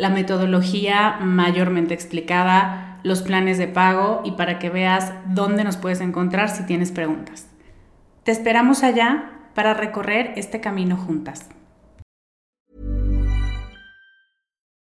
la 0.00 0.08
metodología 0.08 1.18
mayormente 1.20 1.92
explicada, 1.92 2.98
los 3.02 3.20
planes 3.20 3.58
de 3.58 3.68
pago 3.68 4.22
y 4.24 4.32
para 4.32 4.58
que 4.58 4.70
veas 4.70 5.12
dónde 5.26 5.62
nos 5.62 5.76
puedes 5.76 6.00
encontrar 6.00 6.48
si 6.48 6.64
tienes 6.64 6.90
preguntas. 6.90 7.48
Te 8.24 8.32
esperamos 8.32 8.82
allá 8.82 9.30
para 9.54 9.74
recorrer 9.74 10.32
este 10.36 10.60
camino 10.60 10.96
juntas. 10.96 11.50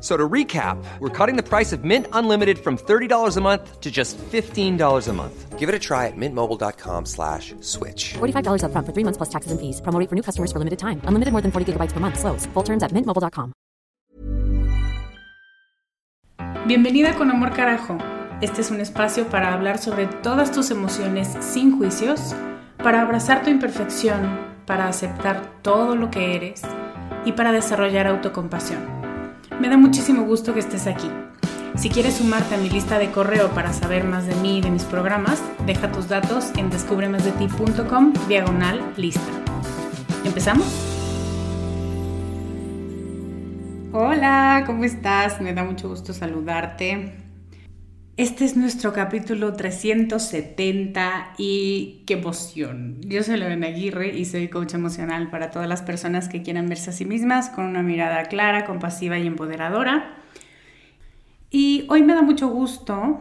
So 0.00 0.16
to 0.16 0.28
recap, 0.28 0.76
we're 1.00 1.08
cutting 1.08 1.36
the 1.36 1.42
price 1.42 1.72
of 1.72 1.84
Mint 1.84 2.06
Unlimited 2.12 2.58
from 2.58 2.76
$30 2.76 3.36
a 3.36 3.40
month 3.40 3.80
to 3.80 3.90
just 3.90 4.16
$15 4.18 5.08
a 5.08 5.12
month. 5.12 5.58
Give 5.58 5.68
it 5.68 5.74
a 5.74 5.78
try 5.78 6.06
at 6.06 6.16
mintmobile.com 6.16 7.06
slash 7.06 7.56
switch. 7.60 8.14
$45 8.20 8.62
up 8.62 8.70
front 8.70 8.86
for 8.86 8.92
three 8.92 9.02
months 9.02 9.16
plus 9.16 9.28
taxes 9.28 9.50
and 9.50 9.60
fees. 9.60 9.80
Promo 9.80 10.08
for 10.08 10.14
new 10.14 10.22
customers 10.22 10.52
for 10.52 10.60
limited 10.60 10.78
time. 10.78 11.00
Unlimited 11.02 11.32
more 11.32 11.42
than 11.42 11.50
40 11.50 11.72
gigabytes 11.72 11.92
per 11.92 11.98
month. 11.98 12.20
Slows. 12.20 12.46
Full 12.54 12.62
terms 12.62 12.84
at 12.84 12.92
mintmobile.com. 12.92 13.52
Bienvenida 16.68 17.16
con 17.16 17.30
Amor 17.30 17.52
Carajo. 17.54 17.98
Este 18.40 18.60
es 18.60 18.70
un 18.70 18.80
espacio 18.80 19.28
para 19.28 19.52
hablar 19.52 19.78
sobre 19.78 20.06
todas 20.06 20.52
tus 20.52 20.70
emociones 20.70 21.26
sin 21.40 21.76
juicios, 21.76 22.36
para 22.76 23.00
abrazar 23.02 23.42
tu 23.42 23.50
imperfección, 23.50 24.38
para 24.64 24.86
aceptar 24.86 25.60
todo 25.62 25.96
lo 25.96 26.10
que 26.10 26.36
eres 26.36 26.62
y 27.24 27.32
para 27.32 27.52
desarrollar 27.52 28.06
autocompasión. 28.06 28.97
Me 29.60 29.68
da 29.68 29.76
muchísimo 29.76 30.22
gusto 30.22 30.54
que 30.54 30.60
estés 30.60 30.86
aquí. 30.86 31.10
Si 31.76 31.90
quieres 31.90 32.16
sumarte 32.16 32.54
a 32.54 32.58
mi 32.58 32.68
lista 32.68 32.98
de 32.98 33.10
correo 33.10 33.50
para 33.50 33.72
saber 33.72 34.04
más 34.04 34.26
de 34.26 34.34
mí 34.36 34.58
y 34.58 34.60
de 34.60 34.70
mis 34.70 34.84
programas, 34.84 35.42
deja 35.66 35.92
tus 35.92 36.08
datos 36.08 36.50
en 36.56 36.70
descubremasdeti.com 36.70 38.12
diagonal 38.28 38.80
lista. 38.96 39.20
¿Empezamos? 40.24 40.66
Hola, 43.92 44.64
¿cómo 44.66 44.84
estás? 44.84 45.40
Me 45.40 45.54
da 45.54 45.64
mucho 45.64 45.88
gusto 45.88 46.12
saludarte. 46.12 47.27
Este 48.18 48.44
es 48.44 48.56
nuestro 48.56 48.92
capítulo 48.92 49.52
370 49.52 51.34
y 51.38 52.02
qué 52.04 52.14
emoción. 52.14 53.00
Yo 53.02 53.22
soy 53.22 53.36
Lorena 53.36 53.68
Aguirre 53.68 54.08
y 54.08 54.24
soy 54.24 54.48
coach 54.48 54.74
emocional 54.74 55.30
para 55.30 55.52
todas 55.52 55.68
las 55.68 55.82
personas 55.82 56.28
que 56.28 56.42
quieran 56.42 56.68
verse 56.68 56.90
a 56.90 56.92
sí 56.92 57.04
mismas 57.04 57.48
con 57.48 57.64
una 57.66 57.84
mirada 57.84 58.24
clara, 58.24 58.64
compasiva 58.64 59.20
y 59.20 59.26
empoderadora. 59.28 60.16
Y 61.52 61.86
hoy 61.90 62.02
me 62.02 62.12
da 62.12 62.22
mucho 62.22 62.48
gusto 62.48 63.20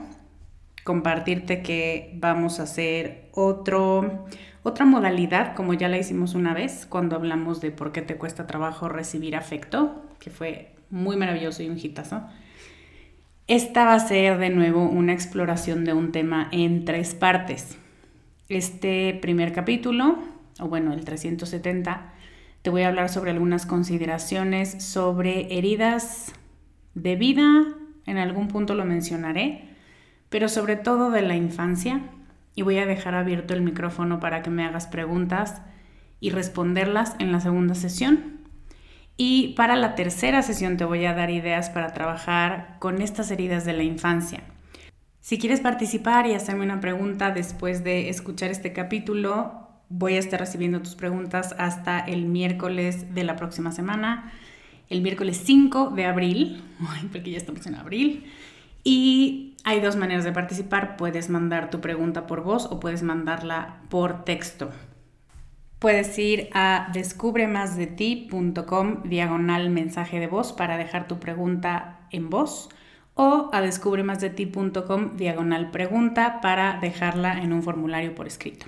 compartirte 0.84 1.62
que 1.62 2.16
vamos 2.16 2.59
a 2.59 2.63
hacer 2.63 3.30
otro, 3.34 4.25
otra 4.63 4.86
modalidad, 4.86 5.53
como 5.53 5.75
ya 5.75 5.90
la 5.90 6.00
hicimos 6.00 6.34
una 6.34 6.56
vez, 6.56 6.88
cuando 6.88 7.16
hablamos 7.16 7.62
de 7.62 7.69
por 7.69 7.91
qué 7.91 8.02
te 8.02 8.16
cuesta 8.16 8.47
trabajo 8.47 8.90
recibir 8.90 9.36
afecto, 9.36 10.07
que 10.18 10.31
fue 10.31 10.74
muy 10.90 11.18
maravilloso 11.18 11.62
y 11.62 11.69
un 11.69 11.78
hitazo. 11.78 12.24
Esta 13.47 13.85
va 13.85 13.94
a 13.94 14.00
ser 14.02 14.40
de 14.40 14.50
nuevo 14.50 14.84
una 14.84 15.13
exploración 15.13 15.85
de 15.85 15.94
un 15.94 16.12
tema 16.12 16.50
en 16.52 16.84
tres 16.84 17.16
partes. 17.16 17.78
Este 18.50 19.18
primer 19.22 19.53
capítulo, 19.53 20.19
o 20.59 20.68
bueno, 20.68 20.91
el 20.91 21.06
370, 21.06 22.12
te 22.62 22.69
voy 22.69 22.81
a 22.81 22.90
hablar 22.90 23.07
sobre 23.07 23.31
algunas 23.31 23.66
consideraciones 23.66 24.84
sobre 24.84 25.57
heridas 25.57 26.34
de 26.94 27.16
vida, 27.16 27.68
en 28.06 28.18
algún 28.18 28.50
punto 28.50 28.75
lo 28.75 28.84
mencionaré, 28.84 29.69
pero 30.28 30.50
sobre 30.50 30.75
todo 30.75 31.09
de 31.09 31.22
la 31.22 31.38
infancia, 31.38 32.02
y 32.53 32.63
voy 32.63 32.80
a 32.80 32.86
dejar 32.86 33.16
abierto 33.16 33.53
el 33.53 33.62
micrófono 33.62 34.19
para 34.19 34.41
que 34.41 34.50
me 34.50 34.66
hagas 34.66 34.88
preguntas 34.88 35.62
y 36.19 36.31
responderlas 36.31 37.16
en 37.19 37.31
la 37.31 37.40
segunda 37.40 37.75
sesión. 37.75 38.37
Y 39.18 39.50
para 39.56 39.76
la 39.76 39.96
tercera 39.96 40.44
sesión 40.44 40.78
te 40.78 40.86
voy 40.86 41.06
a 41.06 41.16
dar 41.16 41.32
ideas 41.32 41.72
para 41.72 41.94
trabajar 41.94 42.78
con 42.80 43.02
estas 43.02 43.32
heridas 43.32 43.66
de 43.66 43.74
la 43.74 43.84
infancia. 43.84 44.44
Si 45.20 45.40
quieres 45.40 45.60
participar 45.60 46.28
y 46.28 46.34
hacerme 46.34 46.64
una 46.64 46.80
pregunta 46.80 47.32
después 47.32 47.84
de 47.84 48.10
escuchar 48.10 48.52
este 48.52 48.74
capítulo, 48.74 49.68
voy 49.90 50.14
a 50.14 50.20
estar 50.20 50.40
recibiendo 50.40 50.82
tus 50.82 50.96
preguntas 50.96 51.56
hasta 51.58 52.00
el 52.00 52.26
miércoles 52.26 53.14
de 53.16 53.24
la 53.24 53.36
próxima 53.36 53.72
semana, 53.72 54.32
el 54.90 55.02
miércoles 55.02 55.42
5 55.44 55.90
de 55.96 56.06
abril, 56.06 56.64
porque 57.12 57.32
ya 57.32 57.38
estamos 57.38 57.66
en 57.66 57.76
abril. 57.76 58.24
Y 58.84 59.56
hay 59.64 59.82
dos 59.82 59.98
maneras 59.98 60.24
de 60.24 60.32
participar. 60.32 60.96
Puedes 60.96 61.30
mandar 61.30 61.70
tu 61.70 61.82
pregunta 61.82 62.26
por 62.28 62.44
voz 62.44 62.68
o 62.68 62.80
puedes 62.80 63.04
mandarla 63.04 63.82
por 63.90 64.24
texto. 64.24 64.70
Puedes 65.80 66.18
ir 66.18 66.50
a 66.54 66.90
descubremasdeti.com 66.92 69.04
diagonal 69.04 69.70
mensaje 69.70 70.20
de 70.20 70.26
voz 70.26 70.52
para 70.52 70.76
dejar 70.78 71.08
tu 71.08 71.20
pregunta 71.20 72.00
en 72.10 72.32
voz 72.32 72.70
o 73.14 73.52
a 73.54 73.62
descubremasdeti.com 73.62 75.18
diagonal 75.18 75.70
pregunta 75.70 76.42
para 76.42 76.80
dejarla 76.80 77.44
en 77.44 77.54
un 77.54 77.62
formulario 77.62 78.16
por 78.16 78.25
escrito. 78.25 78.66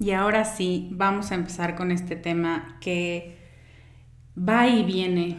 Y 0.00 0.10
ahora 0.10 0.44
sí, 0.44 0.88
vamos 0.92 1.30
a 1.30 1.36
empezar 1.36 1.76
con 1.76 1.92
este 1.92 2.16
tema 2.16 2.78
que 2.80 3.38
va 4.36 4.66
y 4.66 4.82
viene 4.84 5.36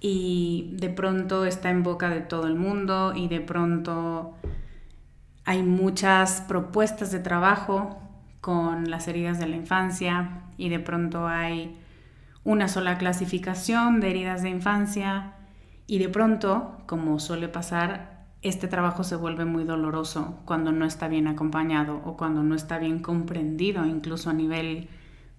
y 0.00 0.70
de 0.74 0.88
pronto 0.88 1.46
está 1.46 1.70
en 1.70 1.82
boca 1.82 2.10
de 2.10 2.20
todo 2.20 2.46
el 2.46 2.54
mundo 2.54 3.12
y 3.14 3.26
de 3.26 3.40
pronto 3.40 4.34
hay 5.44 5.62
muchas 5.62 6.42
propuestas 6.42 7.10
de 7.10 7.18
trabajo 7.18 8.05
con 8.46 8.88
las 8.92 9.08
heridas 9.08 9.40
de 9.40 9.48
la 9.48 9.56
infancia 9.56 10.42
y 10.56 10.68
de 10.68 10.78
pronto 10.78 11.26
hay 11.26 11.76
una 12.44 12.68
sola 12.68 12.96
clasificación 12.96 13.98
de 13.98 14.10
heridas 14.10 14.44
de 14.44 14.50
infancia 14.50 15.32
y 15.88 15.98
de 15.98 16.08
pronto, 16.08 16.78
como 16.86 17.18
suele 17.18 17.48
pasar, 17.48 18.28
este 18.42 18.68
trabajo 18.68 19.02
se 19.02 19.16
vuelve 19.16 19.46
muy 19.46 19.64
doloroso 19.64 20.38
cuando 20.44 20.70
no 20.70 20.84
está 20.84 21.08
bien 21.08 21.26
acompañado 21.26 22.00
o 22.04 22.16
cuando 22.16 22.44
no 22.44 22.54
está 22.54 22.78
bien 22.78 23.00
comprendido, 23.00 23.84
incluso 23.84 24.30
a 24.30 24.32
nivel 24.32 24.90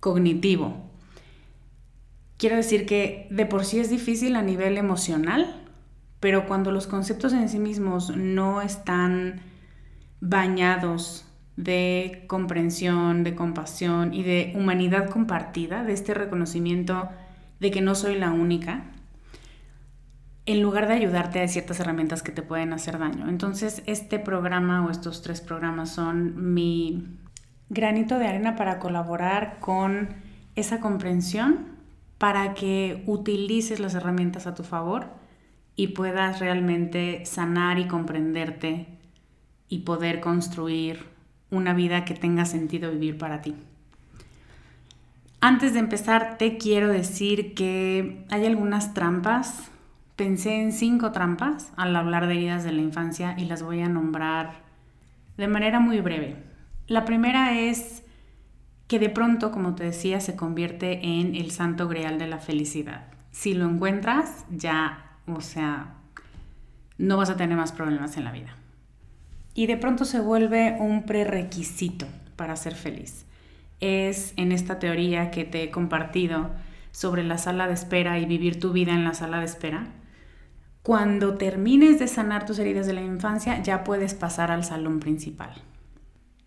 cognitivo. 0.01 0.91
Quiero 2.35 2.57
decir 2.57 2.85
que 2.85 3.29
de 3.31 3.45
por 3.45 3.63
sí 3.63 3.79
es 3.79 3.89
difícil 3.89 4.35
a 4.35 4.41
nivel 4.41 4.77
emocional 4.77 5.63
Pero 6.19 6.45
cuando 6.45 6.71
los 6.71 6.87
conceptos 6.87 7.31
en 7.31 7.47
sí 7.47 7.59
mismos 7.59 8.17
no 8.17 8.61
están 8.61 9.39
bañados 10.19 11.26
de 11.57 12.23
comprensión, 12.27 13.23
de 13.23 13.35
compasión 13.35 14.13
y 14.13 14.23
de 14.23 14.53
humanidad 14.55 15.09
compartida, 15.09 15.83
de 15.83 15.93
este 15.93 16.13
reconocimiento 16.13 17.09
de 17.59 17.71
que 17.71 17.81
no 17.81 17.95
soy 17.95 18.17
la 18.17 18.31
única, 18.31 18.85
en 20.45 20.61
lugar 20.61 20.87
de 20.87 20.93
ayudarte 20.93 21.41
a 21.41 21.47
ciertas 21.47 21.79
herramientas 21.79 22.23
que 22.23 22.31
te 22.31 22.43
pueden 22.43 22.71
hacer 22.71 22.99
daño. 22.99 23.27
Entonces, 23.27 23.83
este 23.85 24.19
programa 24.19 24.85
o 24.85 24.91
estos 24.91 25.21
tres 25.21 25.41
programas 25.41 25.89
son 25.89 26.53
mi 26.53 27.19
granito 27.69 28.17
de 28.17 28.27
arena 28.27 28.55
para 28.55 28.79
colaborar 28.79 29.57
con 29.59 30.09
esa 30.55 30.79
comprensión, 30.79 31.75
para 32.17 32.53
que 32.53 33.03
utilices 33.07 33.79
las 33.79 33.93
herramientas 33.93 34.47
a 34.47 34.55
tu 34.55 34.63
favor 34.63 35.07
y 35.75 35.89
puedas 35.89 36.39
realmente 36.39 37.25
sanar 37.25 37.77
y 37.77 37.87
comprenderte 37.87 38.87
y 39.67 39.79
poder 39.79 40.21
construir 40.21 41.16
una 41.49 41.73
vida 41.73 42.05
que 42.05 42.13
tenga 42.13 42.45
sentido 42.45 42.91
vivir 42.91 43.17
para 43.17 43.41
ti. 43.41 43.55
Antes 45.39 45.73
de 45.73 45.79
empezar, 45.79 46.37
te 46.37 46.57
quiero 46.57 46.89
decir 46.89 47.53
que 47.53 48.25
hay 48.29 48.45
algunas 48.45 48.93
trampas. 48.93 49.69
Pensé 50.15 50.61
en 50.61 50.71
cinco 50.71 51.11
trampas 51.11 51.71
al 51.77 51.95
hablar 51.95 52.27
de 52.27 52.33
heridas 52.35 52.63
de 52.63 52.71
la 52.71 52.81
infancia 52.81 53.35
y 53.37 53.45
las 53.45 53.61
voy 53.61 53.81
a 53.81 53.87
nombrar 53.87 54.63
de 55.37 55.47
manera 55.47 55.79
muy 55.79 56.01
breve. 56.01 56.35
La 56.87 57.05
primera 57.05 57.59
es 57.59 58.03
que 58.87 58.99
de 58.99 59.09
pronto, 59.09 59.51
como 59.51 59.75
te 59.75 59.83
decía, 59.83 60.19
se 60.19 60.35
convierte 60.35 61.19
en 61.19 61.35
el 61.35 61.51
santo 61.51 61.87
grial 61.87 62.17
de 62.17 62.27
la 62.27 62.39
felicidad. 62.39 63.05
Si 63.31 63.53
lo 63.53 63.69
encuentras, 63.69 64.45
ya, 64.49 65.17
o 65.27 65.41
sea, 65.41 65.93
no 66.97 67.17
vas 67.17 67.29
a 67.29 67.37
tener 67.37 67.55
más 67.55 67.71
problemas 67.71 68.17
en 68.17 68.23
la 68.23 68.31
vida. 68.31 68.56
Y 69.57 69.67
de 69.67 69.75
pronto 69.75 70.05
se 70.05 70.21
vuelve 70.21 70.77
un 70.79 71.03
prerequisito 71.03 72.05
para 72.37 72.55
ser 72.55 72.75
feliz 72.75 73.27
es 73.79 74.33
en 74.37 74.51
esta 74.51 74.79
teoría 74.79 75.31
que 75.31 75.45
te 75.45 75.63
he 75.63 75.71
compartido 75.71 76.51
sobre 76.91 77.23
la 77.23 77.37
sala 77.37 77.67
de 77.67 77.73
espera 77.73 78.17
y 78.19 78.25
vivir 78.25 78.59
tu 78.59 78.71
vida 78.71 78.93
en 78.93 79.03
la 79.03 79.13
sala 79.13 79.39
de 79.39 79.45
espera. 79.45 79.87
Cuando 80.81 81.35
termines 81.37 81.99
de 81.99 82.07
sanar 82.07 82.45
tus 82.45 82.59
heridas 82.59 82.87
de 82.87 82.93
la 82.93 83.01
infancia, 83.01 83.61
ya 83.61 83.83
puedes 83.83 84.13
pasar 84.13 84.51
al 84.51 84.63
salón 84.63 84.99
principal. 84.99 85.53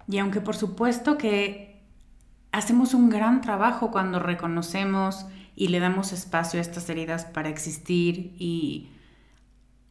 Y 0.09 0.19
aunque 0.19 0.41
por 0.41 0.56
supuesto 0.56 1.19
que 1.19 1.81
hacemos 2.51 2.95
un 2.95 3.11
gran 3.11 3.43
trabajo 3.43 3.93
cuando 3.93 4.19
reconocemos 4.19 5.27
y 5.55 5.69
le 5.69 5.79
damos 5.79 6.13
espacio 6.13 6.59
a 6.59 6.63
estas 6.63 6.89
heridas 6.89 7.27
para 7.27 7.49
existir 7.49 8.35
y 8.39 8.89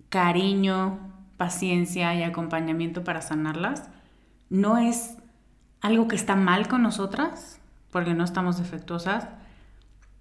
cariño, 0.09 0.99
paciencia 1.39 2.13
y 2.15 2.23
acompañamiento 2.23 3.05
para 3.05 3.21
sanarlas, 3.21 3.89
no 4.49 4.77
es 4.77 5.15
algo 5.79 6.09
que 6.09 6.17
está 6.17 6.35
mal 6.35 6.67
con 6.67 6.83
nosotras, 6.83 7.61
porque 7.91 8.13
no 8.13 8.25
estamos 8.25 8.57
defectuosas, 8.57 9.29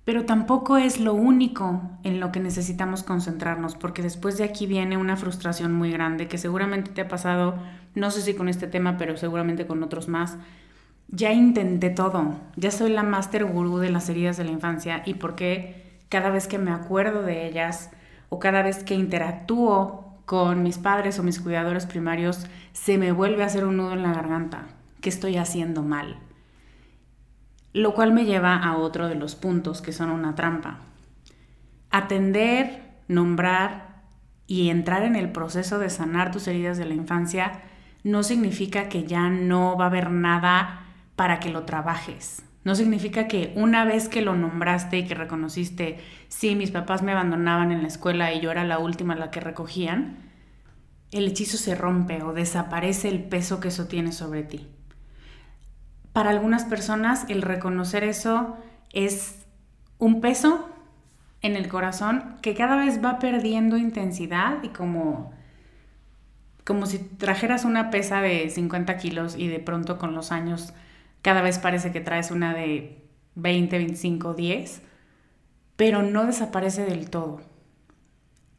pero 0.05 0.25
tampoco 0.27 0.77
es 0.77 1.01
lo 1.01 1.15
único 1.15 1.83
en 2.05 2.21
lo 2.21 2.31
que 2.31 2.39
necesitamos 2.39 3.03
concentrarnos, 3.03 3.75
porque 3.75 4.01
después 4.01 4.39
de 4.39 4.45
aquí 4.45 4.69
viene 4.69 4.97
una 4.97 5.17
frustración 5.17 5.73
muy 5.75 5.91
grande 5.91 6.29
que 6.29 6.39
seguramente 6.39 6.93
te 6.93 7.01
ha 7.01 7.09
pasado, 7.09 7.57
no 7.97 8.13
sé 8.13 8.23
si 8.23 8.35
con 8.35 8.49
este 8.49 8.69
tema, 8.69 8.97
pero 8.97 9.17
seguramente 9.17 9.67
con 9.67 9.83
otros 9.83 10.07
más. 10.07 10.39
Ya 11.09 11.33
intenté 11.33 11.91
todo, 11.91 12.37
ya 12.55 12.71
soy 12.71 12.91
la 12.91 13.03
master 13.03 13.45
guru 13.45 13.79
de 13.79 13.91
las 13.91 14.09
heridas 14.09 14.37
de 14.37 14.45
la 14.45 14.53
infancia 14.53 15.03
y 15.05 15.15
porque 15.15 15.99
cada 16.09 16.31
vez 16.31 16.47
que 16.47 16.59
me 16.59 16.71
acuerdo 16.71 17.23
de 17.23 17.49
ellas 17.49 17.91
o 18.29 18.39
cada 18.39 18.63
vez 18.63 18.85
que 18.85 18.95
interactúo 18.95 20.08
con 20.29 20.63
mis 20.63 20.77
padres 20.77 21.19
o 21.19 21.23
mis 21.23 21.41
cuidadores 21.41 21.87
primarios, 21.87 22.45
se 22.75 22.99
me 22.99 23.13
vuelve 23.13 23.43
a 23.43 23.47
hacer 23.47 23.65
un 23.65 23.79
nudo 23.79 23.95
en 23.95 24.03
la 24.03 24.13
garganta 24.13 24.67
qué 25.01 25.09
estoy 25.09 25.39
haciendo 25.39 25.83
mal. 25.83 26.19
Lo 27.73 27.95
cual 27.95 28.13
me 28.13 28.27
lleva 28.27 28.55
a 28.55 28.77
otro 28.77 29.09
de 29.09 29.15
los 29.15 29.37
puntos 29.37 29.81
que 29.81 29.95
son 29.95 30.11
una 30.11 30.35
trampa. 30.35 30.81
Atender, 31.91 32.83
nombrar 33.09 34.03
y 34.47 34.69
entrar 34.69 35.03
en 35.03 35.17
el 35.17 35.33
proceso 35.33 35.79
de 35.79 35.89
sanar 35.89 36.31
tus 36.31 36.47
heridas 36.47 36.77
de 36.77 36.85
la 36.85 36.95
infancia 36.95 37.63
no 38.05 38.23
significa 38.23 38.91
que 38.91 39.05
ya 39.05 39.31
no 39.31 39.79
va 39.79 39.85
a 39.85 39.89
haber 39.89 40.11
nada 40.11 40.83
para 41.17 41.41
que 41.41 41.49
lo 41.49 41.65
trabajes. 41.65 42.43
No 42.65 42.75
significa 42.75 43.29
que 43.29 43.53
una 43.57 43.85
vez 43.85 44.09
que 44.09 44.21
lo 44.21 44.35
nombraste 44.35 44.99
y 44.99 45.07
que 45.07 45.15
reconociste, 45.15 45.99
sí, 46.29 46.55
mis 46.55 46.71
papás 46.71 47.03
me 47.03 47.13
abandonaban 47.13 47.73
en 47.73 47.83
la 47.83 47.89
escuela 47.89 48.33
y 48.33 48.41
yo 48.41 48.51
era 48.51 48.65
la 48.65 48.79
última 48.79 49.15
la 49.15 49.31
que 49.31 49.41
recogían, 49.41 50.19
el 51.11 51.29
hechizo 51.29 51.57
se 51.57 51.75
rompe 51.75 52.23
o 52.23 52.33
desaparece 52.33 53.09
el 53.09 53.23
peso 53.23 53.61
que 53.61 53.69
eso 53.69 53.87
tiene 53.87 54.13
sobre 54.13 54.43
ti. 54.43 54.69
Para 56.13 56.31
algunas 56.31 56.65
personas 56.65 57.25
el 57.29 57.43
reconocer 57.43 58.05
eso 58.05 58.57
es 58.93 59.47
un 59.99 60.21
peso 60.21 60.69
en 61.43 61.57
el 61.57 61.69
corazón 61.69 62.37
que 62.43 62.55
cada 62.55 62.77
vez 62.77 63.03
va 63.03 63.19
perdiendo 63.19 63.77
intensidad 63.77 64.63
y 64.63 64.69
como, 64.69 65.33
como 66.65 66.87
si 66.87 66.99
trajeras 66.99 67.65
una 67.65 67.91
pesa 67.91 68.21
de 68.21 68.51
50 68.51 68.97
kilos 68.99 69.37
y 69.37 69.49
de 69.49 69.61
pronto 69.61 69.99
con 69.99 70.15
los 70.15 70.33
años 70.33 70.73
cada 71.23 71.43
vez 71.43 71.59
parece 71.59 71.93
que 71.93 72.01
traes 72.01 72.31
una 72.31 72.55
de 72.55 73.05
20, 73.35 73.77
25, 73.77 74.35
10, 74.35 74.83
pero 75.77 76.03
no 76.03 76.27
desaparece 76.27 76.85
del 76.85 77.11
todo. 77.11 77.41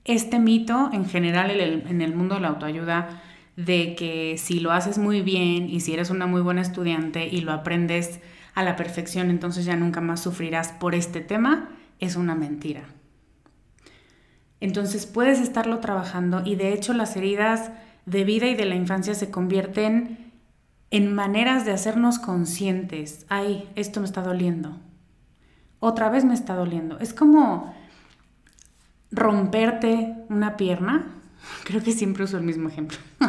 Este 0.06 0.40
mito 0.40 0.90
en 0.94 1.06
general 1.06 1.52
en 1.52 2.02
el 2.02 2.16
mundo 2.16 2.36
de 2.36 2.42
la 2.42 2.48
autoayuda 2.50 3.22
de 3.56 3.94
que 3.96 4.38
si 4.38 4.62
lo 4.62 4.72
haces 4.72 4.98
muy 4.98 5.22
bien 5.22 5.70
y 5.70 5.82
si 5.82 5.94
eres 5.94 6.10
una 6.10 6.28
muy 6.28 6.42
buena 6.42 6.62
estudiante 6.62 7.28
y 7.28 7.42
lo 7.42 7.52
aprendes 7.52 8.22
a 8.56 8.64
la 8.64 8.78
perfección, 8.78 9.30
entonces 9.30 9.66
ya 9.66 9.76
nunca 9.76 10.00
más 10.00 10.22
sufrirás 10.22 10.70
por 10.70 10.96
este 10.96 11.20
tema, 11.20 11.70
es 12.00 12.16
una 12.16 12.36
mentira. 12.36 12.84
Entonces 14.62 15.06
puedes 15.06 15.40
estarlo 15.40 15.80
trabajando 15.80 16.42
y 16.46 16.56
de 16.56 16.74
hecho 16.74 16.94
las 16.94 17.16
heridas 17.16 17.72
de 18.06 18.24
vida 18.24 18.48
y 18.48 18.56
de 18.56 18.66
la 18.66 18.76
infancia 18.76 19.14
se 19.14 19.30
convierten 19.30 20.29
en 20.92 21.14
maneras 21.14 21.66
de 21.66 21.72
hacernos 21.72 22.20
conscientes. 22.20 23.26
Ay, 23.30 23.70
esto 23.76 24.00
me 24.00 24.06
está 24.06 24.22
doliendo. 24.22 24.78
Otra 25.80 26.10
vez 26.10 26.26
me 26.26 26.34
está 26.34 26.56
doliendo. 26.56 27.00
Es 27.00 27.14
como 27.14 27.74
romperte 29.12 30.16
una 30.30 30.58
pierna 30.58 31.20
Creo 31.64 31.84
que 31.84 31.92
siempre 31.92 32.24
uso 32.24 32.38
el 32.38 32.44
mismo 32.44 32.70
ejemplo. 32.70 32.98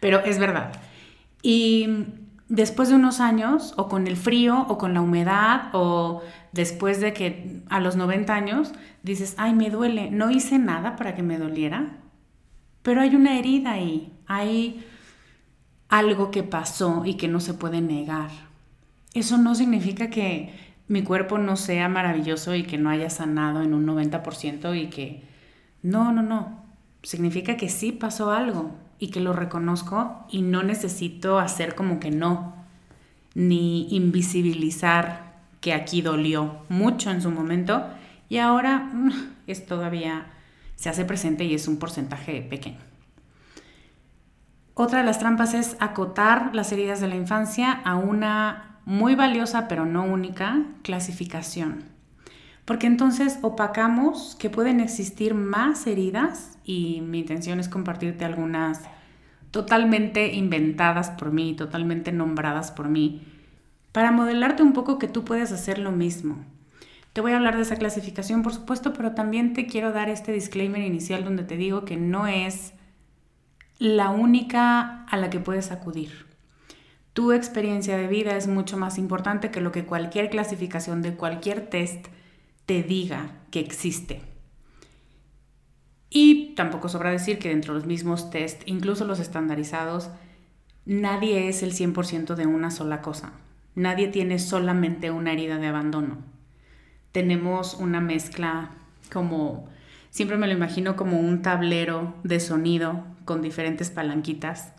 Pero 0.00 0.20
es 0.20 0.38
verdad. 0.38 0.72
Y 1.42 2.04
después 2.48 2.88
de 2.88 2.94
unos 2.94 3.20
años, 3.20 3.74
o 3.76 3.88
con 3.88 4.06
el 4.06 4.16
frío, 4.16 4.66
o 4.68 4.78
con 4.78 4.94
la 4.94 5.00
humedad, 5.00 5.70
o 5.72 6.22
después 6.52 7.00
de 7.00 7.12
que 7.12 7.62
a 7.68 7.80
los 7.80 7.96
90 7.96 8.34
años 8.34 8.72
dices, 9.02 9.34
ay, 9.38 9.54
me 9.54 9.70
duele, 9.70 10.10
no 10.10 10.30
hice 10.30 10.58
nada 10.58 10.96
para 10.96 11.14
que 11.14 11.22
me 11.22 11.38
doliera, 11.38 11.98
pero 12.82 13.00
hay 13.00 13.14
una 13.14 13.38
herida 13.38 13.72
ahí, 13.72 14.12
hay 14.26 14.84
algo 15.88 16.30
que 16.30 16.42
pasó 16.42 17.02
y 17.04 17.14
que 17.14 17.28
no 17.28 17.40
se 17.40 17.54
puede 17.54 17.80
negar. 17.80 18.30
Eso 19.14 19.38
no 19.38 19.54
significa 19.54 20.10
que 20.10 20.54
mi 20.86 21.02
cuerpo 21.02 21.38
no 21.38 21.56
sea 21.56 21.88
maravilloso 21.88 22.54
y 22.54 22.64
que 22.64 22.78
no 22.78 22.90
haya 22.90 23.10
sanado 23.10 23.62
en 23.62 23.74
un 23.74 23.86
90% 23.86 24.80
y 24.80 24.88
que... 24.88 25.22
No, 25.82 26.12
no, 26.12 26.22
no 26.22 26.68
significa 27.02 27.56
que 27.56 27.68
sí 27.68 27.92
pasó 27.92 28.32
algo 28.32 28.70
y 28.98 29.08
que 29.08 29.20
lo 29.20 29.32
reconozco 29.32 30.26
y 30.30 30.42
no 30.42 30.62
necesito 30.62 31.38
hacer 31.38 31.74
como 31.74 32.00
que 32.00 32.10
no, 32.10 32.54
ni 33.34 33.88
invisibilizar 33.94 35.38
que 35.60 35.72
aquí 35.72 36.02
dolió 36.02 36.58
mucho 36.68 37.10
en 37.10 37.22
su 37.22 37.30
momento 37.30 37.84
y 38.28 38.38
ahora 38.38 38.90
mm, 38.92 39.10
es 39.46 39.66
todavía, 39.66 40.26
se 40.76 40.88
hace 40.88 41.04
presente 41.04 41.44
y 41.44 41.54
es 41.54 41.68
un 41.68 41.78
porcentaje 41.78 42.42
pequeño. 42.42 42.87
Otra 44.80 45.00
de 45.00 45.04
las 45.04 45.18
trampas 45.18 45.54
es 45.54 45.76
acotar 45.80 46.54
las 46.54 46.70
heridas 46.72 47.00
de 47.00 47.08
la 47.08 47.16
infancia 47.16 47.72
a 47.72 47.96
una 47.96 48.78
muy 48.84 49.16
valiosa 49.16 49.68
pero 49.68 49.84
no 49.84 50.04
única 50.04 50.64
clasificación 50.82 51.98
porque 52.68 52.86
entonces 52.86 53.38
opacamos 53.40 54.36
que 54.38 54.50
pueden 54.50 54.80
existir 54.80 55.32
más 55.32 55.86
heridas 55.86 56.58
y 56.64 57.00
mi 57.00 57.20
intención 57.20 57.60
es 57.60 57.68
compartirte 57.70 58.26
algunas 58.26 58.82
totalmente 59.50 60.34
inventadas 60.34 61.08
por 61.08 61.32
mí, 61.32 61.54
totalmente 61.54 62.12
nombradas 62.12 62.70
por 62.70 62.90
mí, 62.90 63.22
para 63.90 64.12
modelarte 64.12 64.62
un 64.62 64.74
poco 64.74 64.98
que 64.98 65.08
tú 65.08 65.24
puedes 65.24 65.50
hacer 65.50 65.78
lo 65.78 65.92
mismo. 65.92 66.44
Te 67.14 67.22
voy 67.22 67.32
a 67.32 67.36
hablar 67.38 67.56
de 67.56 67.62
esa 67.62 67.76
clasificación, 67.76 68.42
por 68.42 68.52
supuesto, 68.52 68.92
pero 68.92 69.12
también 69.12 69.54
te 69.54 69.66
quiero 69.66 69.90
dar 69.92 70.10
este 70.10 70.30
disclaimer 70.32 70.82
inicial 70.82 71.24
donde 71.24 71.44
te 71.44 71.56
digo 71.56 71.86
que 71.86 71.96
no 71.96 72.26
es 72.26 72.74
la 73.78 74.10
única 74.10 75.04
a 75.04 75.16
la 75.16 75.30
que 75.30 75.40
puedes 75.40 75.70
acudir. 75.70 76.26
Tu 77.12 77.32
experiencia 77.32 77.96
de 77.96 78.06
vida 78.06 78.36
es 78.36 78.46
mucho 78.46 78.76
más 78.76 78.98
importante 78.98 79.50
que 79.50 79.60
lo 79.60 79.72
que 79.72 79.84
cualquier 79.84 80.30
clasificación 80.30 81.02
de 81.02 81.14
cualquier 81.14 81.68
test 81.68 82.06
te 82.66 82.82
diga 82.82 83.32
que 83.50 83.60
existe. 83.60 84.22
Y 86.10 86.54
tampoco 86.54 86.88
sobra 86.88 87.10
decir 87.10 87.38
que 87.38 87.50
dentro 87.50 87.74
de 87.74 87.80
los 87.80 87.86
mismos 87.86 88.30
test, 88.30 88.62
incluso 88.66 89.04
los 89.04 89.20
estandarizados, 89.20 90.10
nadie 90.84 91.48
es 91.48 91.62
el 91.62 91.72
100% 91.72 92.34
de 92.34 92.46
una 92.46 92.70
sola 92.70 93.02
cosa. 93.02 93.32
Nadie 93.74 94.08
tiene 94.08 94.38
solamente 94.38 95.10
una 95.10 95.32
herida 95.32 95.58
de 95.58 95.66
abandono. 95.66 96.18
Tenemos 97.12 97.74
una 97.74 98.00
mezcla 98.00 98.70
como, 99.12 99.68
siempre 100.18 100.36
me 100.36 100.48
lo 100.48 100.52
imagino 100.52 100.96
como 100.96 101.20
un 101.20 101.42
tablero 101.42 102.12
de 102.24 102.40
sonido 102.40 103.04
con 103.24 103.40
diferentes 103.40 103.90
palanquitas 103.90 104.72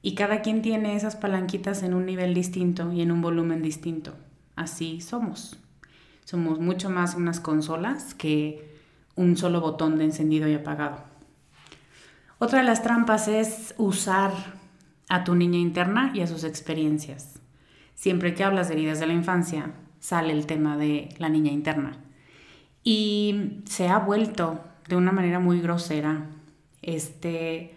y 0.00 0.14
cada 0.14 0.40
quien 0.40 0.62
tiene 0.62 0.96
esas 0.96 1.14
palanquitas 1.14 1.82
en 1.82 1.92
un 1.92 2.06
nivel 2.06 2.32
distinto 2.32 2.90
y 2.90 3.02
en 3.02 3.12
un 3.12 3.20
volumen 3.20 3.60
distinto. 3.60 4.14
Así 4.56 5.02
somos. 5.02 5.58
Somos 6.24 6.58
mucho 6.58 6.88
más 6.88 7.16
unas 7.16 7.38
consolas 7.38 8.14
que 8.14 8.78
un 9.14 9.36
solo 9.36 9.60
botón 9.60 9.98
de 9.98 10.04
encendido 10.04 10.48
y 10.48 10.54
apagado. 10.54 11.04
Otra 12.38 12.60
de 12.60 12.64
las 12.64 12.82
trampas 12.82 13.28
es 13.28 13.74
usar 13.76 14.32
a 15.10 15.22
tu 15.22 15.34
niña 15.34 15.58
interna 15.58 16.12
y 16.14 16.22
a 16.22 16.26
sus 16.26 16.44
experiencias. 16.44 17.40
Siempre 17.94 18.32
que 18.32 18.42
hablas 18.42 18.68
de 18.68 18.76
heridas 18.76 19.00
de 19.00 19.06
la 19.06 19.12
infancia, 19.12 19.70
sale 20.00 20.32
el 20.32 20.46
tema 20.46 20.78
de 20.78 21.10
la 21.18 21.28
niña 21.28 21.52
interna. 21.52 21.98
Y 22.82 23.60
se 23.66 23.88
ha 23.88 23.98
vuelto 23.98 24.64
de 24.88 24.96
una 24.96 25.12
manera 25.12 25.38
muy 25.38 25.60
grosera 25.60 26.26
este 26.82 27.74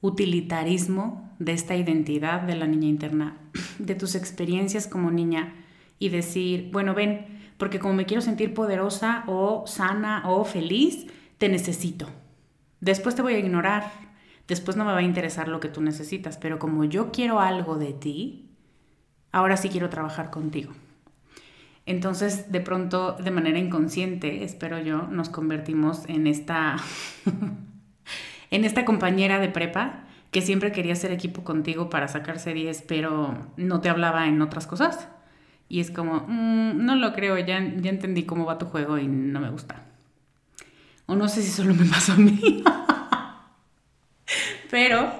utilitarismo 0.00 1.30
de 1.38 1.52
esta 1.52 1.76
identidad 1.76 2.42
de 2.42 2.56
la 2.56 2.66
niña 2.66 2.88
interna, 2.88 3.36
de 3.78 3.94
tus 3.94 4.14
experiencias 4.14 4.86
como 4.86 5.10
niña 5.10 5.54
y 5.98 6.08
decir, 6.08 6.70
bueno, 6.72 6.94
ven, 6.94 7.26
porque 7.56 7.78
como 7.78 7.94
me 7.94 8.06
quiero 8.06 8.20
sentir 8.20 8.54
poderosa 8.54 9.24
o 9.26 9.64
sana 9.66 10.24
o 10.26 10.44
feliz, 10.44 11.06
te 11.38 11.48
necesito. 11.48 12.08
Después 12.80 13.14
te 13.14 13.22
voy 13.22 13.34
a 13.34 13.38
ignorar, 13.38 13.92
después 14.48 14.76
no 14.76 14.84
me 14.84 14.92
va 14.92 14.98
a 14.98 15.02
interesar 15.02 15.46
lo 15.46 15.60
que 15.60 15.68
tú 15.68 15.80
necesitas, 15.80 16.36
pero 16.36 16.58
como 16.58 16.84
yo 16.84 17.12
quiero 17.12 17.38
algo 17.38 17.76
de 17.76 17.92
ti, 17.92 18.50
ahora 19.30 19.56
sí 19.56 19.68
quiero 19.68 19.88
trabajar 19.88 20.30
contigo. 20.30 20.72
Entonces, 21.84 22.52
de 22.52 22.60
pronto, 22.60 23.12
de 23.12 23.30
manera 23.30 23.58
inconsciente, 23.58 24.44
espero 24.44 24.78
yo, 24.78 25.02
nos 25.02 25.28
convertimos 25.28 26.04
en 26.08 26.26
esta 26.26 26.76
en 28.50 28.64
esta 28.64 28.84
compañera 28.84 29.40
de 29.40 29.48
prepa 29.48 30.04
que 30.30 30.42
siempre 30.42 30.72
quería 30.72 30.92
hacer 30.92 31.12
equipo 31.12 31.44
contigo 31.44 31.90
para 31.90 32.08
sacarse 32.08 32.54
10, 32.54 32.82
pero 32.82 33.36
no 33.56 33.80
te 33.80 33.88
hablaba 33.88 34.28
en 34.28 34.40
otras 34.40 34.66
cosas. 34.66 35.08
Y 35.68 35.80
es 35.80 35.90
como, 35.90 36.26
mm, 36.28 36.84
no 36.84 36.96
lo 36.96 37.12
creo, 37.12 37.38
ya, 37.38 37.60
ya 37.76 37.90
entendí 37.90 38.24
cómo 38.24 38.44
va 38.44 38.58
tu 38.58 38.66
juego 38.66 38.98
y 38.98 39.06
no 39.06 39.40
me 39.40 39.50
gusta. 39.50 39.82
O 41.06 41.16
no 41.16 41.28
sé 41.28 41.42
si 41.42 41.50
solo 41.50 41.74
me 41.74 41.84
pasó 41.86 42.12
a 42.12 42.16
mí. 42.16 42.62
pero 44.70 45.10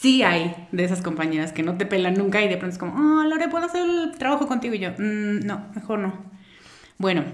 sí 0.00 0.22
hay 0.22 0.68
de 0.70 0.84
esas 0.84 1.02
compañeras 1.02 1.52
que 1.52 1.62
no 1.62 1.76
te 1.76 1.86
pelan 1.86 2.14
nunca 2.14 2.42
y 2.42 2.48
de 2.48 2.56
pronto 2.56 2.74
es 2.74 2.78
como, 2.78 2.94
oh, 2.94 3.24
Lore, 3.24 3.48
¿puedo 3.48 3.66
hacer 3.66 3.82
el 3.82 4.12
trabajo 4.12 4.46
contigo? 4.46 4.74
Y 4.74 4.78
yo, 4.78 4.90
mm, 4.92 5.40
no, 5.44 5.66
mejor 5.74 5.98
no. 5.98 6.30
Bueno, 6.98 7.24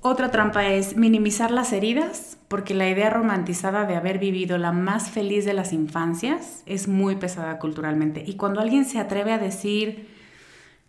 otra 0.00 0.30
trampa 0.30 0.66
es 0.66 0.96
minimizar 0.96 1.50
las 1.50 1.72
heridas, 1.72 2.38
porque 2.48 2.74
la 2.74 2.88
idea 2.88 3.10
romantizada 3.10 3.86
de 3.86 3.96
haber 3.96 4.18
vivido 4.18 4.58
la 4.58 4.70
más 4.70 5.10
feliz 5.10 5.44
de 5.44 5.54
las 5.54 5.72
infancias 5.72 6.62
es 6.66 6.88
muy 6.88 7.16
pesada 7.16 7.58
culturalmente. 7.58 8.22
Y 8.26 8.34
cuando 8.34 8.60
alguien 8.60 8.84
se 8.84 8.98
atreve 8.98 9.32
a 9.32 9.38
decir, 9.38 10.08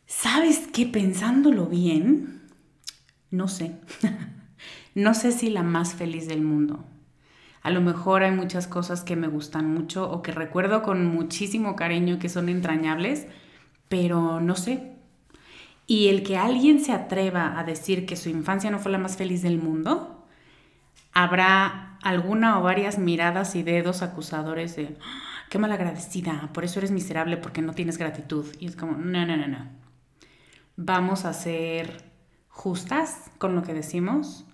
¿sabes 0.05 0.67
qué? 0.71 0.85
Pensándolo 0.85 1.65
bien, 1.65 2.41
no 3.31 3.47
sé. 3.47 3.71
no 4.95 5.13
sé 5.13 5.31
si 5.31 5.49
la 5.49 5.63
más 5.63 5.95
feliz 5.95 6.27
del 6.27 6.41
mundo. 6.41 6.85
A 7.65 7.71
lo 7.71 7.81
mejor 7.81 8.21
hay 8.21 8.29
muchas 8.29 8.67
cosas 8.67 9.01
que 9.01 9.15
me 9.15 9.27
gustan 9.27 9.73
mucho 9.73 10.07
o 10.07 10.21
que 10.21 10.31
recuerdo 10.31 10.83
con 10.83 11.03
muchísimo 11.07 11.75
cariño 11.75 12.19
que 12.19 12.29
son 12.29 12.47
entrañables, 12.47 13.25
pero 13.89 14.39
no 14.39 14.55
sé, 14.55 14.93
y 15.87 16.09
el 16.09 16.21
que 16.21 16.37
alguien 16.37 16.79
se 16.79 16.91
atreva 16.91 17.59
a 17.59 17.63
decir 17.63 18.05
que 18.05 18.17
su 18.17 18.29
infancia 18.29 18.69
no 18.69 18.77
fue 18.77 18.91
la 18.91 18.99
más 18.99 19.17
feliz 19.17 19.41
del 19.41 19.57
mundo, 19.57 20.27
habrá 21.11 21.97
alguna 22.03 22.59
o 22.59 22.61
varias 22.61 22.99
miradas 22.99 23.55
y 23.55 23.63
dedos 23.63 24.03
acusadores 24.03 24.75
de, 24.75 24.95
¡Ah, 25.01 25.47
qué 25.49 25.57
malagradecida, 25.57 26.51
por 26.53 26.65
eso 26.65 26.77
eres 26.79 26.91
miserable 26.91 27.37
porque 27.37 27.63
no 27.63 27.73
tienes 27.73 27.97
gratitud. 27.97 28.45
Y 28.59 28.67
es 28.67 28.75
como, 28.75 28.93
no, 28.93 29.25
no, 29.25 29.37
no, 29.37 29.47
no. 29.47 29.69
Vamos 30.75 31.25
a 31.25 31.33
ser 31.33 32.11
justas 32.47 33.31
con 33.39 33.55
lo 33.55 33.63
que 33.63 33.73
decimos 33.73 34.45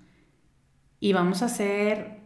y 1.01 1.11
vamos 1.11 1.41
a 1.41 1.49
ser 1.49 2.20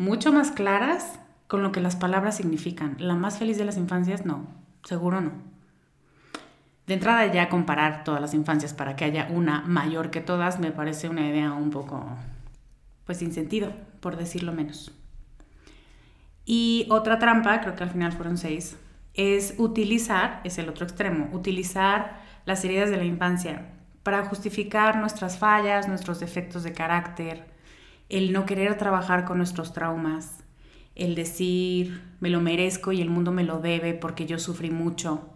mucho 0.00 0.32
más 0.32 0.50
claras 0.50 1.20
con 1.46 1.62
lo 1.62 1.72
que 1.72 1.80
las 1.80 1.94
palabras 1.94 2.38
significan. 2.38 2.96
La 2.98 3.14
más 3.14 3.38
feliz 3.38 3.58
de 3.58 3.66
las 3.66 3.76
infancias, 3.76 4.24
no, 4.24 4.46
seguro 4.82 5.20
no. 5.20 5.32
De 6.86 6.94
entrada 6.94 7.26
ya 7.26 7.50
comparar 7.50 8.02
todas 8.02 8.20
las 8.20 8.32
infancias 8.32 8.72
para 8.72 8.96
que 8.96 9.04
haya 9.04 9.28
una 9.30 9.60
mayor 9.60 10.10
que 10.10 10.22
todas 10.22 10.58
me 10.58 10.72
parece 10.72 11.10
una 11.10 11.28
idea 11.28 11.52
un 11.52 11.68
poco, 11.68 12.02
pues 13.04 13.18
sin 13.18 13.32
sentido, 13.32 13.74
por 14.00 14.16
decirlo 14.16 14.52
menos. 14.52 14.90
Y 16.46 16.86
otra 16.88 17.18
trampa, 17.18 17.60
creo 17.60 17.76
que 17.76 17.84
al 17.84 17.90
final 17.90 18.12
fueron 18.12 18.38
seis, 18.38 18.78
es 19.12 19.54
utilizar, 19.58 20.40
es 20.44 20.56
el 20.56 20.68
otro 20.70 20.86
extremo, 20.86 21.28
utilizar 21.32 22.22
las 22.46 22.64
heridas 22.64 22.88
de 22.88 22.96
la 22.96 23.04
infancia 23.04 23.66
para 24.02 24.24
justificar 24.24 24.96
nuestras 24.96 25.36
fallas, 25.36 25.88
nuestros 25.88 26.20
defectos 26.20 26.62
de 26.62 26.72
carácter, 26.72 27.59
el 28.10 28.32
no 28.32 28.44
querer 28.44 28.76
trabajar 28.76 29.24
con 29.24 29.38
nuestros 29.38 29.72
traumas, 29.72 30.44
el 30.94 31.14
decir 31.14 32.02
me 32.20 32.28
lo 32.28 32.40
merezco 32.40 32.92
y 32.92 33.00
el 33.00 33.08
mundo 33.08 33.32
me 33.32 33.44
lo 33.44 33.60
debe 33.60 33.94
porque 33.94 34.26
yo 34.26 34.38
sufrí 34.38 34.70
mucho, 34.70 35.30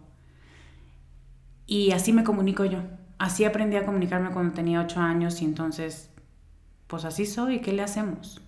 y 1.67 1.91
así 1.91 2.13
me 2.13 2.23
comunico 2.23 2.65
yo. 2.65 2.79
Así 3.17 3.45
aprendí 3.45 3.77
a 3.77 3.85
comunicarme 3.85 4.31
cuando 4.31 4.53
tenía 4.53 4.81
ocho 4.81 4.99
años 4.99 5.41
y 5.41 5.45
entonces, 5.45 6.11
pues 6.87 7.05
así 7.05 7.25
soy, 7.25 7.59
¿qué 7.59 7.73
le 7.73 7.81
hacemos? 7.81 8.41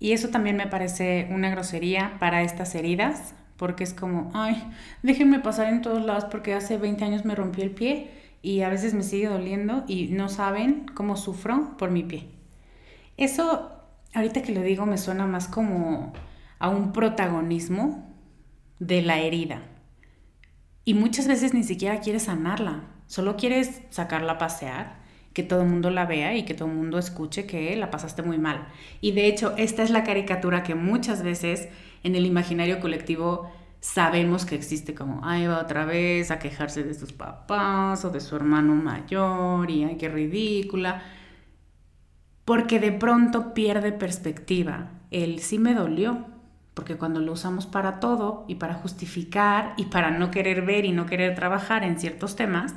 Y 0.00 0.12
eso 0.12 0.28
también 0.28 0.56
me 0.56 0.68
parece 0.68 1.28
una 1.30 1.50
grosería 1.50 2.16
para 2.20 2.42
estas 2.42 2.74
heridas, 2.74 3.34
porque 3.56 3.82
es 3.84 3.92
como, 3.92 4.30
ay, 4.34 4.62
déjenme 5.02 5.40
pasar 5.40 5.66
en 5.66 5.82
todos 5.82 6.04
lados 6.04 6.26
porque 6.26 6.54
hace 6.54 6.78
20 6.78 7.04
años 7.04 7.24
me 7.24 7.34
rompí 7.34 7.60
el 7.60 7.72
pie 7.72 8.10
y 8.40 8.60
a 8.60 8.68
veces 8.68 8.94
me 8.94 9.02
sigue 9.02 9.28
doliendo 9.28 9.84
y 9.88 10.08
no 10.08 10.28
saben 10.28 10.86
cómo 10.94 11.16
sufro 11.16 11.76
por 11.76 11.90
mi 11.90 12.04
pie. 12.04 12.37
Eso, 13.18 13.72
ahorita 14.14 14.42
que 14.42 14.54
lo 14.54 14.62
digo, 14.62 14.86
me 14.86 14.96
suena 14.96 15.26
más 15.26 15.48
como 15.48 16.14
a 16.58 16.68
un 16.68 16.92
protagonismo 16.92 18.16
de 18.78 19.02
la 19.02 19.18
herida. 19.18 19.62
Y 20.84 20.94
muchas 20.94 21.28
veces 21.28 21.52
ni 21.52 21.64
siquiera 21.64 22.00
quieres 22.00 22.22
sanarla, 22.22 22.84
solo 23.06 23.36
quieres 23.36 23.82
sacarla 23.90 24.32
a 24.32 24.38
pasear, 24.38 24.98
que 25.34 25.42
todo 25.42 25.62
el 25.62 25.68
mundo 25.68 25.90
la 25.90 26.06
vea 26.06 26.36
y 26.36 26.44
que 26.44 26.54
todo 26.54 26.68
el 26.68 26.74
mundo 26.74 26.98
escuche 26.98 27.46
que 27.46 27.76
la 27.76 27.90
pasaste 27.90 28.22
muy 28.22 28.38
mal. 28.38 28.68
Y 29.00 29.12
de 29.12 29.26
hecho, 29.26 29.54
esta 29.56 29.82
es 29.82 29.90
la 29.90 30.04
caricatura 30.04 30.62
que 30.62 30.74
muchas 30.74 31.22
veces 31.22 31.68
en 32.02 32.16
el 32.16 32.24
imaginario 32.24 32.80
colectivo 32.80 33.50
sabemos 33.80 34.46
que 34.46 34.54
existe 34.54 34.94
como, 34.94 35.20
ay, 35.24 35.46
va 35.46 35.60
otra 35.60 35.84
vez 35.84 36.30
a 36.30 36.38
quejarse 36.38 36.82
de 36.82 36.94
sus 36.94 37.12
papás 37.12 38.04
o 38.04 38.10
de 38.10 38.20
su 38.20 38.36
hermano 38.36 38.74
mayor 38.74 39.70
y 39.70 39.84
ay, 39.84 39.96
qué 39.96 40.08
ridícula. 40.08 41.02
Porque 42.48 42.80
de 42.80 42.92
pronto 42.92 43.52
pierde 43.52 43.92
perspectiva. 43.92 44.88
El 45.10 45.40
sí 45.40 45.58
me 45.58 45.74
dolió, 45.74 46.24
porque 46.72 46.96
cuando 46.96 47.20
lo 47.20 47.32
usamos 47.32 47.66
para 47.66 48.00
todo 48.00 48.46
y 48.48 48.54
para 48.54 48.72
justificar 48.72 49.74
y 49.76 49.84
para 49.84 50.10
no 50.12 50.30
querer 50.30 50.62
ver 50.64 50.86
y 50.86 50.92
no 50.92 51.04
querer 51.04 51.34
trabajar 51.34 51.84
en 51.84 52.00
ciertos 52.00 52.36
temas, 52.36 52.74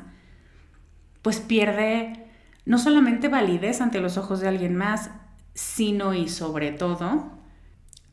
pues 1.22 1.40
pierde 1.40 2.28
no 2.66 2.80
solamente 2.80 3.30
validez 3.30 3.80
ante 3.80 4.02
los 4.02 4.18
ojos 4.18 4.42
de 4.42 4.50
alguien 4.50 4.76
más, 4.76 5.10
sino 5.54 6.14
y 6.14 6.28
sobre 6.28 6.74
todo, 6.74 7.32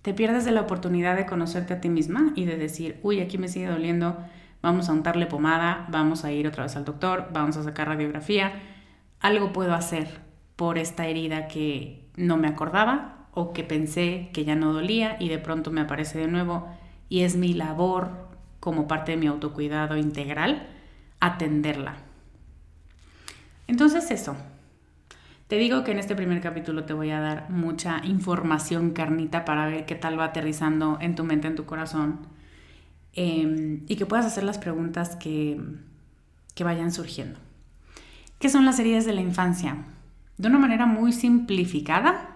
te 0.03 0.15
pierdes 0.15 0.45
de 0.45 0.53
la 0.53 0.61
oportunidad 0.61 1.17
de 1.17 1.27
conocerte 1.27 1.75
a 1.75 1.81
ti 1.81 1.88
misma 1.88 2.35
y 2.37 2.45
de 2.45 2.57
decir, 2.57 3.00
uy, 3.03 3.19
aquí 3.19 3.37
me 3.37 3.49
sigue 3.49 3.67
doliendo, 3.67 4.17
vamos 4.62 4.88
a 4.88 4.93
untarle 4.93 5.27
pomada, 5.27 5.88
vamos 5.91 6.25
a 6.25 6.31
ir 6.31 6.47
otra 6.47 6.62
vez 6.62 6.77
al 6.77 6.85
doctor, 6.85 7.31
vamos 7.33 7.57
a 7.57 7.65
sacar 7.65 7.88
radiografía, 7.88 8.53
algo 9.19 9.53
puedo 9.53 9.75
hacer 9.75 10.28
por 10.59 10.77
esta 10.77 11.07
herida 11.07 11.47
que 11.47 12.03
no 12.17 12.37
me 12.37 12.49
acordaba 12.49 13.29
o 13.33 13.53
que 13.53 13.62
pensé 13.62 14.29
que 14.33 14.45
ya 14.45 14.57
no 14.57 14.73
dolía 14.73 15.17
y 15.21 15.29
de 15.29 15.38
pronto 15.38 15.71
me 15.71 15.81
aparece 15.81 16.19
de 16.19 16.27
nuevo 16.27 16.67
y 17.09 17.21
es 17.21 17.37
mi 17.37 17.55
labor 17.55 18.11
como 18.59 18.88
parte 18.88 19.12
de 19.12 19.19
mi 19.19 19.29
autocuidado 19.29 19.97
integral 19.97 20.67
atenderla. 21.21 21.99
Entonces 23.69 24.11
eso, 24.11 24.35
te 25.47 25.59
digo 25.59 25.85
que 25.85 25.93
en 25.93 26.00
este 26.00 26.17
primer 26.17 26.41
capítulo 26.41 26.83
te 26.83 26.93
voy 26.93 27.12
a 27.12 27.21
dar 27.21 27.50
mucha 27.50 28.05
información 28.05 28.91
carnita 28.91 29.45
para 29.45 29.67
ver 29.67 29.87
qué 29.87 29.95
tal 29.95 30.19
va 30.19 30.25
aterrizando 30.25 30.99
en 31.00 31.15
tu 31.15 31.23
mente, 31.23 31.47
en 31.47 31.55
tu 31.55 31.67
corazón 31.67 32.19
em, 33.12 33.85
y 33.87 33.95
que 33.95 34.07
puedas 34.07 34.27
hacer 34.27 34.43
las 34.43 34.59
preguntas 34.59 35.15
que, 35.15 35.61
que 36.57 36.65
vayan 36.65 36.91
surgiendo. 36.91 37.38
¿Qué 38.41 38.49
son 38.49 38.65
las 38.65 38.81
heridas 38.81 39.05
de 39.05 39.12
la 39.12 39.21
infancia? 39.21 39.85
De 40.38 40.49
una 40.49 40.59
manera 40.59 40.87
muy 40.87 41.12
simplificada, 41.12 42.35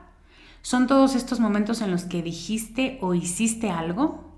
Son 0.64 0.86
todos 0.86 1.16
estos 1.16 1.40
momentos 1.40 1.80
en 1.80 1.90
los 1.90 2.04
que 2.04 2.22
dijiste 2.22 2.98
o 3.00 3.14
hiciste 3.14 3.68
algo 3.70 4.32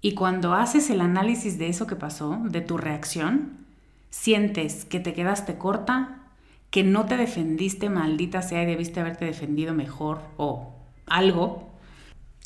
y 0.00 0.14
cuando 0.14 0.54
haces 0.54 0.88
el 0.90 1.00
análisis 1.02 1.58
de 1.58 1.68
eso 1.68 1.86
que 1.86 1.94
pasó, 1.94 2.40
de 2.44 2.62
tu 2.62 2.78
reacción, 2.78 3.66
sientes 4.10 4.84
que 4.86 4.98
te 4.98 5.12
quedaste 5.12 5.58
corta, 5.58 6.22
que 6.70 6.82
no 6.84 7.04
te 7.04 7.18
defendiste, 7.18 7.90
maldita 7.90 8.40
sea, 8.42 8.62
y 8.62 8.66
debiste 8.66 9.00
haberte 9.00 9.26
defendido 9.26 9.74
mejor 9.74 10.22
o 10.38 10.74
algo, 11.06 11.70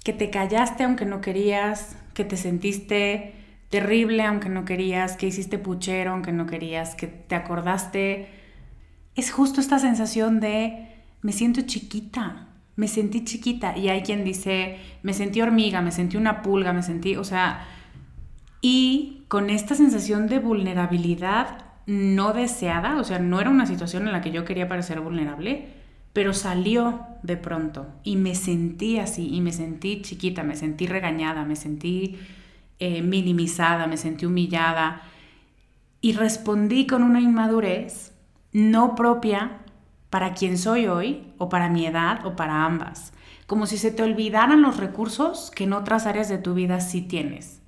que 0.05 0.13
te 0.13 0.31
callaste 0.31 0.85
aunque 0.85 1.05
no 1.07 1.21
querías, 1.21 1.97
que 2.13 2.25
te 2.25 2.37
sentiste 2.37 3.35
terrible 3.71 4.25
aunque 4.25 4.49
no 4.49 4.65
querías, 4.65 5.17
que 5.17 5.29
hiciste 5.29 5.59
puchero 5.59 6.13
aunque 6.13 6.33
no 6.33 6.47
querías, 6.47 6.95
que 6.95 7.07
te 7.07 7.35
acordaste. 7.37 8.29
Es 9.17 9.33
justo 9.33 9.61
esta 9.61 9.79
sensación 9.79 10.41
de 10.41 10.89
me 11.23 11.33
siento 11.33 11.63
chiquita, 11.63 12.47
me 12.77 12.87
sentí 12.87 13.25
chiquita. 13.25 13.77
Y 13.77 13.89
hay 13.89 14.03
quien 14.03 14.25
dice, 14.25 14.79
me 15.03 15.15
sentí 15.15 15.41
hormiga, 15.41 15.81
me 15.81 15.91
sentí 15.91 16.17
una 16.17 16.43
pulga, 16.43 16.73
me 16.73 16.83
sentí, 16.83 17.17
o 17.17 17.25
sea, 17.25 17.67
y 18.61 19.25
con 19.29 19.51
esta 19.51 19.75
sensación 19.75 20.29
de 20.29 20.39
vulnerabilidad 20.39 21.65
no 21.87 22.33
deseada, 22.33 22.97
o 22.97 23.05
sea, 23.05 23.19
no 23.19 23.41
era 23.41 23.51
una 23.51 23.67
situación 23.67 24.07
en 24.07 24.13
la 24.13 24.21
que 24.21 24.33
yo 24.33 24.45
quería 24.45 24.69
parecer 24.69 25.01
vulnerable, 25.01 25.69
pero 26.13 26.35
salió 26.35 27.01
de 27.23 27.37
pronto 27.37 27.87
y 28.03 28.17
me 28.17 28.35
sentí 28.35 28.99
así, 28.99 29.35
y 29.35 29.41
me 29.41 29.53
sentí 29.53 30.03
chiquita, 30.03 30.43
me 30.43 30.57
sentí 30.57 30.87
regañada, 30.87 31.45
me 31.45 31.57
sentí 31.57 32.19
eh, 32.79 33.03
minimizada, 33.03 33.87
me 33.87 33.97
sentí 33.97 34.27
humillada, 34.27 35.03
y 36.01 36.13
respondí 36.13 36.87
con 36.87 37.03
una 37.03 37.21
inmadurez 37.21 38.13
no 38.57 38.95
propia 38.95 39.59
para 40.09 40.33
quien 40.33 40.57
soy 40.57 40.87
hoy, 40.87 41.31
o 41.37 41.51
para 41.51 41.69
mi 41.69 41.85
edad, 41.85 42.25
o 42.25 42.37
para 42.37 42.65
ambas. 42.65 43.13
Como 43.47 43.67
si 43.67 43.77
se 43.77 43.91
te 43.91 44.03
olvidaran 44.03 44.63
los 44.63 44.79
recursos 44.79 45.51
que 45.55 45.65
en 45.65 45.75
otras 45.75 46.07
áreas 46.07 46.31
de 46.31 46.39
tu 46.39 46.55
vida 46.55 46.81
sí 46.81 47.03
tienes. 47.03 47.61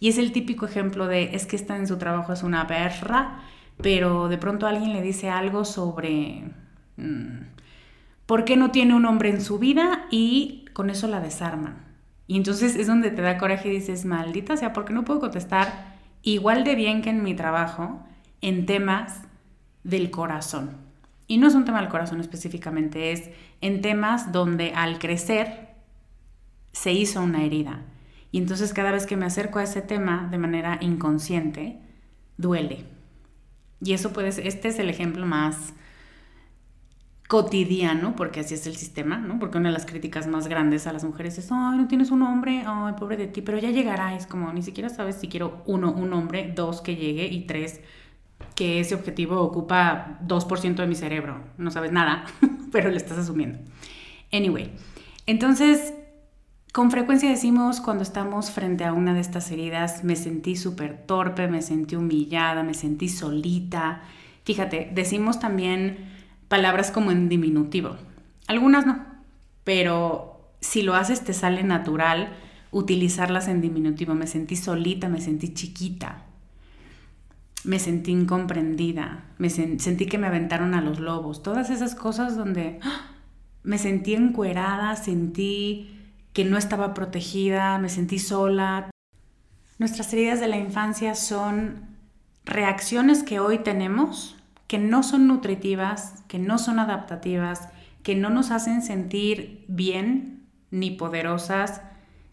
Y 0.00 0.08
es 0.08 0.18
el 0.18 0.32
típico 0.32 0.66
ejemplo 0.66 1.06
de, 1.06 1.36
es 1.36 1.46
que 1.46 1.54
está 1.54 1.76
en 1.76 1.86
su 1.86 1.96
trabajo 1.96 2.32
es 2.32 2.42
una 2.42 2.66
perra, 2.66 3.38
pero 3.80 4.28
de 4.28 4.36
pronto 4.36 4.66
alguien 4.66 4.92
le 4.92 5.00
dice 5.00 5.30
algo 5.30 5.64
sobre 5.64 6.42
mm, 6.96 7.42
por 8.26 8.44
qué 8.44 8.56
no 8.56 8.72
tiene 8.72 8.94
un 8.94 9.04
hombre 9.06 9.30
en 9.30 9.40
su 9.40 9.60
vida 9.60 10.06
y 10.10 10.64
con 10.72 10.90
eso 10.90 11.06
la 11.06 11.20
desarman. 11.20 11.86
Y 12.26 12.36
entonces 12.36 12.74
es 12.74 12.88
donde 12.88 13.12
te 13.12 13.22
da 13.22 13.38
coraje 13.38 13.68
y 13.68 13.76
dices, 13.76 14.04
maldita 14.04 14.56
sea, 14.56 14.72
¿por 14.72 14.86
qué 14.86 14.92
no 14.92 15.04
puedo 15.04 15.20
contestar 15.20 15.98
igual 16.22 16.64
de 16.64 16.74
bien 16.74 17.00
que 17.00 17.10
en 17.10 17.22
mi 17.22 17.34
trabajo 17.34 18.00
en 18.40 18.66
temas 18.66 19.22
del 19.84 20.10
corazón? 20.10 20.76
Y 21.26 21.38
no 21.38 21.48
es 21.48 21.54
un 21.54 21.64
tema 21.64 21.80
del 21.80 21.88
corazón 21.88 22.20
específicamente, 22.20 23.12
es 23.12 23.30
en 23.60 23.80
temas 23.80 24.32
donde 24.32 24.72
al 24.74 24.98
crecer 24.98 25.68
se 26.72 26.92
hizo 26.92 27.22
una 27.22 27.44
herida. 27.44 27.82
Y 28.30 28.38
entonces 28.38 28.72
cada 28.72 28.92
vez 28.92 29.06
que 29.06 29.16
me 29.16 29.26
acerco 29.26 29.58
a 29.58 29.62
ese 29.62 29.82
tema 29.82 30.28
de 30.30 30.38
manera 30.38 30.78
inconsciente, 30.80 31.80
duele. 32.36 32.84
Y 33.80 33.92
eso 33.92 34.12
puede 34.12 34.32
ser, 34.32 34.46
este 34.46 34.68
es 34.68 34.78
el 34.78 34.88
ejemplo 34.88 35.26
más 35.26 35.74
cotidiano, 37.28 38.14
porque 38.14 38.40
así 38.40 38.52
es 38.52 38.66
el 38.66 38.76
sistema, 38.76 39.16
¿no? 39.16 39.38
Porque 39.38 39.56
una 39.56 39.70
de 39.70 39.72
las 39.72 39.86
críticas 39.86 40.26
más 40.26 40.48
grandes 40.48 40.86
a 40.86 40.92
las 40.92 41.02
mujeres 41.02 41.38
es, 41.38 41.50
ay, 41.50 41.78
no 41.78 41.88
tienes 41.88 42.10
un 42.10 42.22
hombre, 42.22 42.62
ay, 42.66 42.92
pobre 42.98 43.16
de 43.16 43.26
ti, 43.26 43.40
pero 43.40 43.58
ya 43.58 43.70
llegará. 43.70 44.14
Es 44.14 44.26
como, 44.26 44.52
ni 44.52 44.62
siquiera 44.62 44.90
sabes 44.90 45.16
si 45.16 45.28
quiero, 45.28 45.62
uno, 45.66 45.92
un 45.92 46.12
hombre, 46.12 46.52
dos, 46.54 46.82
que 46.82 46.94
llegue, 46.94 47.26
y 47.28 47.46
tres, 47.46 47.80
que 48.54 48.80
ese 48.80 48.94
objetivo 48.94 49.40
ocupa 49.40 50.18
2% 50.26 50.74
de 50.76 50.86
mi 50.86 50.94
cerebro. 50.94 51.40
No 51.58 51.70
sabes 51.70 51.92
nada, 51.92 52.24
pero 52.72 52.90
lo 52.90 52.96
estás 52.96 53.18
asumiendo. 53.18 53.58
Anyway, 54.32 54.72
entonces, 55.26 55.94
con 56.72 56.90
frecuencia 56.90 57.28
decimos 57.28 57.80
cuando 57.80 58.02
estamos 58.02 58.50
frente 58.50 58.84
a 58.84 58.92
una 58.92 59.14
de 59.14 59.20
estas 59.20 59.50
heridas, 59.50 60.04
me 60.04 60.16
sentí 60.16 60.56
súper 60.56 61.06
torpe, 61.06 61.48
me 61.48 61.62
sentí 61.62 61.96
humillada, 61.96 62.62
me 62.62 62.74
sentí 62.74 63.08
solita. 63.08 64.02
Fíjate, 64.44 64.90
decimos 64.94 65.38
también 65.38 66.10
palabras 66.48 66.90
como 66.90 67.10
en 67.10 67.28
diminutivo. 67.28 67.96
Algunas 68.46 68.86
no, 68.86 69.04
pero 69.64 70.54
si 70.60 70.82
lo 70.82 70.94
haces 70.94 71.22
te 71.22 71.32
sale 71.32 71.62
natural 71.62 72.32
utilizarlas 72.70 73.48
en 73.48 73.60
diminutivo. 73.60 74.14
Me 74.14 74.26
sentí 74.26 74.56
solita, 74.56 75.08
me 75.08 75.20
sentí 75.20 75.52
chiquita 75.54 76.26
me 77.64 77.78
sentí 77.78 78.12
incomprendida, 78.12 79.24
me 79.38 79.50
sentí 79.50 80.06
que 80.06 80.18
me 80.18 80.26
aventaron 80.26 80.74
a 80.74 80.80
los 80.80 80.98
lobos, 80.98 81.42
todas 81.42 81.70
esas 81.70 81.94
cosas 81.94 82.36
donde 82.36 82.80
¡ah! 82.82 83.12
me 83.62 83.78
sentí 83.78 84.14
encuerada, 84.14 84.96
sentí 84.96 85.98
que 86.32 86.44
no 86.44 86.58
estaba 86.58 86.94
protegida, 86.94 87.78
me 87.78 87.88
sentí 87.88 88.18
sola. 88.18 88.90
Nuestras 89.78 90.12
heridas 90.12 90.40
de 90.40 90.48
la 90.48 90.56
infancia 90.56 91.14
son 91.14 91.96
reacciones 92.44 93.22
que 93.22 93.38
hoy 93.38 93.58
tenemos 93.58 94.36
que 94.72 94.78
no 94.78 95.02
son 95.02 95.26
nutritivas, 95.26 96.24
que 96.28 96.38
no 96.38 96.56
son 96.56 96.78
adaptativas, 96.78 97.68
que 98.02 98.14
no 98.14 98.30
nos 98.30 98.50
hacen 98.50 98.80
sentir 98.80 99.66
bien, 99.68 100.46
ni 100.70 100.92
poderosas, 100.92 101.82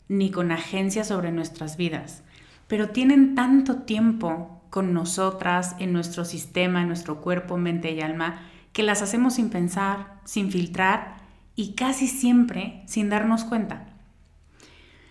ni 0.07 0.31
con 0.31 0.53
agencia 0.53 1.03
sobre 1.03 1.33
nuestras 1.33 1.75
vidas, 1.75 2.23
pero 2.69 2.91
tienen 2.91 3.35
tanto 3.35 3.79
tiempo 3.81 4.58
con 4.69 4.93
nosotras, 4.93 5.75
en 5.79 5.93
nuestro 5.93 6.25
sistema, 6.25 6.81
en 6.81 6.87
nuestro 6.87 7.21
cuerpo, 7.21 7.57
mente 7.57 7.91
y 7.91 8.01
alma, 8.01 8.41
que 8.73 8.83
las 8.83 9.01
hacemos 9.01 9.35
sin 9.35 9.49
pensar, 9.49 10.19
sin 10.25 10.51
filtrar 10.51 11.17
y 11.55 11.73
casi 11.73 12.07
siempre 12.07 12.83
sin 12.85 13.09
darnos 13.09 13.43
cuenta. 13.43 13.87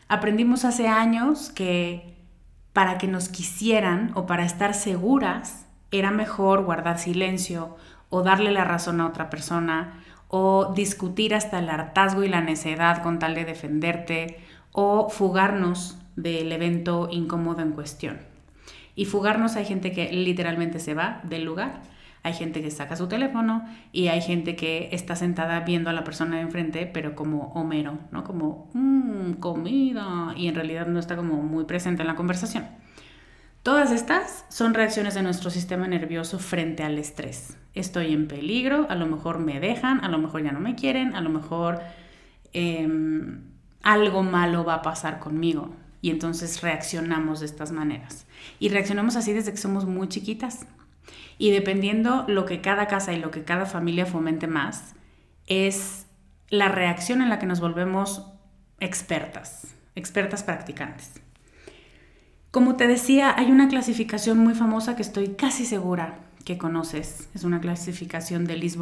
Aprendimos 0.08 0.64
hace 0.64 0.88
años 0.88 1.50
que 1.50 2.16
para 2.72 2.96
que 2.96 3.08
nos 3.08 3.28
quisieran 3.28 4.12
o 4.14 4.26
para 4.26 4.44
estar 4.44 4.72
seguras 4.72 5.66
era 5.90 6.10
mejor 6.10 6.64
guardar 6.64 6.98
silencio 6.98 7.76
o 8.08 8.22
darle 8.22 8.52
la 8.52 8.64
razón 8.64 9.00
a 9.00 9.06
otra 9.06 9.28
persona 9.28 10.02
o 10.28 10.72
discutir 10.74 11.34
hasta 11.34 11.58
el 11.58 11.68
hartazgo 11.68 12.22
y 12.22 12.28
la 12.28 12.40
necedad 12.40 13.02
con 13.02 13.18
tal 13.18 13.34
de 13.34 13.44
defenderte 13.44 14.38
o 14.72 15.08
fugarnos 15.08 15.98
del 16.16 16.52
evento 16.52 17.08
incómodo 17.10 17.62
en 17.62 17.72
cuestión. 17.72 18.18
Y 18.98 19.04
fugarnos 19.04 19.54
hay 19.54 19.64
gente 19.64 19.92
que 19.92 20.10
literalmente 20.12 20.80
se 20.80 20.92
va 20.92 21.20
del 21.22 21.44
lugar, 21.44 21.82
hay 22.24 22.32
gente 22.32 22.62
que 22.62 22.72
saca 22.72 22.96
su 22.96 23.06
teléfono 23.06 23.64
y 23.92 24.08
hay 24.08 24.20
gente 24.20 24.56
que 24.56 24.88
está 24.90 25.14
sentada 25.14 25.60
viendo 25.60 25.88
a 25.88 25.92
la 25.92 26.02
persona 26.02 26.34
de 26.34 26.42
enfrente, 26.42 26.84
pero 26.92 27.14
como 27.14 27.52
Homero, 27.52 27.96
¿no? 28.10 28.24
Como, 28.24 28.68
mmm, 28.74 29.34
comida, 29.34 30.34
y 30.36 30.48
en 30.48 30.56
realidad 30.56 30.88
no 30.88 30.98
está 30.98 31.14
como 31.14 31.40
muy 31.40 31.62
presente 31.62 32.02
en 32.02 32.08
la 32.08 32.16
conversación. 32.16 32.66
Todas 33.62 33.92
estas 33.92 34.44
son 34.48 34.74
reacciones 34.74 35.14
de 35.14 35.22
nuestro 35.22 35.50
sistema 35.50 35.86
nervioso 35.86 36.40
frente 36.40 36.82
al 36.82 36.98
estrés. 36.98 37.56
Estoy 37.74 38.12
en 38.12 38.26
peligro, 38.26 38.88
a 38.90 38.96
lo 38.96 39.06
mejor 39.06 39.38
me 39.38 39.60
dejan, 39.60 40.02
a 40.02 40.08
lo 40.08 40.18
mejor 40.18 40.42
ya 40.42 40.50
no 40.50 40.58
me 40.58 40.74
quieren, 40.74 41.14
a 41.14 41.20
lo 41.20 41.30
mejor 41.30 41.78
em, 42.52 43.42
algo 43.80 44.24
malo 44.24 44.64
va 44.64 44.74
a 44.74 44.82
pasar 44.82 45.20
conmigo. 45.20 45.72
Y 46.00 46.10
entonces 46.10 46.60
reaccionamos 46.60 47.40
de 47.40 47.46
estas 47.46 47.72
maneras. 47.72 48.26
Y 48.58 48.68
reaccionamos 48.68 49.16
así 49.16 49.32
desde 49.32 49.50
que 49.50 49.58
somos 49.58 49.84
muy 49.84 50.08
chiquitas. 50.08 50.66
Y 51.38 51.50
dependiendo 51.50 52.24
lo 52.28 52.44
que 52.44 52.60
cada 52.60 52.86
casa 52.86 53.12
y 53.12 53.18
lo 53.18 53.30
que 53.30 53.44
cada 53.44 53.66
familia 53.66 54.06
fomente 54.06 54.46
más, 54.46 54.94
es 55.46 56.06
la 56.50 56.68
reacción 56.68 57.22
en 57.22 57.28
la 57.28 57.38
que 57.38 57.46
nos 57.46 57.60
volvemos 57.60 58.26
expertas, 58.80 59.74
expertas 59.94 60.42
practicantes. 60.42 61.12
Como 62.50 62.76
te 62.76 62.86
decía, 62.86 63.34
hay 63.36 63.50
una 63.50 63.68
clasificación 63.68 64.38
muy 64.38 64.54
famosa 64.54 64.96
que 64.96 65.02
estoy 65.02 65.28
casi 65.34 65.64
segura 65.66 66.20
que 66.44 66.56
conoces. 66.56 67.28
Es 67.34 67.44
una 67.44 67.60
clasificación 67.60 68.46
de 68.46 68.56
Liz 68.56 68.78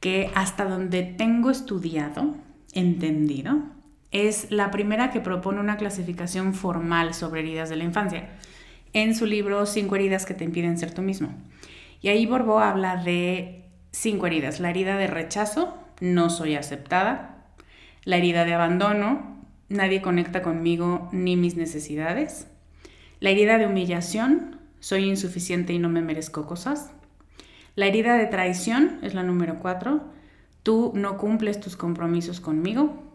que 0.00 0.30
hasta 0.34 0.64
donde 0.64 1.02
tengo 1.02 1.50
estudiado, 1.50 2.34
entendido, 2.72 3.62
es 4.12 4.50
la 4.50 4.70
primera 4.70 5.10
que 5.10 5.20
propone 5.20 5.60
una 5.60 5.76
clasificación 5.76 6.54
formal 6.54 7.14
sobre 7.14 7.40
heridas 7.40 7.70
de 7.70 7.76
la 7.76 7.84
infancia, 7.84 8.28
en 8.92 9.14
su 9.14 9.26
libro 9.26 9.66
Cinco 9.66 9.96
heridas 9.96 10.26
que 10.26 10.34
te 10.34 10.44
impiden 10.44 10.78
ser 10.78 10.92
tú 10.92 11.02
mismo. 11.02 11.34
Y 12.02 12.08
ahí 12.08 12.26
Borbo 12.26 12.60
habla 12.60 12.96
de 12.96 13.64
cinco 13.90 14.26
heridas. 14.26 14.60
La 14.60 14.70
herida 14.70 14.96
de 14.96 15.06
rechazo, 15.06 15.78
no 16.00 16.30
soy 16.30 16.56
aceptada. 16.56 17.46
La 18.04 18.16
herida 18.16 18.44
de 18.44 18.54
abandono, 18.54 19.38
nadie 19.68 20.02
conecta 20.02 20.42
conmigo 20.42 21.08
ni 21.12 21.36
mis 21.36 21.56
necesidades. 21.56 22.48
La 23.20 23.30
herida 23.30 23.56
de 23.56 23.66
humillación, 23.66 24.58
soy 24.80 25.08
insuficiente 25.08 25.72
y 25.72 25.78
no 25.78 25.88
me 25.88 26.02
merezco 26.02 26.46
cosas. 26.46 26.90
La 27.76 27.86
herida 27.86 28.16
de 28.16 28.26
traición 28.26 28.98
es 29.02 29.14
la 29.14 29.22
número 29.22 29.60
cuatro, 29.60 30.02
tú 30.62 30.92
no 30.94 31.16
cumples 31.16 31.60
tus 31.60 31.76
compromisos 31.76 32.40
conmigo. 32.40 33.11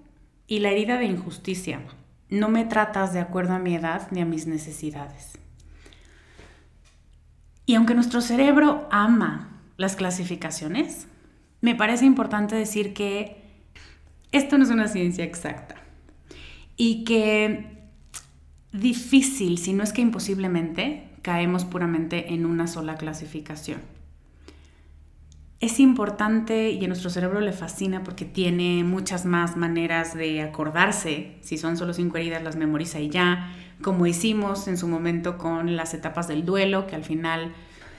Y 0.48 0.60
la 0.60 0.72
herida 0.72 0.98
de 0.98 1.06
injusticia. 1.06 1.82
No 2.30 2.50
me 2.50 2.66
tratas 2.66 3.14
de 3.14 3.20
acuerdo 3.20 3.54
a 3.54 3.60
mi 3.60 3.76
edad 3.76 4.08
ni 4.12 4.22
a 4.22 4.26
mis 4.26 4.48
necesidades. 4.48 5.38
Y 7.66 7.76
aunque 7.76 7.96
nuestro 7.96 8.22
cerebro 8.22 8.88
ama 8.92 9.62
las 9.76 9.96
clasificaciones, 9.96 11.08
me 11.62 11.76
parece 11.76 12.06
importante 12.06 12.56
decir 12.56 12.94
que 12.94 13.44
esto 14.32 14.58
no 14.58 14.64
es 14.64 14.70
una 14.70 14.88
ciencia 14.88 15.24
exacta 15.24 15.76
y 16.78 17.04
que 17.04 17.78
difícil, 18.72 19.58
si 19.58 19.74
no 19.74 19.84
es 19.84 19.92
que 19.92 20.02
imposiblemente, 20.02 21.10
caemos 21.22 21.66
puramente 21.66 22.34
en 22.34 22.46
una 22.46 22.68
sola 22.68 22.96
clasificación. 22.96 23.82
Es 25.60 25.80
importante 25.80 26.70
y 26.70 26.86
a 26.86 26.88
nuestro 26.88 27.10
cerebro 27.10 27.40
le 27.40 27.52
fascina 27.52 28.04
porque 28.04 28.26
tiene 28.26 28.84
muchas 28.84 29.26
más 29.26 29.58
maneras 29.58 30.14
de 30.14 30.42
acordarse. 30.42 31.38
Si 31.42 31.58
son 31.58 31.78
solo 31.78 31.94
cinco 31.94 32.18
heridas, 32.18 32.44
las 32.44 32.56
memoriza 32.56 33.00
y 33.00 33.10
ya, 33.10 33.52
como 33.82 34.06
hicimos 34.06 34.68
en 34.68 34.78
su 34.78 34.88
momento 34.88 35.40
con 35.40 35.76
las 35.76 35.96
etapas 35.96 36.28
del 36.28 36.46
duelo, 36.46 36.86
que 36.86 36.96
al 36.96 37.04
final 37.04 37.54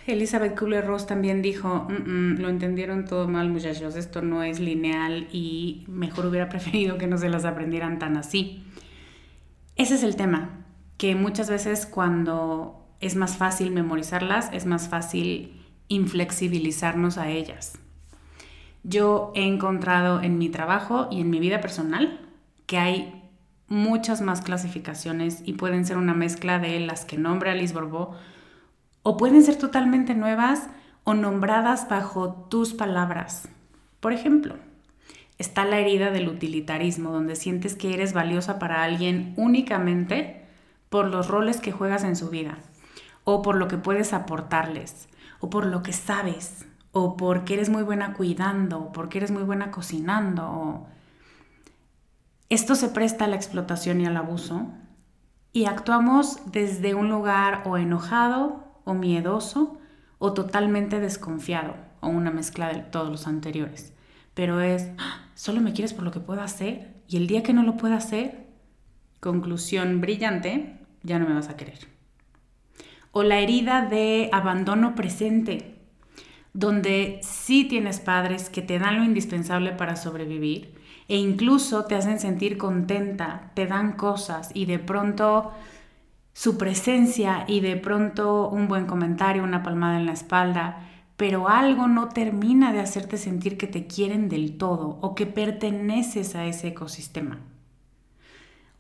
Elizabeth 0.07 0.57
Kubler-Ross 0.57 1.09
también 1.09 1.43
dijo, 1.43 1.89
mm, 1.89 2.35
mm, 2.35 2.39
lo 2.39 2.49
entendieron 2.49 3.05
todo 3.05 3.27
mal 3.27 3.51
muchachos, 3.51 3.97
esto 3.97 4.23
no 4.23 4.45
es 4.45 4.61
lineal 4.61 5.27
y 5.33 5.85
mejor 5.89 6.27
hubiera 6.27 6.49
preferido 6.51 6.97
que 6.97 7.09
no 7.09 7.19
se 7.19 7.29
las 7.29 7.45
aprendieran 7.45 7.99
tan 7.99 8.17
así. 8.17 8.65
Ese 9.75 9.97
es 9.97 10.05
el 10.05 10.15
tema, 10.15 10.65
que 10.97 11.17
muchas 11.17 11.51
veces 11.51 11.87
cuando 11.87 12.87
es 13.01 13.17
más 13.17 13.37
fácil 13.37 13.73
memorizarlas, 13.73 14.51
es 14.53 14.65
más 14.65 14.89
fácil 14.89 15.58
inflexibilizarnos 15.89 17.19
a 17.19 17.31
ellas. 17.31 17.79
Yo 18.85 19.33
he 19.35 19.47
encontrado 19.47 20.23
en 20.23 20.39
mi 20.39 20.49
trabajo 20.49 21.09
y 21.11 21.21
en 21.21 21.31
mi 21.31 21.41
vida 21.41 21.61
personal 21.61 22.21
que 22.67 22.79
hay 22.79 23.23
muchas 23.69 24.21
más 24.21 24.41
clasificaciones 24.41 25.43
y 25.45 25.55
pueden 25.55 25.85
ser 25.85 25.99
una 25.99 26.15
mezcla 26.15 26.59
de 26.59 26.81
las 26.81 27.05
que 27.05 27.19
nombra 27.19 27.53
Alice 27.53 27.75
Borbó 27.75 28.17
o 29.03 29.17
pueden 29.17 29.43
ser 29.43 29.57
totalmente 29.57 30.15
nuevas 30.15 30.69
o 31.05 31.15
nombradas 31.15 31.89
bajo 31.89 32.47
tus 32.51 32.75
palabras. 32.75 33.49
Por 34.01 34.13
ejemplo, 34.13 34.57
está 35.39 35.65
la 35.65 35.79
herida 35.79 36.11
del 36.11 36.29
utilitarismo, 36.29 37.11
donde 37.11 37.37
sientes 37.37 37.75
que 37.75 37.95
eres 37.95 38.13
valiosa 38.13 38.59
para 38.59 38.83
alguien 38.83 39.33
únicamente 39.37 40.45
por 40.89 41.07
los 41.09 41.29
roles 41.29 41.61
que 41.61 41.73
juegas 41.73 42.05
en 42.05 42.17
su 42.17 42.29
vida, 42.31 42.59
o 43.25 43.43
por 43.43 43.57
lo 43.57 43.69
que 43.69 43.77
puedes 43.77 44.13
aportarles, 44.13 45.09
o 45.41 45.51
por 45.51 45.67
lo 45.67 45.83
que 45.83 45.93
sabes, 45.93 46.67
o 46.93 47.17
porque 47.17 47.55
eres 47.55 47.69
muy 47.69 47.83
buena 47.83 48.15
cuidando, 48.15 48.79
o 48.79 48.93
porque 48.93 49.19
eres 49.19 49.31
muy 49.31 49.43
buena 49.43 49.71
cocinando. 49.71 50.87
Esto 52.49 52.75
se 52.75 52.89
presta 52.89 53.27
a 53.27 53.29
la 53.29 53.37
explotación 53.37 54.01
y 54.01 54.07
al 54.07 54.17
abuso, 54.17 54.69
y 55.53 55.67
actuamos 55.67 56.41
desde 56.47 56.95
un 56.95 57.09
lugar 57.09 57.63
o 57.67 57.77
enojado 57.77 58.65
o 58.85 58.95
miedoso 58.95 59.79
o 60.19 60.33
totalmente 60.33 61.01
desconfiado 61.01 61.75
o 62.01 62.09
una 62.09 62.31
mezcla 62.31 62.73
de 62.73 62.81
todos 62.81 63.11
los 63.11 63.27
anteriores. 63.27 63.93
Pero 64.35 64.61
es, 64.61 64.89
ah, 64.99 65.27
solo 65.35 65.61
me 65.61 65.73
quieres 65.73 65.95
por 65.95 66.05
lo 66.05 66.11
que 66.11 66.21
puedo 66.21 66.43
hacer 66.43 67.03
y 67.09 67.17
el 67.17 67.27
día 67.27 67.43
que 67.43 67.53
no 67.53 67.63
lo 67.63 67.77
pueda 67.77 67.97
hacer, 67.97 68.47
conclusión 69.21 70.01
brillante, 70.01 70.79
ya 71.03 71.19
no 71.19 71.27
me 71.27 71.35
vas 71.35 71.49
a 71.49 71.57
querer. 71.57 71.98
O 73.13 73.23
la 73.23 73.39
herida 73.39 73.83
de 73.83 74.29
abandono 74.33 74.95
presente, 74.95 75.77
donde 76.53 77.21
sí 77.23 77.65
tienes 77.65 78.01
padres 78.01 78.51
que 78.51 78.63
te 78.63 78.79
dan 78.79 78.99
lo 78.99 79.05
indispensable 79.05 79.73
para 79.73 79.97
sobrevivir 79.97 80.75
e 81.09 81.17
incluso 81.17 81.85
te 81.85 81.95
hacen 81.95 82.21
sentir 82.21 82.59
contenta, 82.59 83.51
te 83.55 83.67
dan 83.67 83.93
cosas 83.93 84.51
y 84.55 84.67
de 84.67 84.79
pronto 84.79 85.53
su 86.33 86.59
presencia 86.59 87.45
y 87.49 87.61
de 87.61 87.77
pronto 87.77 88.49
un 88.49 88.69
buen 88.69 88.87
comentario, 88.87 89.43
una 89.43 89.63
palmada 89.63 89.99
en 89.99 90.07
la 90.07 90.13
espalda, 90.13 90.87
pero 91.17 91.49
algo 91.49 91.89
no 91.89 92.11
termina 92.11 92.73
de 92.73 92.81
hacerte 92.81 93.17
sentir 93.17 93.59
que 93.59 93.67
te 93.67 93.87
quieren 93.87 94.29
del 94.29 94.57
todo 94.57 94.99
o 95.01 95.15
que 95.15 95.27
perteneces 95.27 96.37
a 96.37 96.47
ese 96.47 96.69
ecosistema. 96.69 97.41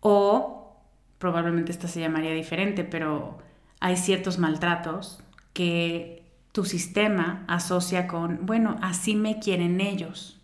O 0.01 0.77
probablemente 1.19 1.73
esta 1.73 1.88
se 1.88 2.01
llamaría 2.01 2.33
diferente, 2.33 2.85
pero 2.85 3.38
hay 3.81 3.97
ciertos 3.97 4.38
maltratos 4.38 5.23
que 5.53 6.25
tu 6.53 6.64
sistema 6.64 7.45
asocia 7.49 8.07
con, 8.09 8.47
bueno, 8.47 8.77
así 8.83 9.14
me 9.14 9.38
quieren 9.38 9.81
ellos. 9.81 10.41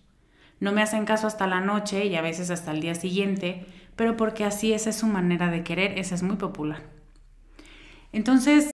No 0.61 0.73
me 0.73 0.83
hacen 0.83 1.05
caso 1.05 1.27
hasta 1.27 1.47
la 1.47 1.61
noche 1.61 2.07
y 2.07 2.17
a 2.17 2.23
veces 2.23 2.51
hasta 2.51 2.71
el 2.71 2.81
día 2.81 2.95
siguiente, 2.95 3.67
pero 3.97 4.17
porque 4.17 4.45
así 4.45 4.73
esa 4.73 4.91
es 4.91 4.97
su 4.97 5.07
manera 5.07 5.51
de 5.51 5.65
querer, 5.65 5.99
esa 5.99 6.15
es 6.15 6.23
muy 6.23 6.37
popular. 6.37 6.83
Entonces... 8.13 8.74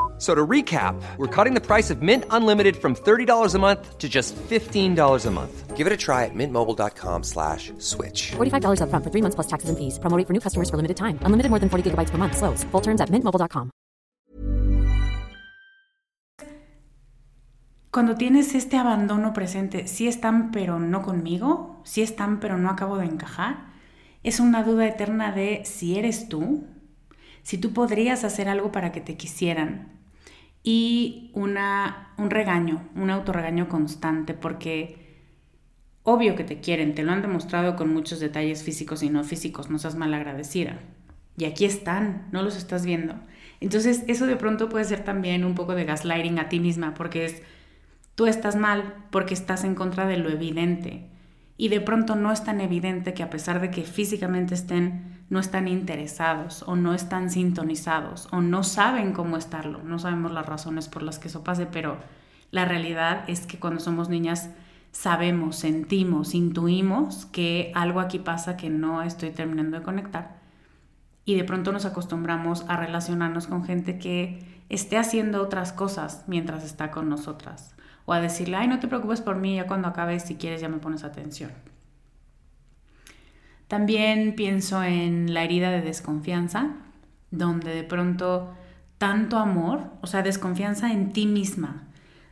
So 0.21 0.35
to 0.35 0.45
recap, 0.45 1.01
we're 1.17 1.25
cutting 1.35 1.55
the 1.55 1.65
price 1.65 1.89
of 1.89 2.03
Mint 2.03 2.25
Unlimited 2.29 2.77
from 2.77 2.93
$30 2.93 3.55
a 3.55 3.57
month 3.57 3.97
to 3.97 4.07
just 4.07 4.35
$15 4.35 5.25
a 5.25 5.31
month. 5.31 5.75
Give 5.75 5.87
it 5.87 5.93
a 5.93 5.97
try 5.97 6.25
at 6.25 6.35
mintmobile.com 6.35 7.23
slash 7.23 7.73
switch. 7.79 8.33
$45 8.37 8.83
up 8.83 8.89
front 8.91 9.03
for 9.03 9.09
three 9.09 9.23
months 9.23 9.33
plus 9.33 9.47
taxes 9.47 9.69
and 9.69 9.79
fees. 9.79 9.97
Promo 9.97 10.21
for 10.27 10.33
new 10.33 10.39
customers 10.39 10.69
for 10.69 10.77
limited 10.77 10.95
time. 10.95 11.17
Unlimited 11.25 11.49
more 11.49 11.57
than 11.57 11.69
40 11.69 11.89
gigabytes 11.89 12.11
per 12.11 12.19
month. 12.19 12.37
Slows. 12.37 12.63
Full 12.65 12.81
terms 12.81 13.01
at 13.01 13.09
mintmobile.com. 13.09 13.71
Cuando 17.89 18.15
tienes 18.15 18.53
este 18.53 18.77
abandono 18.77 19.33
presente, 19.33 19.87
si 19.87 20.07
están 20.07 20.51
pero 20.51 20.79
no 20.79 21.01
conmigo, 21.01 21.81
si 21.83 22.03
están 22.03 22.39
pero 22.39 22.59
no 22.59 22.69
acabo 22.69 22.99
de 22.99 23.05
encajar, 23.05 23.71
es 24.21 24.39
una 24.39 24.61
duda 24.61 24.85
eterna 24.85 25.31
de 25.31 25.63
si 25.65 25.97
eres 25.97 26.29
tú, 26.29 26.67
si 27.41 27.57
tú 27.57 27.73
podrías 27.73 28.23
hacer 28.23 28.49
algo 28.49 28.71
para 28.71 28.91
que 28.91 29.01
te 29.01 29.17
quisieran, 29.17 30.00
y 30.63 31.31
una, 31.33 32.13
un 32.17 32.29
regaño, 32.29 32.87
un 32.95 33.09
autorregaño 33.09 33.67
constante, 33.67 34.33
porque 34.33 35.01
obvio 36.03 36.35
que 36.35 36.43
te 36.43 36.59
quieren, 36.59 36.95
te 36.95 37.03
lo 37.03 37.11
han 37.11 37.21
demostrado 37.21 37.75
con 37.75 37.93
muchos 37.93 38.19
detalles 38.19 38.63
físicos 38.63 39.03
y 39.03 39.09
no 39.09 39.23
físicos, 39.23 39.69
no 39.69 39.79
seas 39.79 39.95
mal 39.95 40.13
agradecida. 40.13 40.79
Y 41.37 41.45
aquí 41.45 41.65
están, 41.65 42.27
no 42.31 42.43
los 42.43 42.57
estás 42.57 42.85
viendo. 42.85 43.15
Entonces, 43.59 44.03
eso 44.07 44.25
de 44.25 44.35
pronto 44.35 44.69
puede 44.69 44.85
ser 44.85 45.03
también 45.03 45.45
un 45.45 45.55
poco 45.55 45.75
de 45.75 45.85
gaslighting 45.85 46.39
a 46.39 46.49
ti 46.49 46.59
misma, 46.59 46.93
porque 46.93 47.25
es, 47.25 47.41
tú 48.15 48.25
estás 48.25 48.55
mal 48.55 49.05
porque 49.11 49.33
estás 49.33 49.63
en 49.63 49.75
contra 49.75 50.07
de 50.07 50.17
lo 50.17 50.29
evidente. 50.29 51.10
Y 51.61 51.69
de 51.69 51.79
pronto 51.79 52.15
no 52.15 52.31
es 52.31 52.43
tan 52.43 52.59
evidente 52.59 53.13
que 53.13 53.21
a 53.21 53.29
pesar 53.29 53.61
de 53.61 53.69
que 53.69 53.83
físicamente 53.83 54.55
estén 54.55 55.23
no 55.29 55.39
están 55.39 55.67
interesados 55.67 56.63
o 56.65 56.75
no 56.75 56.95
están 56.95 57.29
sintonizados 57.29 58.27
o 58.31 58.41
no 58.41 58.63
saben 58.63 59.13
cómo 59.13 59.37
estarlo. 59.37 59.83
No 59.83 59.99
sabemos 59.99 60.31
las 60.31 60.47
razones 60.47 60.87
por 60.87 61.03
las 61.03 61.19
que 61.19 61.27
eso 61.27 61.43
pase, 61.43 61.67
pero 61.67 61.97
la 62.49 62.65
realidad 62.65 63.25
es 63.27 63.45
que 63.45 63.59
cuando 63.59 63.79
somos 63.79 64.09
niñas 64.09 64.49
sabemos, 64.91 65.55
sentimos, 65.55 66.33
intuimos 66.33 67.27
que 67.27 67.71
algo 67.75 67.99
aquí 67.99 68.17
pasa 68.17 68.57
que 68.57 68.71
no 68.71 69.03
estoy 69.03 69.29
terminando 69.29 69.77
de 69.77 69.83
conectar. 69.83 70.39
Y 71.25 71.35
de 71.35 71.43
pronto 71.43 71.71
nos 71.71 71.85
acostumbramos 71.85 72.65
a 72.69 72.75
relacionarnos 72.75 73.45
con 73.45 73.65
gente 73.65 73.99
que 73.99 74.63
esté 74.69 74.97
haciendo 74.97 75.43
otras 75.43 75.73
cosas 75.73 76.23
mientras 76.25 76.63
está 76.63 76.89
con 76.89 77.07
nosotras. 77.07 77.75
O 78.05 78.13
a 78.13 78.21
decirle, 78.21 78.57
ay, 78.57 78.67
no 78.67 78.79
te 78.79 78.87
preocupes 78.87 79.21
por 79.21 79.35
mí, 79.35 79.55
ya 79.55 79.67
cuando 79.67 79.87
acabes, 79.87 80.23
si 80.23 80.35
quieres, 80.35 80.61
ya 80.61 80.69
me 80.69 80.77
pones 80.77 81.03
atención. 81.03 81.51
También 83.67 84.35
pienso 84.35 84.83
en 84.83 85.33
la 85.33 85.43
herida 85.43 85.71
de 85.71 85.81
desconfianza, 85.81 86.71
donde 87.29 87.73
de 87.73 87.83
pronto 87.83 88.53
tanto 88.97 89.37
amor, 89.37 89.85
o 90.01 90.07
sea, 90.07 90.21
desconfianza 90.21 90.91
en 90.91 91.13
ti 91.13 91.25
misma, 91.25 91.87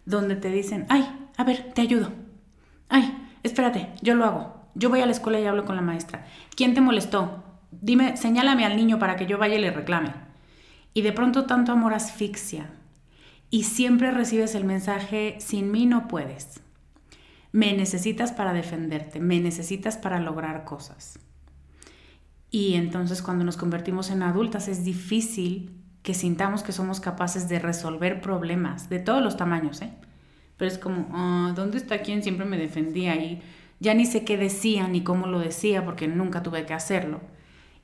donde 0.06 0.36
te 0.36 0.50
dicen, 0.50 0.86
ay, 0.90 1.08
a 1.38 1.44
ver, 1.44 1.72
te 1.74 1.82
ayudo. 1.82 2.12
Ay, 2.90 3.28
espérate, 3.44 3.90
yo 4.02 4.16
lo 4.16 4.26
hago. 4.26 4.60
Yo 4.76 4.90
voy 4.90 5.02
a 5.02 5.06
la 5.06 5.12
escuela 5.12 5.40
y 5.40 5.46
hablo 5.46 5.66
con 5.66 5.76
la 5.76 5.82
maestra. 5.82 6.26
¿Quién 6.56 6.74
te 6.74 6.82
molestó? 6.82 7.44
Dime, 7.72 8.18
señálame 8.18 8.66
al 8.66 8.76
niño 8.76 9.00
para 9.00 9.16
que 9.16 9.26
yo 9.26 9.38
vaya 9.38 9.56
y 9.56 9.62
le 9.62 9.72
reclame. 9.72 10.14
Y 10.94 11.02
de 11.02 11.14
pronto 11.14 11.46
tanto 11.46 11.72
amor 11.72 11.94
asfixia. 11.94 12.70
Y 13.50 13.64
siempre 13.64 14.12
recibes 14.12 14.54
el 14.56 14.64
mensaje, 14.64 15.38
sin 15.40 15.72
mí 15.72 15.86
no 15.86 16.08
puedes. 16.08 16.62
Me 17.52 17.74
necesitas 17.74 18.32
para 18.32 18.54
defenderte, 18.54 19.20
me 19.20 19.40
necesitas 19.40 19.98
para 19.98 20.20
lograr 20.20 20.66
cosas. 20.66 21.20
Y 22.52 22.76
entonces 22.76 23.22
cuando 23.22 23.44
nos 23.44 23.58
convertimos 23.58 24.12
en 24.12 24.24
adultas 24.24 24.68
es 24.68 24.84
difícil 24.84 25.72
que 26.04 26.14
sintamos 26.14 26.64
que 26.64 26.72
somos 26.72 27.00
capaces 27.00 27.50
de 27.50 27.60
resolver 27.60 28.22
problemas 28.22 28.90
de 28.90 29.00
todos 29.00 29.22
los 29.22 29.38
tamaños, 29.38 29.82
¿eh? 29.82 29.92
Pero 30.58 30.72
es 30.72 30.78
como, 30.78 31.08
ah, 31.14 31.54
¿dónde 31.56 31.78
está 31.78 32.02
quien 32.02 32.22
siempre 32.22 32.46
me 32.46 32.58
defendía? 32.58 33.16
Y 33.16 33.42
ya 33.80 33.94
ni 33.94 34.06
sé 34.06 34.26
qué 34.26 34.38
decía 34.38 34.88
ni 34.88 35.04
cómo 35.04 35.28
lo 35.28 35.40
decía 35.40 35.86
porque 35.86 36.08
nunca 36.08 36.44
tuve 36.44 36.66
que 36.66 36.74
hacerlo. 36.74 37.22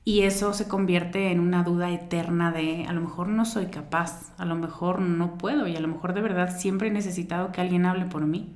Y 0.07 0.21
eso 0.21 0.53
se 0.53 0.67
convierte 0.67 1.31
en 1.31 1.39
una 1.39 1.63
duda 1.63 1.89
eterna 1.89 2.51
de 2.51 2.85
a 2.87 2.93
lo 2.93 3.01
mejor 3.01 3.27
no 3.27 3.43
soy 3.43 3.65
capaz, 3.65 4.31
a 4.37 4.45
lo 4.45 4.55
mejor 4.55 5.01
no 5.01 5.39
puedo 5.39 5.67
y 5.67 5.75
a 5.75 5.79
lo 5.79 5.87
mejor 5.87 6.13
de 6.13 6.21
verdad 6.21 6.55
siempre 6.55 6.89
he 6.89 6.91
necesitado 6.91 7.51
que 7.51 7.59
alguien 7.59 7.87
hable 7.87 8.05
por 8.05 8.23
mí. 8.27 8.55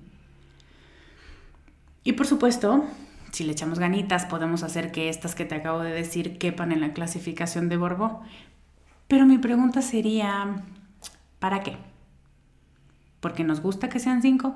Y 2.04 2.14
por 2.14 2.28
supuesto, 2.28 2.86
si 3.32 3.44
le 3.44 3.54
echamos 3.54 3.80
ganitas, 3.80 4.26
podemos 4.26 4.62
hacer 4.62 4.92
que 4.92 5.10
estas 5.10 5.34
que 5.34 5.44
te 5.44 5.56
acabo 5.56 5.80
de 5.80 5.92
decir 5.92 6.38
quepan 6.38 6.72
en 6.72 6.82
la 6.82 6.94
clasificación 6.94 7.68
de 7.68 7.78
Borbo. 7.78 8.22
Pero 9.08 9.26
mi 9.26 9.40
pregunta 9.40 9.82
sería, 9.82 10.64
¿para 11.40 11.62
qué? 11.62 11.78
Porque 13.22 13.44
nos 13.44 13.60
gusta 13.60 13.90
que 13.90 13.98
sean 13.98 14.22
cinco. 14.22 14.56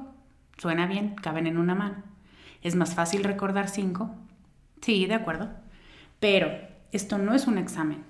Suena 0.59 0.85
bien, 0.85 1.15
caben 1.15 1.47
en 1.47 1.57
una 1.57 1.73
mano. 1.73 2.03
¿Es 2.61 2.75
más 2.75 2.93
fácil 2.93 3.23
recordar 3.23 3.67
cinco? 3.67 4.11
Sí, 4.81 5.07
de 5.07 5.15
acuerdo. 5.15 5.49
Pero 6.19 6.72
esto 6.93 7.17
no 7.17 7.33
es 7.33 7.47
un 7.47 7.57
examen. 7.57 8.03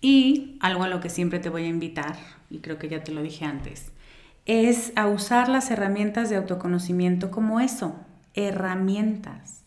Y 0.00 0.58
algo 0.60 0.82
a 0.82 0.88
lo 0.88 1.00
que 1.00 1.08
siempre 1.08 1.38
te 1.38 1.48
voy 1.48 1.64
a 1.64 1.68
invitar, 1.68 2.16
y 2.50 2.58
creo 2.58 2.78
que 2.78 2.88
ya 2.88 3.04
te 3.04 3.12
lo 3.12 3.22
dije 3.22 3.44
antes, 3.44 3.92
es 4.44 4.92
a 4.96 5.06
usar 5.06 5.48
las 5.48 5.70
herramientas 5.70 6.28
de 6.28 6.36
autoconocimiento 6.36 7.30
como 7.30 7.60
eso, 7.60 7.94
herramientas. 8.34 9.62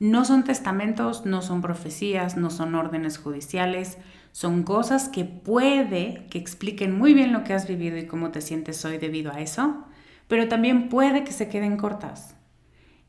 No 0.00 0.24
son 0.24 0.44
testamentos, 0.44 1.26
no 1.26 1.42
son 1.42 1.60
profecías, 1.60 2.36
no 2.36 2.50
son 2.50 2.74
órdenes 2.74 3.18
judiciales, 3.18 3.98
son 4.32 4.62
cosas 4.62 5.08
que 5.08 5.24
puede 5.24 6.26
que 6.30 6.38
expliquen 6.38 6.96
muy 6.96 7.12
bien 7.12 7.32
lo 7.32 7.44
que 7.44 7.52
has 7.52 7.68
vivido 7.68 7.98
y 7.98 8.06
cómo 8.06 8.30
te 8.30 8.40
sientes 8.40 8.84
hoy 8.84 8.96
debido 8.96 9.32
a 9.32 9.40
eso, 9.40 9.84
pero 10.28 10.48
también 10.48 10.88
puede 10.88 11.24
que 11.24 11.32
se 11.32 11.48
queden 11.48 11.76
cortas. 11.76 12.37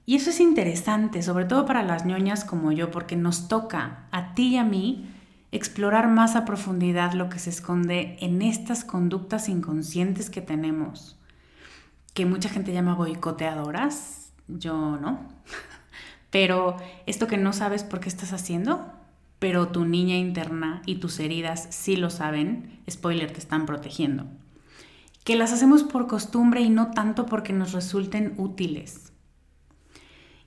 Y 0.09 0.15
eso 0.15 0.31
es 0.31 0.39
interesante, 0.39 1.21
sobre 1.21 1.45
todo 1.45 1.67
para 1.67 1.83
las 1.83 2.03
ñoñas 2.03 2.43
como 2.43 2.71
yo, 2.71 2.89
porque 2.89 3.15
nos 3.15 3.47
toca 3.47 4.07
a 4.09 4.33
ti 4.33 4.47
y 4.47 4.57
a 4.57 4.63
mí 4.63 5.07
explorar 5.51 6.07
más 6.07 6.35
a 6.35 6.45
profundidad 6.45 7.13
lo 7.13 7.29
que 7.29 7.37
se 7.37 7.51
esconde 7.51 8.17
en 8.19 8.41
estas 8.41 8.83
conductas 8.83 9.49
inconscientes 9.49 10.31
que 10.31 10.41
tenemos, 10.41 11.15
que 12.15 12.25
mucha 12.25 12.49
gente 12.49 12.73
llama 12.73 12.95
boicoteadoras, 12.95 14.31
yo 14.47 14.97
no. 14.97 15.19
Pero 16.31 16.77
esto 17.05 17.27
que 17.27 17.37
no 17.37 17.53
sabes 17.53 17.83
por 17.83 17.99
qué 17.99 18.09
estás 18.09 18.33
haciendo, 18.33 18.91
pero 19.37 19.67
tu 19.67 19.85
niña 19.85 20.15
interna 20.15 20.81
y 20.87 20.95
tus 20.95 21.19
heridas 21.19 21.67
sí 21.69 21.97
lo 21.97 22.09
saben, 22.09 22.81
spoiler, 22.89 23.31
te 23.31 23.37
están 23.37 23.67
protegiendo. 23.67 24.25
Que 25.23 25.35
las 25.35 25.53
hacemos 25.53 25.83
por 25.83 26.07
costumbre 26.07 26.61
y 26.61 26.71
no 26.71 26.89
tanto 26.89 27.27
porque 27.27 27.53
nos 27.53 27.73
resulten 27.73 28.33
útiles. 28.37 29.08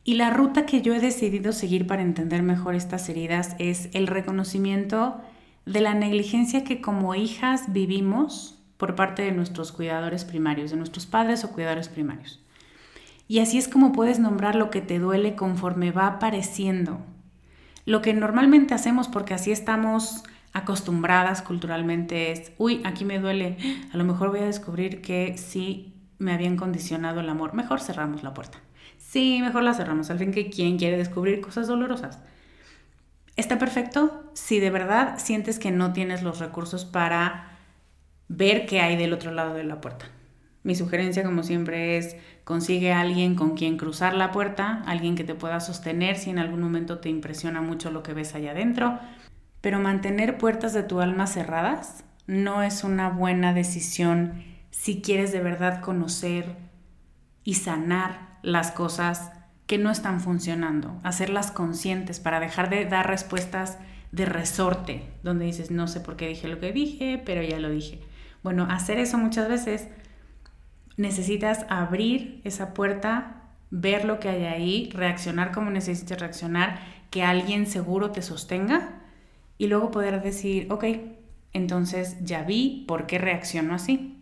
Y 0.04 0.14
la 0.14 0.30
ruta 0.30 0.66
que 0.66 0.82
yo 0.82 0.94
he 0.94 1.00
decidido 1.00 1.52
seguir 1.52 1.86
para 1.86 2.02
entender 2.02 2.42
mejor 2.42 2.74
estas 2.74 3.08
heridas 3.08 3.54
es 3.58 3.88
el 3.92 4.08
reconocimiento 4.08 5.20
de 5.64 5.80
la 5.80 5.94
negligencia 5.94 6.64
que 6.64 6.80
como 6.80 7.14
hijas 7.14 7.72
vivimos 7.72 8.58
por 8.76 8.96
parte 8.96 9.22
de 9.22 9.30
nuestros 9.30 9.70
cuidadores 9.70 10.24
primarios, 10.24 10.72
de 10.72 10.76
nuestros 10.76 11.06
padres 11.06 11.44
o 11.44 11.52
cuidadores 11.52 11.88
primarios. 11.88 12.40
Y 13.28 13.38
así 13.38 13.58
es 13.58 13.68
como 13.68 13.92
puedes 13.92 14.18
nombrar 14.18 14.56
lo 14.56 14.70
que 14.70 14.80
te 14.80 14.98
duele 14.98 15.36
conforme 15.36 15.92
va 15.92 16.08
apareciendo. 16.08 16.98
Lo 17.86 18.02
que 18.02 18.12
normalmente 18.12 18.74
hacemos 18.74 19.06
porque 19.06 19.34
así 19.34 19.52
estamos 19.52 20.24
acostumbradas 20.52 21.42
culturalmente 21.42 22.32
es, 22.32 22.52
uy, 22.58 22.80
aquí 22.84 23.04
me 23.04 23.20
duele, 23.20 23.56
a 23.92 23.96
lo 23.96 24.04
mejor 24.04 24.30
voy 24.30 24.40
a 24.40 24.46
descubrir 24.46 25.00
que 25.00 25.38
sí 25.38 25.94
me 26.18 26.32
habían 26.32 26.56
condicionado 26.56 27.20
el 27.20 27.28
amor, 27.28 27.54
mejor 27.54 27.80
cerramos 27.80 28.24
la 28.24 28.34
puerta. 28.34 28.58
Sí, 29.12 29.40
mejor 29.42 29.62
la 29.62 29.74
cerramos. 29.74 30.08
Al 30.08 30.18
fin 30.18 30.32
que 30.32 30.48
quién 30.48 30.78
quiere 30.78 30.96
descubrir 30.96 31.42
cosas 31.42 31.66
dolorosas. 31.66 32.18
Está 33.36 33.58
perfecto 33.58 34.24
si 34.32 34.58
de 34.58 34.70
verdad 34.70 35.18
sientes 35.18 35.58
que 35.58 35.70
no 35.70 35.92
tienes 35.92 36.22
los 36.22 36.38
recursos 36.38 36.86
para 36.86 37.58
ver 38.28 38.64
qué 38.64 38.80
hay 38.80 38.96
del 38.96 39.12
otro 39.12 39.30
lado 39.30 39.52
de 39.52 39.64
la 39.64 39.82
puerta. 39.82 40.06
Mi 40.62 40.74
sugerencia, 40.74 41.24
como 41.24 41.42
siempre, 41.42 41.98
es 41.98 42.16
consigue 42.44 42.90
a 42.90 43.00
alguien 43.00 43.34
con 43.34 43.54
quien 43.54 43.76
cruzar 43.76 44.14
la 44.14 44.32
puerta, 44.32 44.82
alguien 44.86 45.14
que 45.14 45.24
te 45.24 45.34
pueda 45.34 45.60
sostener 45.60 46.16
si 46.16 46.30
en 46.30 46.38
algún 46.38 46.62
momento 46.62 46.98
te 47.00 47.10
impresiona 47.10 47.60
mucho 47.60 47.90
lo 47.90 48.02
que 48.02 48.14
ves 48.14 48.34
allá 48.34 48.52
adentro. 48.52 48.98
Pero 49.60 49.78
mantener 49.78 50.38
puertas 50.38 50.72
de 50.72 50.84
tu 50.84 51.02
alma 51.02 51.26
cerradas 51.26 52.02
no 52.26 52.62
es 52.62 52.82
una 52.82 53.10
buena 53.10 53.52
decisión 53.52 54.42
si 54.70 55.02
quieres 55.02 55.32
de 55.32 55.40
verdad 55.40 55.82
conocer 55.82 56.56
y 57.44 57.56
sanar 57.56 58.31
las 58.42 58.70
cosas 58.70 59.30
que 59.66 59.78
no 59.78 59.90
están 59.90 60.20
funcionando, 60.20 61.00
hacerlas 61.02 61.50
conscientes 61.50 62.20
para 62.20 62.40
dejar 62.40 62.68
de 62.68 62.84
dar 62.84 63.08
respuestas 63.08 63.78
de 64.10 64.26
resorte, 64.26 65.08
donde 65.22 65.46
dices, 65.46 65.70
no 65.70 65.88
sé 65.88 66.00
por 66.00 66.16
qué 66.16 66.28
dije 66.28 66.48
lo 66.48 66.60
que 66.60 66.72
dije, 66.72 67.22
pero 67.24 67.42
ya 67.42 67.58
lo 67.58 67.70
dije. 67.70 68.00
Bueno, 68.42 68.66
hacer 68.70 68.98
eso 68.98 69.16
muchas 69.16 69.48
veces 69.48 69.88
necesitas 70.96 71.64
abrir 71.70 72.40
esa 72.44 72.74
puerta, 72.74 73.44
ver 73.70 74.04
lo 74.04 74.20
que 74.20 74.28
hay 74.28 74.44
ahí, 74.44 74.90
reaccionar 74.92 75.52
como 75.52 75.70
necesites 75.70 76.20
reaccionar, 76.20 76.78
que 77.10 77.22
alguien 77.22 77.66
seguro 77.66 78.10
te 78.10 78.20
sostenga 78.20 79.00
y 79.56 79.68
luego 79.68 79.90
poder 79.90 80.22
decir, 80.22 80.66
ok, 80.70 80.84
entonces 81.52 82.16
ya 82.22 82.42
vi 82.42 82.84
por 82.88 83.06
qué 83.06 83.18
reacciono 83.18 83.74
así. 83.74 84.18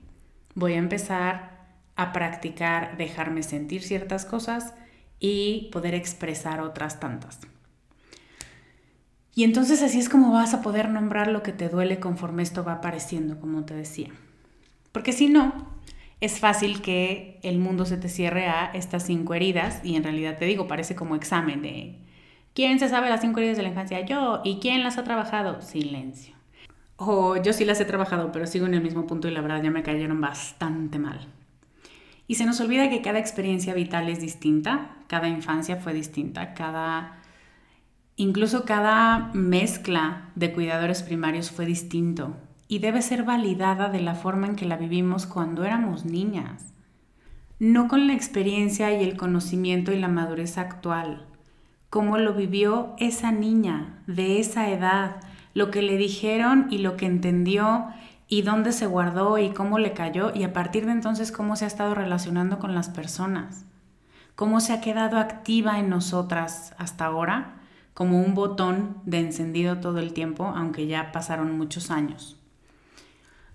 Voy 0.54 0.74
a 0.74 0.78
empezar 0.78 1.49
a 1.96 2.12
practicar 2.12 2.96
dejarme 2.96 3.42
sentir 3.42 3.82
ciertas 3.82 4.24
cosas 4.24 4.74
y 5.18 5.68
poder 5.72 5.94
expresar 5.94 6.60
otras 6.60 6.98
tantas. 7.00 7.40
Y 9.34 9.44
entonces 9.44 9.82
así 9.82 9.98
es 9.98 10.08
como 10.08 10.32
vas 10.32 10.54
a 10.54 10.62
poder 10.62 10.88
nombrar 10.88 11.28
lo 11.28 11.42
que 11.42 11.52
te 11.52 11.68
duele 11.68 12.00
conforme 12.00 12.42
esto 12.42 12.64
va 12.64 12.74
apareciendo, 12.74 13.38
como 13.38 13.64
te 13.64 13.74
decía. 13.74 14.08
Porque 14.92 15.12
si 15.12 15.28
no, 15.28 15.68
es 16.20 16.40
fácil 16.40 16.82
que 16.82 17.38
el 17.42 17.58
mundo 17.58 17.86
se 17.86 17.96
te 17.96 18.08
cierre 18.08 18.46
a 18.46 18.66
estas 18.74 19.04
cinco 19.04 19.34
heridas 19.34 19.80
y 19.84 19.96
en 19.96 20.02
realidad 20.02 20.36
te 20.36 20.44
digo, 20.46 20.66
parece 20.66 20.94
como 20.96 21.16
examen 21.16 21.62
de 21.62 21.98
¿quién 22.54 22.78
se 22.78 22.88
sabe 22.88 23.08
las 23.08 23.20
cinco 23.20 23.38
heridas 23.38 23.56
de 23.56 23.62
la 23.62 23.68
infancia? 23.68 24.00
Yo. 24.00 24.40
¿Y 24.44 24.58
quién 24.58 24.82
las 24.82 24.98
ha 24.98 25.04
trabajado? 25.04 25.62
Silencio. 25.62 26.34
O 26.96 27.36
yo 27.36 27.52
sí 27.54 27.64
las 27.64 27.80
he 27.80 27.86
trabajado, 27.86 28.32
pero 28.32 28.46
sigo 28.46 28.66
en 28.66 28.74
el 28.74 28.82
mismo 28.82 29.06
punto 29.06 29.28
y 29.28 29.30
la 29.30 29.40
verdad 29.40 29.62
ya 29.62 29.70
me 29.70 29.82
cayeron 29.82 30.20
bastante 30.20 30.98
mal. 30.98 31.26
Y 32.30 32.36
se 32.36 32.46
nos 32.46 32.60
olvida 32.60 32.88
que 32.88 33.02
cada 33.02 33.18
experiencia 33.18 33.74
vital 33.74 34.08
es 34.08 34.20
distinta, 34.20 34.92
cada 35.08 35.28
infancia 35.28 35.78
fue 35.78 35.92
distinta, 35.92 36.54
cada 36.54 37.18
incluso 38.14 38.64
cada 38.64 39.32
mezcla 39.34 40.30
de 40.36 40.52
cuidadores 40.52 41.02
primarios 41.02 41.50
fue 41.50 41.66
distinto. 41.66 42.36
Y 42.68 42.78
debe 42.78 43.02
ser 43.02 43.24
validada 43.24 43.88
de 43.88 44.00
la 44.00 44.14
forma 44.14 44.46
en 44.46 44.54
que 44.54 44.64
la 44.64 44.76
vivimos 44.76 45.26
cuando 45.26 45.64
éramos 45.64 46.04
niñas, 46.04 46.72
no 47.58 47.88
con 47.88 48.06
la 48.06 48.14
experiencia 48.14 48.92
y 48.92 49.02
el 49.02 49.16
conocimiento 49.16 49.90
y 49.90 49.98
la 49.98 50.06
madurez 50.06 50.56
actual, 50.56 51.26
como 51.88 52.16
lo 52.16 52.34
vivió 52.34 52.94
esa 52.98 53.32
niña 53.32 54.04
de 54.06 54.38
esa 54.38 54.70
edad, 54.70 55.16
lo 55.52 55.72
que 55.72 55.82
le 55.82 55.96
dijeron 55.96 56.68
y 56.70 56.78
lo 56.78 56.96
que 56.96 57.06
entendió 57.06 57.88
y 58.30 58.42
dónde 58.42 58.70
se 58.70 58.86
guardó 58.86 59.38
y 59.38 59.50
cómo 59.50 59.80
le 59.80 59.92
cayó 59.92 60.32
y 60.32 60.44
a 60.44 60.52
partir 60.52 60.86
de 60.86 60.92
entonces 60.92 61.32
cómo 61.32 61.56
se 61.56 61.64
ha 61.64 61.68
estado 61.68 61.96
relacionando 61.96 62.60
con 62.60 62.76
las 62.76 62.88
personas, 62.88 63.64
cómo 64.36 64.60
se 64.60 64.72
ha 64.72 64.80
quedado 64.80 65.18
activa 65.18 65.80
en 65.80 65.90
nosotras 65.90 66.72
hasta 66.78 67.06
ahora 67.06 67.56
como 67.92 68.22
un 68.22 68.36
botón 68.36 68.98
de 69.04 69.18
encendido 69.18 69.80
todo 69.80 69.98
el 69.98 70.12
tiempo, 70.12 70.46
aunque 70.46 70.86
ya 70.86 71.10
pasaron 71.10 71.58
muchos 71.58 71.90
años. 71.90 72.38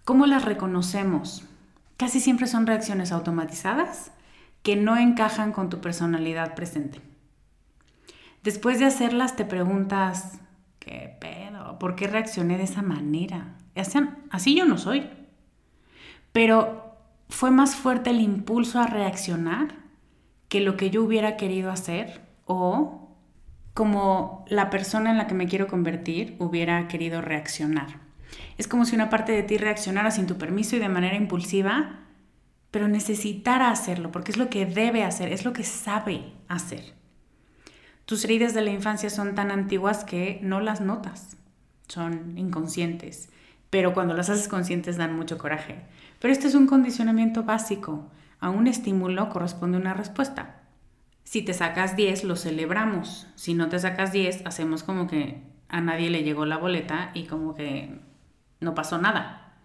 ¿Cómo 0.03 0.25
las 0.25 0.43
reconocemos? 0.43 1.45
Casi 1.95 2.19
siempre 2.19 2.45
son 2.45 2.67
reacciones 2.67 3.13
automatizadas 3.13 4.11
que 4.61 4.75
no 4.75 4.97
encajan 4.97 5.53
con 5.53 5.69
tu 5.69 5.79
personalidad 5.79 6.53
presente. 6.53 6.99
Después 8.43 8.77
de 8.79 8.85
hacerlas 8.85 9.37
te 9.37 9.45
preguntas, 9.45 10.41
¿qué 10.79 11.15
pedo? 11.21 11.79
¿Por 11.79 11.95
qué 11.95 12.07
reaccioné 12.07 12.57
de 12.57 12.63
esa 12.65 12.81
manera? 12.81 13.55
Así 13.75 14.55
yo 14.55 14.65
no 14.65 14.77
soy. 14.77 15.09
Pero 16.31 16.95
fue 17.29 17.51
más 17.51 17.75
fuerte 17.75 18.09
el 18.09 18.21
impulso 18.21 18.79
a 18.79 18.87
reaccionar 18.87 19.75
que 20.47 20.61
lo 20.61 20.77
que 20.77 20.89
yo 20.89 21.03
hubiera 21.03 21.37
querido 21.37 21.71
hacer 21.71 22.21
o 22.45 23.17
como 23.73 24.45
la 24.47 24.69
persona 24.69 25.11
en 25.11 25.17
la 25.17 25.27
que 25.27 25.33
me 25.33 25.47
quiero 25.47 25.67
convertir 25.67 26.35
hubiera 26.39 26.87
querido 26.87 27.21
reaccionar. 27.21 27.99
Es 28.57 28.67
como 28.67 28.85
si 28.85 28.95
una 28.95 29.09
parte 29.09 29.33
de 29.33 29.43
ti 29.43 29.57
reaccionara 29.57 30.11
sin 30.11 30.27
tu 30.27 30.37
permiso 30.37 30.75
y 30.75 30.79
de 30.79 30.89
manera 30.89 31.15
impulsiva, 31.15 31.99
pero 32.71 32.87
necesitara 32.87 33.69
hacerlo, 33.69 34.11
porque 34.11 34.31
es 34.31 34.37
lo 34.37 34.49
que 34.49 34.65
debe 34.65 35.03
hacer, 35.03 35.31
es 35.31 35.43
lo 35.43 35.53
que 35.53 35.63
sabe 35.63 36.33
hacer. 36.47 36.93
Tus 38.05 38.23
heridas 38.23 38.53
de 38.53 38.61
la 38.61 38.71
infancia 38.71 39.09
son 39.09 39.35
tan 39.35 39.51
antiguas 39.51 40.03
que 40.03 40.39
no 40.41 40.61
las 40.61 40.79
notas, 40.79 41.37
son 41.87 42.37
inconscientes 42.37 43.29
pero 43.69 43.93
cuando 43.93 44.13
las 44.13 44.29
haces 44.29 44.47
conscientes 44.47 44.97
dan 44.97 45.15
mucho 45.15 45.37
coraje. 45.37 45.81
Pero 46.19 46.31
este 46.31 46.47
es 46.47 46.55
un 46.55 46.67
condicionamiento 46.67 47.43
básico. 47.43 48.09
A 48.39 48.49
un 48.49 48.67
estímulo 48.67 49.29
corresponde 49.29 49.77
una 49.77 49.93
respuesta. 49.93 50.61
Si 51.23 51.41
te 51.41 51.53
sacas 51.53 51.95
10, 51.95 52.23
lo 52.23 52.35
celebramos. 52.35 53.27
Si 53.35 53.53
no 53.53 53.69
te 53.69 53.79
sacas 53.79 54.11
10, 54.11 54.45
hacemos 54.45 54.83
como 54.83 55.07
que 55.07 55.43
a 55.69 55.81
nadie 55.81 56.09
le 56.09 56.23
llegó 56.23 56.45
la 56.45 56.57
boleta 56.57 57.11
y 57.13 57.25
como 57.25 57.55
que 57.55 57.99
no 58.59 58.75
pasó 58.75 58.99
nada. 58.99 59.57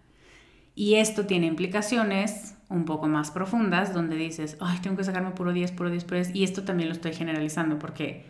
Y 0.74 0.94
esto 0.94 1.26
tiene 1.26 1.46
implicaciones 1.46 2.56
un 2.68 2.84
poco 2.84 3.08
más 3.08 3.30
profundas 3.30 3.92
donde 3.92 4.16
dices, 4.16 4.56
ay, 4.60 4.78
tengo 4.80 4.96
que 4.96 5.04
sacarme 5.04 5.32
puro 5.32 5.52
10, 5.52 5.72
puro 5.72 5.90
10, 5.90 6.04
puro 6.04 6.16
10. 6.16 6.34
Y 6.34 6.44
esto 6.44 6.62
también 6.62 6.88
lo 6.88 6.94
estoy 6.94 7.12
generalizando 7.12 7.78
porque 7.78 8.24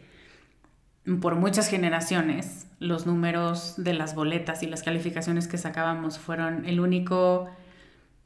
por 1.19 1.35
muchas 1.35 1.69
generaciones 1.69 2.67
los 2.79 3.07
números 3.07 3.75
de 3.77 3.95
las 3.95 4.15
boletas 4.15 4.63
y 4.63 4.67
las 4.67 4.83
calificaciones 4.83 5.49
que 5.49 5.59
sacábamos 5.59 6.19
fueron 6.19 6.65
el 6.67 6.81
único 6.81 7.49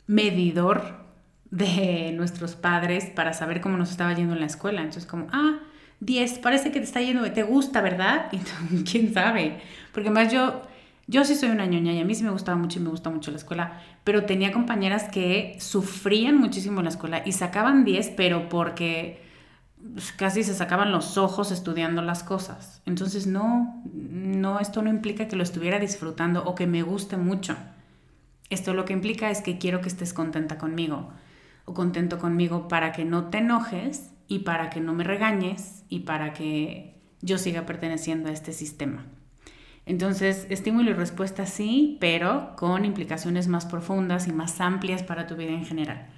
medidor 0.07 1.05
de 1.51 2.13
nuestros 2.17 2.55
padres 2.55 3.07
para 3.07 3.33
saber 3.33 3.61
cómo 3.61 3.77
nos 3.77 3.91
estaba 3.91 4.15
yendo 4.15 4.35
en 4.35 4.41
la 4.41 4.47
escuela. 4.47 4.81
Entonces 4.81 5.07
como, 5.07 5.29
ah, 5.33 5.61
10, 6.01 6.39
parece 6.41 6.71
que 6.73 6.81
te 6.81 6.85
está 6.85 7.01
yendo, 7.01 7.31
te 7.33 7.43
gusta, 7.43 7.81
¿verdad? 7.81 8.31
Y 8.71 8.83
quién 8.85 9.15
sabe. 9.15 9.61
Porque 9.93 10.11
más 10.11 10.33
yo, 10.33 10.63
yo 11.07 11.25
sí 11.25 11.35
soy 11.35 11.51
una 11.51 11.67
ñoña 11.67 11.93
y 11.93 12.01
a 12.01 12.05
mí 12.05 12.15
sí 12.15 12.25
me 12.25 12.31
gustaba 12.31 12.59
mucho 12.59 12.79
y 12.79 12.83
me 12.83 12.91
gusta 12.91 13.11
mucho 13.11 13.31
la 13.31 13.39
escuela, 13.39 13.81
pero 14.05 14.25
tenía 14.25 14.53
compañeras 14.53 15.05
que 15.05 15.57
sufrían 15.61 16.39
muchísimo 16.39 16.81
en 16.81 16.85
la 16.85 16.91
escuela 16.91 17.23
y 17.25 17.33
sacaban 17.33 17.85
10, 17.85 18.11
pero 18.17 18.49
porque 18.49 19.23
casi 20.17 20.43
se 20.45 20.55
sacaban 20.55 20.93
los 20.93 21.19
ojos 21.19 21.51
estudiando 21.51 22.03
las 22.03 22.23
cosas. 22.23 22.83
Entonces, 22.87 23.27
no, 23.27 23.83
no, 23.93 24.61
esto 24.61 24.83
no 24.83 24.91
implica 24.91 25.29
que 25.29 25.37
lo 25.37 25.43
estuviera 25.43 25.79
disfrutando 25.79 26.45
o 26.45 26.55
que 26.55 26.67
me 26.67 26.83
guste 26.83 27.17
mucho. 27.17 27.57
Esto 28.51 28.75
lo 28.75 28.85
que 28.85 28.93
implica 28.93 29.31
es 29.31 29.41
que 29.41 29.59
quiero 29.59 29.81
que 29.81 29.89
estés 29.89 30.13
contenta 30.13 30.59
conmigo 30.59 31.11
o 31.65 31.75
contento 31.75 32.19
conmigo 32.19 32.69
para 32.69 32.93
que 32.93 33.05
no 33.05 33.31
te 33.31 33.39
enojes 33.39 34.11
y 34.29 34.41
para 34.41 34.71
que 34.71 34.81
no 34.81 34.95
me 34.95 35.05
regañes 35.05 35.85
y 35.89 36.01
para 36.01 36.33
que 36.33 37.01
yo 37.21 37.39
siga 37.39 37.67
perteneciendo 37.67 38.29
a 38.29 38.33
este 38.33 38.53
sistema. 38.53 39.07
Entonces, 39.87 40.47
estímulo 40.49 40.91
y 40.91 40.95
respuesta 40.95 41.47
sí, 41.47 41.99
pero 42.01 42.55
con 42.57 42.85
implicaciones 42.85 43.49
más 43.49 43.67
profundas 43.67 44.29
y 44.29 44.33
más 44.33 44.61
amplias 44.61 45.03
para 45.03 45.27
tu 45.27 45.37
vida 45.37 45.51
en 45.51 45.67
general. 45.67 46.09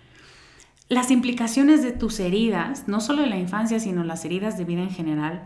Las 0.89 1.11
implicaciones 1.11 1.83
de 1.83 1.91
tus 1.91 2.21
heridas, 2.21 2.87
no 2.87 3.01
solo 3.01 3.23
de 3.23 3.29
la 3.29 3.39
infancia, 3.39 3.81
sino 3.81 4.05
las 4.05 4.25
heridas 4.25 4.57
de 4.57 4.65
vida 4.65 4.83
en 4.83 4.91
general, 4.91 5.43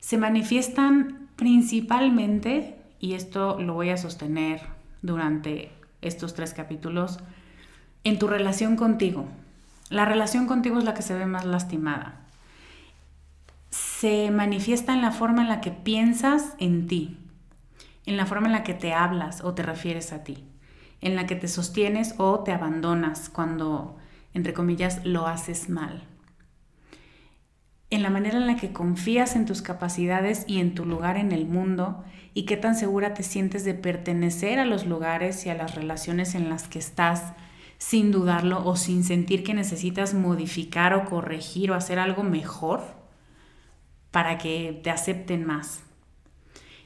se 0.00 0.16
manifiestan 0.16 1.28
principalmente, 1.36 2.78
y 2.98 3.12
esto 3.12 3.60
lo 3.60 3.74
voy 3.74 3.90
a 3.90 3.98
sostener 3.98 4.62
durante 5.02 5.70
estos 6.00 6.32
tres 6.32 6.54
capítulos, 6.54 7.18
en 8.02 8.18
tu 8.18 8.28
relación 8.28 8.76
contigo. 8.76 9.26
La 9.90 10.06
relación 10.06 10.46
contigo 10.46 10.78
es 10.78 10.84
la 10.84 10.94
que 10.94 11.02
se 11.02 11.14
ve 11.14 11.26
más 11.26 11.44
lastimada. 11.44 12.20
Se 13.68 14.30
manifiesta 14.30 14.94
en 14.94 15.02
la 15.02 15.12
forma 15.12 15.42
en 15.42 15.48
la 15.48 15.60
que 15.60 15.70
piensas 15.70 16.54
en 16.58 16.86
ti, 16.86 17.18
en 18.06 18.16
la 18.16 18.24
forma 18.24 18.46
en 18.46 18.52
la 18.52 18.64
que 18.64 18.72
te 18.72 18.94
hablas 18.94 19.44
o 19.44 19.52
te 19.52 19.62
refieres 19.62 20.14
a 20.14 20.24
ti, 20.24 20.44
en 21.02 21.14
la 21.14 21.26
que 21.26 21.36
te 21.36 21.46
sostienes 21.46 22.14
o 22.16 22.40
te 22.40 22.52
abandonas 22.52 23.28
cuando 23.28 23.98
entre 24.34 24.52
comillas, 24.54 25.04
lo 25.04 25.26
haces 25.26 25.68
mal. 25.68 26.04
En 27.90 28.02
la 28.02 28.10
manera 28.10 28.36
en 28.36 28.46
la 28.46 28.56
que 28.56 28.72
confías 28.72 29.34
en 29.34 29.46
tus 29.46 29.62
capacidades 29.62 30.44
y 30.46 30.60
en 30.60 30.74
tu 30.74 30.84
lugar 30.84 31.16
en 31.16 31.32
el 31.32 31.46
mundo 31.46 32.04
y 32.34 32.44
qué 32.44 32.56
tan 32.56 32.74
segura 32.74 33.14
te 33.14 33.22
sientes 33.22 33.64
de 33.64 33.74
pertenecer 33.74 34.58
a 34.58 34.66
los 34.66 34.86
lugares 34.86 35.46
y 35.46 35.48
a 35.48 35.54
las 35.54 35.74
relaciones 35.74 36.34
en 36.34 36.50
las 36.50 36.68
que 36.68 36.78
estás 36.78 37.32
sin 37.78 38.10
dudarlo 38.10 38.64
o 38.66 38.76
sin 38.76 39.04
sentir 39.04 39.42
que 39.42 39.54
necesitas 39.54 40.12
modificar 40.12 40.92
o 40.94 41.04
corregir 41.04 41.70
o 41.70 41.74
hacer 41.74 41.98
algo 41.98 42.24
mejor 42.24 42.82
para 44.10 44.36
que 44.36 44.78
te 44.82 44.90
acepten 44.90 45.46
más. 45.46 45.82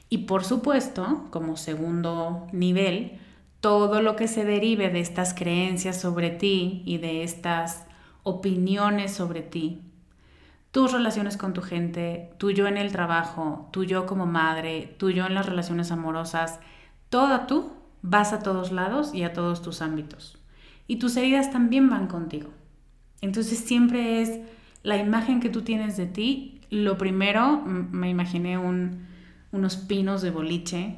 Y 0.09 0.19
por 0.19 0.43
supuesto, 0.43 1.27
como 1.31 1.57
segundo 1.57 2.47
nivel, 2.51 3.19
todo 3.63 4.01
lo 4.01 4.17
que 4.17 4.27
se 4.27 4.43
derive 4.43 4.89
de 4.89 4.99
estas 4.99 5.33
creencias 5.33 5.97
sobre 5.97 6.31
ti 6.31 6.83
y 6.85 6.97
de 6.97 7.23
estas 7.23 7.85
opiniones 8.23 9.13
sobre 9.13 9.41
ti, 9.41 9.79
tus 10.71 10.91
relaciones 10.91 11.37
con 11.37 11.53
tu 11.53 11.61
gente, 11.61 12.33
tu 12.37 12.51
yo 12.51 12.67
en 12.67 12.75
el 12.75 12.91
trabajo, 12.91 13.69
tu 13.71 13.85
yo 13.85 14.05
como 14.05 14.25
madre, 14.25 14.93
tu 14.99 15.11
yo 15.11 15.25
en 15.25 15.33
las 15.33 15.45
relaciones 15.45 15.93
amorosas, 15.93 16.59
toda 17.07 17.47
tú 17.47 17.71
vas 18.01 18.33
a 18.33 18.39
todos 18.39 18.73
lados 18.73 19.13
y 19.13 19.23
a 19.23 19.31
todos 19.31 19.61
tus 19.61 19.81
ámbitos. 19.81 20.37
Y 20.85 20.97
tus 20.97 21.15
heridas 21.15 21.49
también 21.49 21.89
van 21.89 22.07
contigo. 22.07 22.49
Entonces 23.21 23.59
siempre 23.59 24.21
es 24.21 24.41
la 24.81 24.97
imagen 24.97 25.39
que 25.39 25.47
tú 25.47 25.61
tienes 25.61 25.95
de 25.95 26.07
ti. 26.07 26.59
Lo 26.69 26.97
primero, 26.97 27.61
me 27.61 28.09
imaginé 28.09 28.57
unos 28.57 29.77
pinos 29.77 30.21
de 30.21 30.31
boliche. 30.31 30.97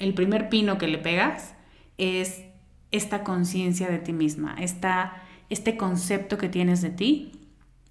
El 0.00 0.14
primer 0.14 0.48
pino 0.48 0.78
que 0.78 0.88
le 0.88 0.98
pegas 0.98 1.55
es 1.98 2.42
esta 2.90 3.24
conciencia 3.24 3.88
de 3.88 3.98
ti 3.98 4.12
misma, 4.12 4.56
este 5.48 5.76
concepto 5.76 6.38
que 6.38 6.48
tienes 6.48 6.82
de 6.82 6.90
ti 6.90 7.32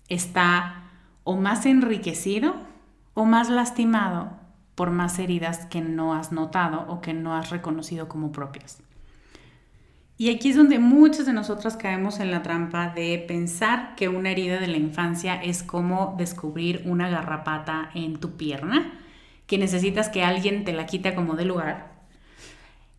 está 0.07 0.83
o 1.23 1.35
más 1.35 1.65
enriquecido 1.65 2.55
o 3.13 3.25
más 3.25 3.49
lastimado 3.49 4.31
por 4.75 4.91
más 4.91 5.19
heridas 5.19 5.65
que 5.65 5.81
no 5.81 6.13
has 6.13 6.31
notado 6.31 6.85
o 6.89 7.01
que 7.01 7.13
no 7.13 7.35
has 7.35 7.49
reconocido 7.49 8.07
como 8.07 8.31
propias. 8.31 8.81
Y 10.17 10.29
aquí 10.29 10.49
es 10.49 10.55
donde 10.55 10.79
muchas 10.79 11.25
de 11.25 11.33
nosotras 11.33 11.75
caemos 11.75 12.19
en 12.19 12.31
la 12.31 12.41
trampa 12.41 12.89
de 12.89 13.23
pensar 13.27 13.95
que 13.95 14.07
una 14.07 14.31
herida 14.31 14.59
de 14.59 14.67
la 14.67 14.77
infancia 14.77 15.35
es 15.35 15.61
como 15.61 16.15
descubrir 16.17 16.83
una 16.85 17.09
garrapata 17.09 17.89
en 17.93 18.17
tu 18.19 18.37
pierna, 18.37 18.93
que 19.45 19.57
necesitas 19.57 20.07
que 20.07 20.23
alguien 20.23 20.63
te 20.63 20.71
la 20.71 20.85
quite 20.85 21.15
como 21.15 21.35
de 21.35 21.45
lugar 21.45 21.94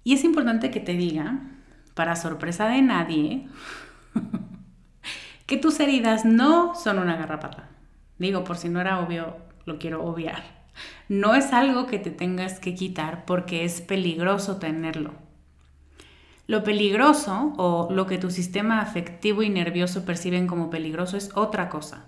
y 0.06 0.12
es 0.12 0.22
importante 0.22 0.70
que 0.70 0.78
te 0.78 0.92
diga, 0.92 1.40
para 1.94 2.14
sorpresa 2.14 2.68
de 2.68 2.80
nadie, 2.80 3.48
que 5.46 5.56
tus 5.56 5.80
heridas 5.80 6.24
no 6.24 6.76
son 6.76 7.00
una 7.00 7.16
garrapata. 7.16 7.70
Digo, 8.16 8.44
por 8.44 8.56
si 8.56 8.68
no 8.68 8.80
era 8.80 9.00
obvio, 9.00 9.36
lo 9.64 9.80
quiero 9.80 10.04
obviar. 10.04 10.44
No 11.08 11.34
es 11.34 11.52
algo 11.52 11.86
que 11.86 11.98
te 11.98 12.12
tengas 12.12 12.60
que 12.60 12.76
quitar 12.76 13.24
porque 13.24 13.64
es 13.64 13.80
peligroso 13.80 14.58
tenerlo. 14.58 15.12
Lo 16.46 16.62
peligroso 16.62 17.54
o 17.56 17.88
lo 17.90 18.06
que 18.06 18.18
tu 18.18 18.30
sistema 18.30 18.80
afectivo 18.80 19.42
y 19.42 19.50
nervioso 19.50 20.04
perciben 20.04 20.46
como 20.46 20.70
peligroso 20.70 21.16
es 21.16 21.32
otra 21.34 21.68
cosa. 21.68 22.04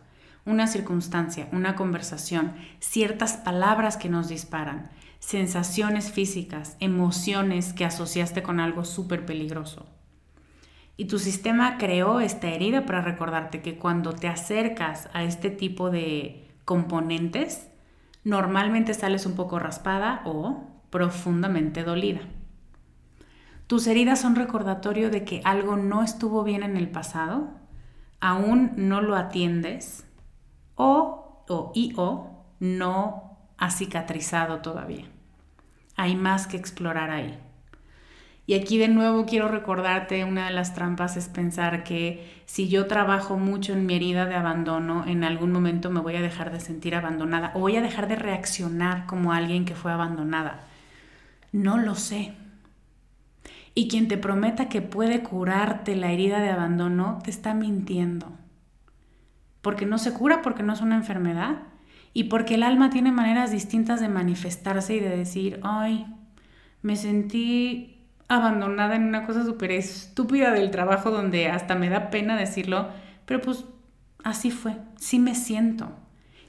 Una 0.47 0.69
circunstancia, 0.69 1.49
una 1.51 1.75
conversación, 1.75 2.55
ciertas 2.79 3.39
palabras 3.39 3.97
que 3.97 4.09
nos 4.09 4.29
disparan, 4.29 4.89
sensaciones 5.19 6.13
físicas, 6.13 6.77
emociones 6.81 7.73
que 7.73 7.85
asociaste 7.85 8.43
con 8.43 8.61
algo 8.61 8.85
súper 8.85 9.27
peligroso. 9.27 9.87
Y 10.97 11.05
tu 11.05 11.19
sistema 11.19 11.79
creó 11.79 12.21
esta 12.21 12.49
herida 12.49 12.85
para 12.85 13.03
recordarte 13.03 13.63
que 13.63 13.79
cuando 13.79 14.13
te 14.13 14.27
acercas 14.27 15.09
a 15.13 15.23
este 15.23 15.51
tipo 15.51 15.91
de 15.91 16.49
componentes, 16.65 17.69
normalmente 18.25 18.95
sales 18.95 19.25
un 19.25 19.35
poco 19.35 19.59
raspada 19.59 20.23
o 20.25 20.65
profundamente 20.91 21.85
dolida. 21.85 22.21
Tus 23.69 23.87
heridas 23.87 24.21
son 24.21 24.35
recordatorio 24.35 25.11
de 25.11 25.25
que 25.25 25.41
algo 25.45 25.77
no 25.77 26.03
estuvo 26.03 26.43
bien 26.43 26.63
en 26.63 26.77
el 26.77 26.89
pasado, 26.89 27.51
aún 28.19 28.73
no 28.77 29.01
lo 29.01 29.15
atiendes 29.15 30.07
o, 30.75 31.45
o 31.49 31.73
y 31.75 31.93
o 31.97 32.45
no 32.61 33.28
ha 33.59 33.71
cicatrizado 33.71 34.59
todavía. 34.59 35.05
Hay 35.97 36.15
más 36.15 36.47
que 36.47 36.57
explorar 36.57 37.11
ahí. 37.11 37.39
Y 38.47 38.55
aquí 38.55 38.79
de 38.79 38.89
nuevo 38.89 39.27
quiero 39.27 39.49
recordarte, 39.49 40.25
una 40.25 40.47
de 40.47 40.55
las 40.55 40.75
trampas 40.75 41.19
es 41.19 41.29
pensar 41.29 41.85
que 41.85 42.43
si 42.47 42.69
yo 42.69 42.87
trabajo 42.87 43.37
mucho 43.37 43.75
en 43.75 43.85
mi 43.85 43.97
herida 43.97 44.25
de 44.25 44.37
abandono, 44.37 45.05
en 45.07 45.23
algún 45.23 45.53
momento 45.53 45.91
me 45.91 46.01
voy 46.01 46.17
a 46.17 46.23
dejar 46.23 46.51
de 46.51 46.61
sentir 46.61 46.95
abandonada 46.95 47.53
o 47.55 47.61
voy 47.61 47.77
a 47.77 47.83
dejar 47.83 48.09
de 48.09 48.17
reaccionar 48.17 49.05
como 49.05 49.35
alguien 49.35 49.67
que 49.67 49.75
fue 49.75 49.93
abandonada. 49.93 50.61
No 51.53 51.77
lo 51.77 51.95
sé. 51.95 52.33
Y 53.75 53.87
quien 53.89 54.09
te 54.09 54.17
prometa 54.17 54.71
que 54.71 54.81
puede 54.81 55.23
curarte 55.23 55.95
la 55.95 56.11
herida 56.11 56.41
de 56.41 56.49
abandono, 56.49 57.19
te 57.23 57.31
está 57.31 57.53
mintiendo. 57.53 58.33
Porque 59.61 59.85
no 59.85 59.99
se 59.99 60.15
cura, 60.15 60.41
porque 60.41 60.63
no 60.63 60.73
es 60.73 60.81
una 60.81 60.97
enfermedad 60.97 61.59
y 62.13 62.25
porque 62.25 62.55
el 62.55 62.63
alma 62.63 62.91
tiene 62.91 63.13
maneras 63.13 63.51
distintas 63.51 64.01
de 64.01 64.09
manifestarse 64.09 64.95
y 64.95 65.01
de 65.01 65.17
decir, 65.17 65.61
ay, 65.63 66.07
me 66.83 66.97
sentí 66.97 67.99
abandonada 68.29 68.97
en 68.97 69.05
una 69.05 69.27
cosa 69.27 69.45
súper 69.45 69.73
estúpida 69.73 70.53
del 70.53 70.71
trabajo 70.71 71.11
donde 71.11 71.49
hasta 71.49 71.75
me 71.75 71.89
da 71.89 72.11
pena 72.11 72.37
decirlo, 72.37 72.89
pero 73.25 73.41
pues 73.41 73.65
así 74.23 74.51
fue, 74.51 74.77
sí 74.99 75.19
me 75.19 75.35
siento. 75.35 75.91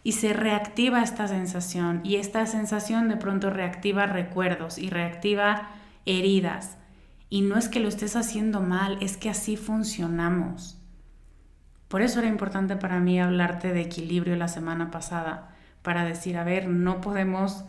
Y 0.03 0.13
se 0.13 0.33
reactiva 0.33 1.03
esta 1.03 1.27
sensación 1.27 2.01
y 2.03 2.15
esta 2.15 2.45
sensación 2.45 3.09
de 3.09 3.17
pronto 3.17 3.49
reactiva 3.49 4.05
recuerdos 4.05 4.77
y 4.77 4.89
reactiva 4.89 5.69
heridas. 6.05 6.77
Y 7.29 7.41
no 7.41 7.57
es 7.57 7.69
que 7.69 7.79
lo 7.79 7.89
estés 7.89 8.15
haciendo 8.15 8.61
mal, 8.61 8.97
es 9.01 9.17
que 9.17 9.29
así 9.29 9.55
funcionamos. 9.55 10.78
Por 11.89 12.03
eso 12.03 12.19
era 12.19 12.29
importante 12.29 12.77
para 12.77 12.99
mí 12.99 13.19
hablarte 13.19 13.73
de 13.73 13.81
equilibrio 13.81 14.35
la 14.35 14.47
semana 14.47 14.91
pasada, 14.91 15.49
para 15.81 16.05
decir, 16.05 16.37
a 16.37 16.43
ver, 16.43 16.67
no 16.67 17.01
podemos 17.01 17.65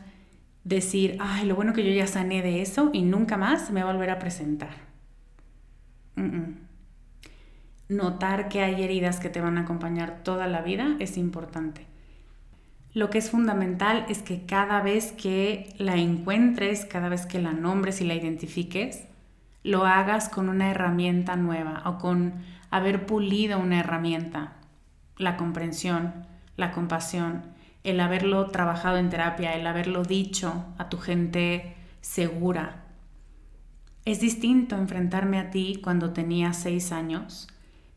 decir, 0.62 1.16
ay, 1.21 1.47
lo 1.47 1.57
bueno 1.57 1.73
que 1.73 1.85
yo 1.85 1.93
ya 1.93 2.07
sané 2.07 2.43
de 2.43 2.61
eso 2.61 2.91
y 2.93 3.03
nunca 3.03 3.39
más 3.39 3.71
me 3.71 3.83
va 3.83 3.91
a 3.91 3.93
volver 3.93 4.11
a 4.11 4.18
presentar. 4.18 4.91
notar 7.89 8.49
que 8.49 8.62
hay 8.62 8.85
heridas 8.85 9.18
que 9.18 9.31
te 9.31 9.41
van 9.41 9.59
a 9.59 9.62
acompañar 9.62 10.23
toda 10.23 10.47
la 10.47 10.61
vida 10.61 10.97
es 11.01 11.16
importante. 11.16 11.87
Lo 12.93 13.09
que 13.09 13.18
es 13.18 13.31
fundamental 13.31 14.05
es 14.09 14.23
que 14.23 14.45
cada 14.45 14.83
vez 14.83 15.12
que 15.12 15.75
la 15.79 15.97
encuentres, 15.97 16.85
cada 16.85 17.09
vez 17.09 17.25
que 17.25 17.41
la 17.41 17.53
nombres 17.53 18.01
y 18.01 18.05
la 18.05 18.14
identifiques, 18.14 19.09
lo 19.63 19.85
hagas 19.85 20.29
con 20.29 20.49
una 20.49 20.71
herramienta 20.71 21.37
nueva 21.37 21.83
o 21.85 21.99
con 21.99 22.35
haber 22.71 23.07
pulido 23.07 23.59
una 23.59 23.81
herramienta, 23.81 24.55
la 25.17 25.37
comprensión, 25.37 26.27
la 26.57 26.73
compasión, 26.73 27.43
el 27.85 28.01
haberlo 28.01 28.47
trabajado 28.47 28.99
en 28.99 29.11
terapia, 29.11 29.55
el 29.55 29.67
haberlo 29.67 30.03
dicho 30.03 30.65
a 30.79 30.89
tu 30.89 30.99
gente 30.99 31.75
segura. 32.01 32.85
Es 34.05 34.21
distinto 34.21 34.77
enfrentarme 34.77 35.39
a 35.39 35.51
ti 35.51 35.81
cuando 35.83 36.13
tenía 36.13 36.53
seis 36.53 36.93
años 36.93 37.49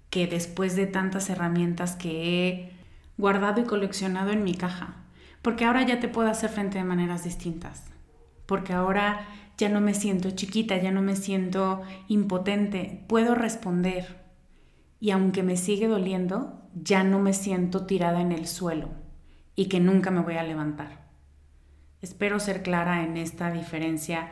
que 0.10 0.28
después 0.28 0.76
de 0.76 0.86
tantas 0.86 1.30
herramientas 1.30 1.96
que 1.96 2.48
he 2.48 2.72
guardado 3.18 3.62
y 3.62 3.64
coleccionado 3.64 4.32
en 4.32 4.44
mi 4.44 4.54
caja, 4.54 4.96
porque 5.42 5.66
ahora 5.66 5.84
ya 5.84 6.00
te 6.00 6.08
puedo 6.08 6.30
hacer 6.30 6.50
frente 6.50 6.78
de 6.78 6.84
maneras 6.84 7.24
distintas, 7.24 7.86
porque 8.46 8.74
ahora 8.74 9.28
ya 9.58 9.70
no 9.70 9.82
me 9.82 9.94
siento 9.94 10.32
chiquita, 10.32 10.78
ya 10.78 10.92
no 10.92 11.02
me 11.02 11.16
siento 11.16 11.82
impotente, 12.08 13.06
puedo 13.08 13.36
responder 13.36 14.24
y 15.00 15.12
aunque 15.12 15.44
me 15.44 15.58
sigue 15.58 15.88
doliendo, 15.88 16.62
ya 16.74 17.04
no 17.04 17.20
me 17.20 17.34
siento 17.34 17.86
tirada 17.86 18.22
en 18.22 18.32
el 18.32 18.48
suelo 18.48 18.90
y 19.56 19.68
que 19.68 19.80
nunca 19.80 20.12
me 20.12 20.22
voy 20.22 20.36
a 20.36 20.44
levantar. 20.44 21.04
Espero 22.02 22.40
ser 22.40 22.64
clara 22.64 23.04
en 23.04 23.18
esta 23.18 23.52
diferencia. 23.52 24.32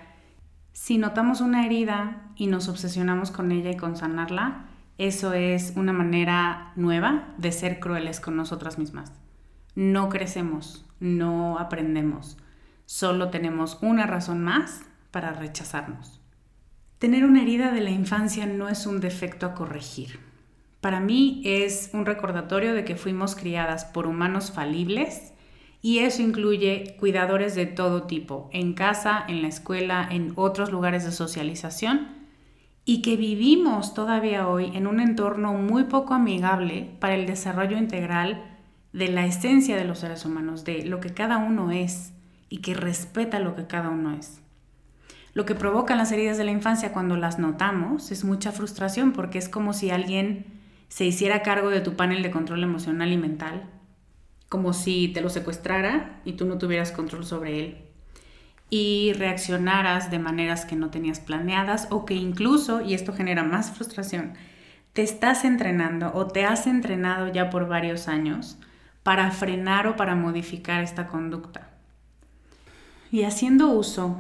Si 0.74 0.98
notamos 0.98 1.42
una 1.42 1.66
herida 1.66 2.32
y 2.36 2.48
nos 2.48 2.68
obsesionamos 2.68 3.32
con 3.32 3.52
ella 3.52 3.72
y 3.72 3.78
con 3.78 3.96
sanarla, 3.96 4.66
eso 4.98 5.34
es 5.34 5.74
una 5.76 5.94
manera 5.94 6.74
nueva 6.76 7.34
de 7.38 7.52
ser 7.52 7.80
crueles 7.80 8.20
con 8.20 8.36
nosotras 8.36 8.78
mismas. 8.78 9.12
No 9.76 10.10
crecemos, 10.10 10.86
no 11.00 11.60
aprendemos, 11.60 12.38
solo 12.92 13.30
tenemos 13.30 13.78
una 13.82 14.06
razón 14.06 14.44
más 14.44 14.82
para 15.12 15.32
rechazarnos. 15.32 16.20
Tener 17.00 17.24
una 17.24 17.42
herida 17.42 17.72
de 17.72 17.80
la 17.80 17.90
infancia 17.90 18.46
no 18.46 18.68
es 18.68 18.86
un 18.86 19.00
defecto 19.00 19.46
a 19.46 19.54
corregir. 19.54 20.20
Para 20.82 21.00
mí 21.00 21.42
es 21.46 21.92
un 21.94 22.06
recordatorio 22.06 22.74
de 22.74 22.84
que 22.84 22.98
fuimos 22.98 23.38
criadas 23.38 23.86
por 23.86 24.08
humanos 24.08 24.52
falibles 24.52 25.32
y 25.82 26.00
eso 26.00 26.22
incluye 26.22 26.98
cuidadores 27.00 27.56
de 27.56 27.66
todo 27.66 28.04
tipo, 28.04 28.50
en 28.52 28.74
casa, 28.74 29.24
en 29.26 29.42
la 29.42 29.48
escuela, 29.48 30.06
en 30.12 30.34
otros 30.36 30.70
lugares 30.70 31.06
de 31.06 31.14
socialización 31.14 32.10
y 32.84 33.02
que 33.02 33.16
vivimos 33.16 33.94
todavía 33.94 34.50
hoy 34.50 34.70
en 34.76 34.86
un 34.86 35.00
entorno 35.00 35.54
muy 35.54 35.86
poco 35.86 36.14
amigable 36.14 36.92
para 37.00 37.16
el 37.16 37.26
desarrollo 37.26 37.78
integral 37.78 38.60
de 38.92 39.08
la 39.08 39.26
esencia 39.26 39.78
de 39.78 39.86
los 39.86 40.00
seres 40.00 40.26
humanos, 40.26 40.66
de 40.66 40.84
lo 40.84 41.00
que 41.00 41.14
cada 41.14 41.38
uno 41.38 41.72
es 41.72 42.12
y 42.52 42.58
que 42.58 42.76
respeta 42.76 43.40
lo 43.40 43.56
que 43.56 43.66
cada 43.66 43.90
uno 43.90 44.14
es. 44.14 44.42
Lo 45.34 45.46
que 45.46 45.56
provocan 45.56 45.98
las 45.98 46.12
heridas 46.12 46.38
de 46.38 46.44
la 46.44 46.52
infancia 46.52 46.92
cuando 46.92 47.16
las 47.16 47.40
notamos 47.40 48.12
es 48.12 48.24
mucha 48.24 48.52
frustración 48.52 49.14
porque 49.14 49.40
es 49.40 49.50
como 49.50 49.74
si 49.74 49.90
alguien 49.90 50.46
se 50.90 51.06
hiciera 51.06 51.42
cargo 51.42 51.70
de 51.70 51.80
tu 51.80 51.96
panel 51.96 52.22
de 52.22 52.30
control 52.30 52.64
emocional 52.64 53.12
y 53.14 53.18
mental, 53.18 53.64
como 54.50 54.74
si 54.74 55.08
te 55.08 55.22
lo 55.22 55.30
secuestrara 55.30 56.20
y 56.26 56.34
tú 56.34 56.46
no 56.46 56.58
tuvieras 56.58 56.92
control 56.92 57.26
sobre 57.26 57.60
él 57.60 57.78
y 58.70 59.14
reaccionaras 59.14 60.12
de 60.12 60.20
maneras 60.20 60.66
que 60.66 60.76
no 60.76 60.90
tenías 60.90 61.22
planeadas 61.22 61.88
o 61.90 62.06
que 62.06 62.16
incluso, 62.16 62.82
y 62.82 62.94
esto 62.94 63.14
genera 63.14 63.44
más 63.44 63.72
frustración, 63.72 64.34
te 64.92 65.04
estás 65.04 65.46
entrenando 65.46 66.12
o 66.14 66.28
te 66.28 66.46
has 66.46 66.68
entrenado 66.68 67.32
ya 67.32 67.50
por 67.50 67.68
varios 67.68 68.10
años 68.10 68.58
para 69.04 69.32
frenar 69.32 69.88
o 69.88 69.96
para 69.96 70.16
modificar 70.16 70.84
esta 70.84 71.08
conducta. 71.08 71.71
Y 73.12 73.24
haciendo 73.24 73.70
uso 73.70 74.16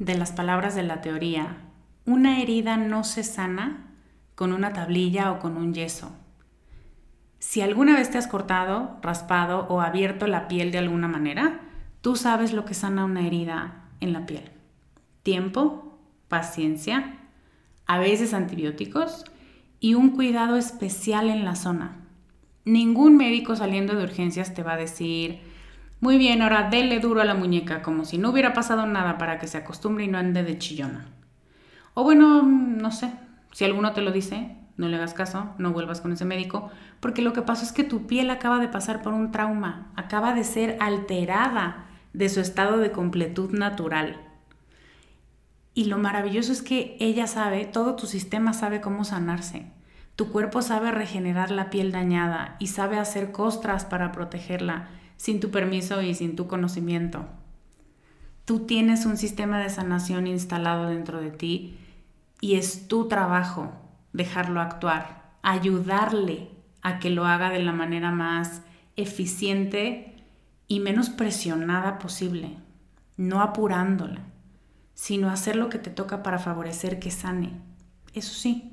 de 0.00 0.18
las 0.18 0.32
palabras 0.32 0.74
de 0.74 0.82
la 0.82 1.00
teoría, 1.00 1.58
una 2.04 2.40
herida 2.42 2.76
no 2.76 3.04
se 3.04 3.22
sana 3.22 3.86
con 4.34 4.52
una 4.52 4.72
tablilla 4.72 5.30
o 5.30 5.38
con 5.38 5.56
un 5.56 5.72
yeso. 5.72 6.12
Si 7.38 7.60
alguna 7.60 7.94
vez 7.94 8.10
te 8.10 8.18
has 8.18 8.26
cortado, 8.26 8.98
raspado 9.00 9.66
o 9.68 9.80
abierto 9.80 10.26
la 10.26 10.48
piel 10.48 10.72
de 10.72 10.78
alguna 10.78 11.06
manera, 11.06 11.60
tú 12.00 12.16
sabes 12.16 12.52
lo 12.52 12.64
que 12.64 12.74
sana 12.74 13.04
una 13.04 13.24
herida 13.24 13.84
en 14.00 14.12
la 14.12 14.26
piel. 14.26 14.50
Tiempo, 15.22 15.96
paciencia, 16.26 17.18
a 17.86 17.98
veces 18.00 18.34
antibióticos 18.34 19.24
y 19.78 19.94
un 19.94 20.10
cuidado 20.10 20.56
especial 20.56 21.30
en 21.30 21.44
la 21.44 21.54
zona. 21.54 21.96
Ningún 22.64 23.16
médico 23.16 23.54
saliendo 23.54 23.94
de 23.94 24.02
urgencias 24.02 24.52
te 24.52 24.64
va 24.64 24.72
a 24.72 24.78
decir, 24.78 25.51
muy 26.02 26.18
bien, 26.18 26.42
ahora 26.42 26.68
dele 26.68 26.98
duro 26.98 27.20
a 27.20 27.24
la 27.24 27.36
muñeca, 27.36 27.80
como 27.80 28.04
si 28.04 28.18
no 28.18 28.30
hubiera 28.30 28.52
pasado 28.52 28.86
nada 28.86 29.18
para 29.18 29.38
que 29.38 29.46
se 29.46 29.58
acostumbre 29.58 30.02
y 30.02 30.08
no 30.08 30.18
ande 30.18 30.42
de 30.42 30.58
chillona. 30.58 31.06
O 31.94 32.02
bueno, 32.02 32.42
no 32.42 32.90
sé, 32.90 33.12
si 33.52 33.64
alguno 33.64 33.92
te 33.92 34.00
lo 34.00 34.10
dice, 34.10 34.56
no 34.76 34.88
le 34.88 34.96
hagas 34.96 35.14
caso, 35.14 35.54
no 35.58 35.72
vuelvas 35.72 36.00
con 36.00 36.10
ese 36.10 36.24
médico, 36.24 36.72
porque 36.98 37.22
lo 37.22 37.32
que 37.32 37.42
pasa 37.42 37.64
es 37.64 37.70
que 37.70 37.84
tu 37.84 38.08
piel 38.08 38.30
acaba 38.30 38.58
de 38.58 38.66
pasar 38.66 39.00
por 39.00 39.12
un 39.12 39.30
trauma, 39.30 39.92
acaba 39.94 40.34
de 40.34 40.42
ser 40.42 40.76
alterada 40.80 41.86
de 42.12 42.28
su 42.28 42.40
estado 42.40 42.78
de 42.78 42.90
completud 42.90 43.52
natural. 43.52 44.16
Y 45.72 45.84
lo 45.84 45.98
maravilloso 45.98 46.50
es 46.50 46.62
que 46.62 46.96
ella 46.98 47.28
sabe, 47.28 47.64
todo 47.64 47.94
tu 47.94 48.08
sistema 48.08 48.54
sabe 48.54 48.80
cómo 48.80 49.04
sanarse. 49.04 49.70
Tu 50.16 50.32
cuerpo 50.32 50.62
sabe 50.62 50.90
regenerar 50.90 51.52
la 51.52 51.70
piel 51.70 51.92
dañada 51.92 52.56
y 52.58 52.66
sabe 52.66 52.98
hacer 52.98 53.30
costras 53.30 53.84
para 53.84 54.10
protegerla 54.10 54.88
sin 55.22 55.38
tu 55.38 55.52
permiso 55.52 56.02
y 56.02 56.16
sin 56.16 56.34
tu 56.34 56.48
conocimiento. 56.48 57.24
Tú 58.44 58.66
tienes 58.66 59.06
un 59.06 59.16
sistema 59.16 59.60
de 59.60 59.70
sanación 59.70 60.26
instalado 60.26 60.88
dentro 60.88 61.20
de 61.20 61.30
ti 61.30 61.78
y 62.40 62.56
es 62.56 62.88
tu 62.88 63.06
trabajo 63.06 63.72
dejarlo 64.12 64.60
actuar, 64.60 65.36
ayudarle 65.42 66.50
a 66.82 66.98
que 66.98 67.08
lo 67.08 67.24
haga 67.24 67.50
de 67.50 67.62
la 67.62 67.72
manera 67.72 68.10
más 68.10 68.62
eficiente 68.96 70.24
y 70.66 70.80
menos 70.80 71.08
presionada 71.08 72.00
posible, 72.00 72.56
no 73.16 73.42
apurándola, 73.42 74.22
sino 74.94 75.30
hacer 75.30 75.54
lo 75.54 75.68
que 75.68 75.78
te 75.78 75.90
toca 75.90 76.24
para 76.24 76.40
favorecer 76.40 76.98
que 76.98 77.12
sane. 77.12 77.52
Eso 78.12 78.34
sí. 78.34 78.72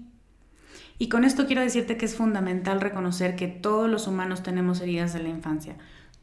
Y 0.98 1.10
con 1.10 1.26
esto 1.26 1.46
quiero 1.46 1.62
decirte 1.62 1.96
que 1.96 2.06
es 2.06 2.16
fundamental 2.16 2.82
reconocer 2.82 3.36
que 3.36 3.48
todos 3.48 3.88
los 3.88 4.08
humanos 4.08 4.42
tenemos 4.42 4.82
heridas 4.82 5.14
de 5.14 5.22
la 5.22 5.30
infancia. 5.30 5.78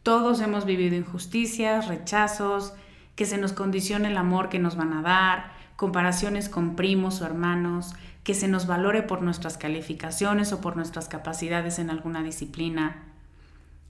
Todos 0.06 0.40
hemos 0.40 0.66
vivido 0.66 0.94
injusticias, 0.94 1.88
rechazos, 1.88 2.74
que 3.16 3.24
se 3.24 3.38
nos 3.38 3.52
condicione 3.52 4.06
el 4.06 4.16
amor 4.16 4.48
que 4.48 4.60
nos 4.60 4.76
van 4.76 4.92
a 4.92 5.02
dar, 5.02 5.50
comparaciones 5.74 6.48
con 6.48 6.76
primos 6.76 7.20
o 7.20 7.26
hermanos, 7.26 7.92
que 8.22 8.32
se 8.32 8.46
nos 8.46 8.68
valore 8.68 9.02
por 9.02 9.22
nuestras 9.22 9.58
calificaciones 9.58 10.52
o 10.52 10.60
por 10.60 10.76
nuestras 10.76 11.08
capacidades 11.08 11.80
en 11.80 11.90
alguna 11.90 12.22
disciplina, 12.22 13.02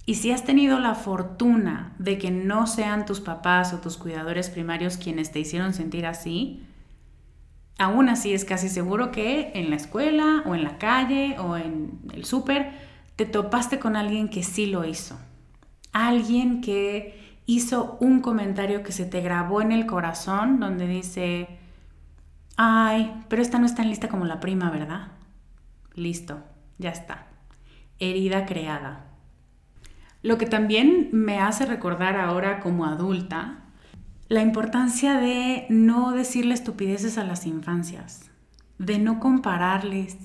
y 0.06 0.14
si 0.14 0.30
has 0.30 0.42
tenido 0.42 0.78
la 0.78 0.94
fortuna 0.94 1.92
de 1.98 2.16
que 2.16 2.30
no 2.30 2.66
sean 2.66 3.04
tus 3.04 3.20
papás 3.20 3.74
o 3.74 3.80
tus 3.80 3.98
cuidadores 3.98 4.48
primarios 4.48 4.96
quienes 4.96 5.32
te 5.32 5.40
hicieron 5.40 5.74
sentir 5.74 6.06
así, 6.06 6.62
aún 7.76 8.08
así 8.08 8.32
es 8.32 8.46
casi 8.46 8.70
seguro 8.70 9.10
que 9.10 9.50
en 9.52 9.68
la 9.68 9.76
escuela 9.76 10.44
o 10.46 10.54
en 10.54 10.64
la 10.64 10.78
calle 10.78 11.38
o 11.38 11.58
en 11.58 12.00
el 12.14 12.24
súper 12.24 12.72
te 13.16 13.26
topaste 13.26 13.78
con 13.78 13.96
alguien 13.96 14.30
que 14.30 14.42
sí 14.42 14.64
lo 14.64 14.86
hizo. 14.86 15.18
Alguien 15.96 16.60
que 16.60 17.40
hizo 17.46 17.96
un 18.00 18.20
comentario 18.20 18.82
que 18.82 18.92
se 18.92 19.06
te 19.06 19.22
grabó 19.22 19.62
en 19.62 19.72
el 19.72 19.86
corazón 19.86 20.60
donde 20.60 20.86
dice, 20.86 21.48
ay, 22.58 23.24
pero 23.28 23.40
esta 23.40 23.58
no 23.58 23.64
es 23.64 23.74
tan 23.74 23.88
lista 23.88 24.08
como 24.08 24.26
la 24.26 24.38
prima, 24.38 24.68
¿verdad? 24.70 25.12
Listo, 25.94 26.42
ya 26.76 26.90
está. 26.90 27.28
Herida 27.98 28.44
creada. 28.44 29.06
Lo 30.20 30.36
que 30.36 30.44
también 30.44 31.08
me 31.12 31.40
hace 31.40 31.64
recordar 31.64 32.16
ahora 32.16 32.60
como 32.60 32.84
adulta 32.84 33.60
la 34.28 34.42
importancia 34.42 35.14
de 35.14 35.64
no 35.70 36.12
decirle 36.12 36.52
estupideces 36.52 37.16
a 37.16 37.24
las 37.24 37.46
infancias, 37.46 38.30
de 38.76 38.98
no 38.98 39.18
compararles, 39.18 40.18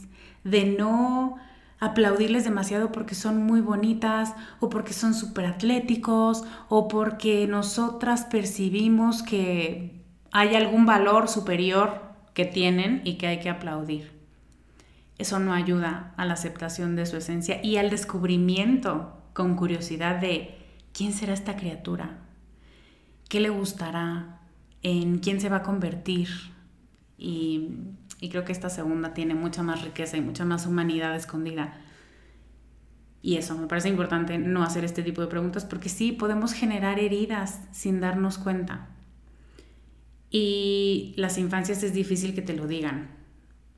de 0.44 0.66
no 0.66 1.38
aplaudirles 1.82 2.44
demasiado 2.44 2.92
porque 2.92 3.16
son 3.16 3.44
muy 3.44 3.60
bonitas 3.60 4.34
o 4.60 4.70
porque 4.70 4.94
son 4.94 5.16
súper 5.16 5.46
atléticos 5.46 6.44
o 6.70 6.88
porque 6.88 7.48
nosotras 7.48 8.24
percibimos 8.24 9.24
que 9.24 10.00
hay 10.32 10.56
algún 10.56 10.86
valor 10.86 11.28
superior 11.28 12.04
que 12.36 12.46
tienen 12.46 13.02
y 13.04 13.16
que 13.16 13.28
hay 13.28 13.40
que 13.40 13.50
aplaudir. 13.50 14.12
Eso 15.18 15.40
no 15.40 15.54
ayuda 15.54 16.14
a 16.18 16.26
la 16.26 16.34
aceptación 16.34 16.96
de 16.96 17.08
su 17.08 17.18
esencia 17.18 17.60
y 17.64 17.78
al 17.78 17.90
descubrimiento 17.90 19.18
con 19.34 19.56
curiosidad 19.56 20.22
de 20.22 20.56
quién 20.94 21.14
será 21.14 21.34
esta 21.34 21.56
criatura, 21.56 22.20
qué 23.28 23.40
le 23.40 23.50
gustará, 23.50 24.40
en 24.84 25.18
quién 25.18 25.42
se 25.42 25.50
va 25.50 25.58
a 25.58 25.64
convertir 25.64 26.30
y 27.18 27.70
Y 28.22 28.30
creo 28.30 28.46
que 28.46 28.54
esta 28.54 28.70
segunda 28.70 29.14
tiene 29.14 29.34
mucha 29.34 29.64
más 29.64 29.82
riqueza 29.82 30.16
y 30.16 30.22
mucha 30.22 30.46
más 30.46 30.68
humanidad 30.68 31.16
escondida. 31.16 31.74
Y 33.24 33.38
eso, 33.38 33.58
me 33.58 33.68
parece 33.68 33.90
importante 33.90 34.38
no 34.38 34.64
hacer 34.64 34.86
este 34.86 35.02
tipo 35.02 35.22
de 35.22 35.28
preguntas 35.28 35.66
porque 35.66 35.90
sí 35.90 36.12
podemos 36.12 36.54
generar 36.54 37.00
heridas 37.00 37.62
sin 37.72 38.00
darnos 38.00 38.38
cuenta. 38.38 38.90
Y 40.30 41.16
las 41.18 41.40
infancias 41.40 41.82
es 41.82 41.94
difícil 41.94 42.36
que 42.36 42.44
te 42.44 42.54
lo 42.54 42.68
digan. 42.68 43.10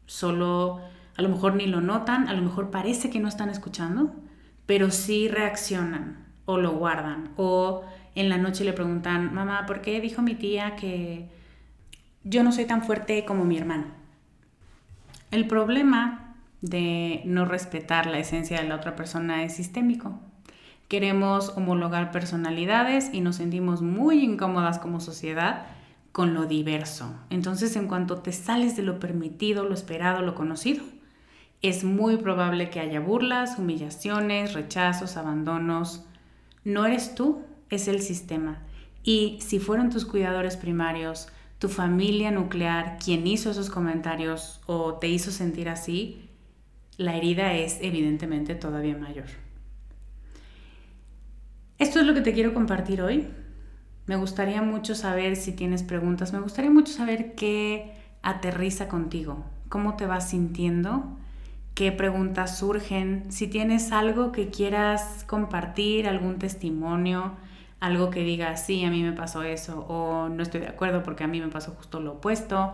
Solo 0.05 0.81
a 1.15 1.21
lo 1.21 1.29
mejor 1.29 1.55
ni 1.55 1.65
lo 1.65 1.79
notan, 1.79 2.27
a 2.27 2.33
lo 2.33 2.41
mejor 2.41 2.69
parece 2.69 3.09
que 3.09 3.21
no 3.21 3.29
están 3.29 3.49
escuchando, 3.49 4.13
pero 4.65 4.91
sí 4.91 5.29
reaccionan 5.29 6.25
o 6.45 6.57
lo 6.57 6.73
guardan. 6.73 7.31
O 7.37 7.83
en 8.15 8.27
la 8.27 8.37
noche 8.37 8.65
le 8.65 8.73
preguntan, 8.73 9.33
mamá, 9.33 9.65
¿por 9.65 9.81
qué 9.81 10.01
dijo 10.01 10.21
mi 10.21 10.35
tía 10.35 10.75
que 10.75 11.29
yo 12.25 12.43
no 12.43 12.51
soy 12.51 12.65
tan 12.65 12.83
fuerte 12.83 13.23
como 13.23 13.45
mi 13.45 13.57
hermano? 13.57 14.02
El 15.33 15.47
problema 15.47 16.35
de 16.61 17.23
no 17.25 17.45
respetar 17.45 18.05
la 18.05 18.19
esencia 18.19 18.61
de 18.61 18.67
la 18.67 18.75
otra 18.75 18.95
persona 18.95 19.43
es 19.43 19.55
sistémico. 19.55 20.19
Queremos 20.87 21.57
homologar 21.57 22.11
personalidades 22.11 23.09
y 23.11 23.21
nos 23.21 23.37
sentimos 23.37 23.81
muy 23.81 24.23
incómodas 24.23 24.77
como 24.77 24.99
sociedad 24.99 25.65
con 26.11 26.35
lo 26.35 26.45
diverso. 26.45 27.15
Entonces, 27.31 27.75
en 27.75 27.87
cuanto 27.87 28.19
te 28.19 28.31
sales 28.31 28.77
de 28.77 28.83
lo 28.83 28.99
permitido, 28.99 29.63
lo 29.63 29.73
esperado, 29.73 30.21
lo 30.21 30.35
conocido, 30.35 30.83
es 31.63 31.83
muy 31.83 32.17
probable 32.17 32.69
que 32.69 32.79
haya 32.79 32.99
burlas, 32.99 33.57
humillaciones, 33.57 34.53
rechazos, 34.53 35.17
abandonos. 35.17 36.05
No 36.63 36.85
eres 36.85 37.15
tú, 37.15 37.41
es 37.71 37.87
el 37.87 38.03
sistema. 38.03 38.59
Y 39.01 39.39
si 39.41 39.57
fueron 39.57 39.89
tus 39.89 40.05
cuidadores 40.05 40.57
primarios, 40.57 41.27
tu 41.63 41.69
familia 41.69 42.29
nuclear, 42.29 42.97
quien 43.01 43.25
hizo 43.25 43.49
esos 43.49 43.69
comentarios 43.69 44.59
o 44.65 44.95
te 44.95 45.07
hizo 45.07 45.31
sentir 45.31 45.69
así, 45.69 46.29
la 46.97 47.15
herida 47.15 47.53
es 47.53 47.77
evidentemente 47.79 48.53
todavía 48.53 48.97
mayor. 48.97 49.27
Esto 51.79 52.01
es 52.01 52.05
lo 52.05 52.13
que 52.13 52.19
te 52.19 52.33
quiero 52.33 52.53
compartir 52.53 53.01
hoy. 53.01 53.29
Me 54.07 54.17
gustaría 54.17 54.61
mucho 54.61 54.93
saber 54.93 55.37
si 55.37 55.53
tienes 55.53 55.83
preguntas, 55.83 56.33
me 56.33 56.41
gustaría 56.41 56.69
mucho 56.69 56.91
saber 56.91 57.33
qué 57.35 57.95
aterriza 58.23 58.89
contigo, 58.89 59.45
cómo 59.69 59.95
te 59.95 60.05
vas 60.05 60.31
sintiendo, 60.31 61.17
qué 61.75 61.93
preguntas 61.93 62.57
surgen, 62.57 63.31
si 63.31 63.47
tienes 63.47 63.93
algo 63.93 64.33
que 64.33 64.49
quieras 64.49 65.23
compartir, 65.29 66.09
algún 66.09 66.39
testimonio, 66.39 67.37
algo 67.83 68.09
que 68.09 68.23
diga, 68.23 68.55
sí, 68.55 68.85
a 68.85 68.89
mí 68.89 69.03
me 69.03 69.11
pasó 69.11 69.43
eso, 69.43 69.81
o 69.89 70.29
no 70.29 70.41
estoy 70.41 70.61
de 70.61 70.69
acuerdo 70.69 71.03
porque 71.03 71.25
a 71.25 71.27
mí 71.27 71.41
me 71.41 71.49
pasó 71.49 71.71
justo 71.71 71.99
lo 71.99 72.13
opuesto. 72.13 72.73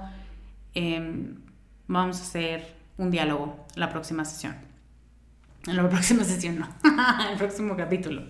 Em, 0.76 1.38
vamos 1.88 2.20
a 2.20 2.22
hacer 2.22 2.76
un 3.00 3.10
diálogo 3.10 3.66
la 3.74 3.90
próxima 3.90 4.24
sesión. 4.24 4.56
En 5.66 5.78
la 5.78 5.90
próxima 5.90 6.24
sesión, 6.26 6.60
no, 6.60 6.68
el 7.32 7.40
próximo 7.40 7.76
capítulo. 7.76 8.22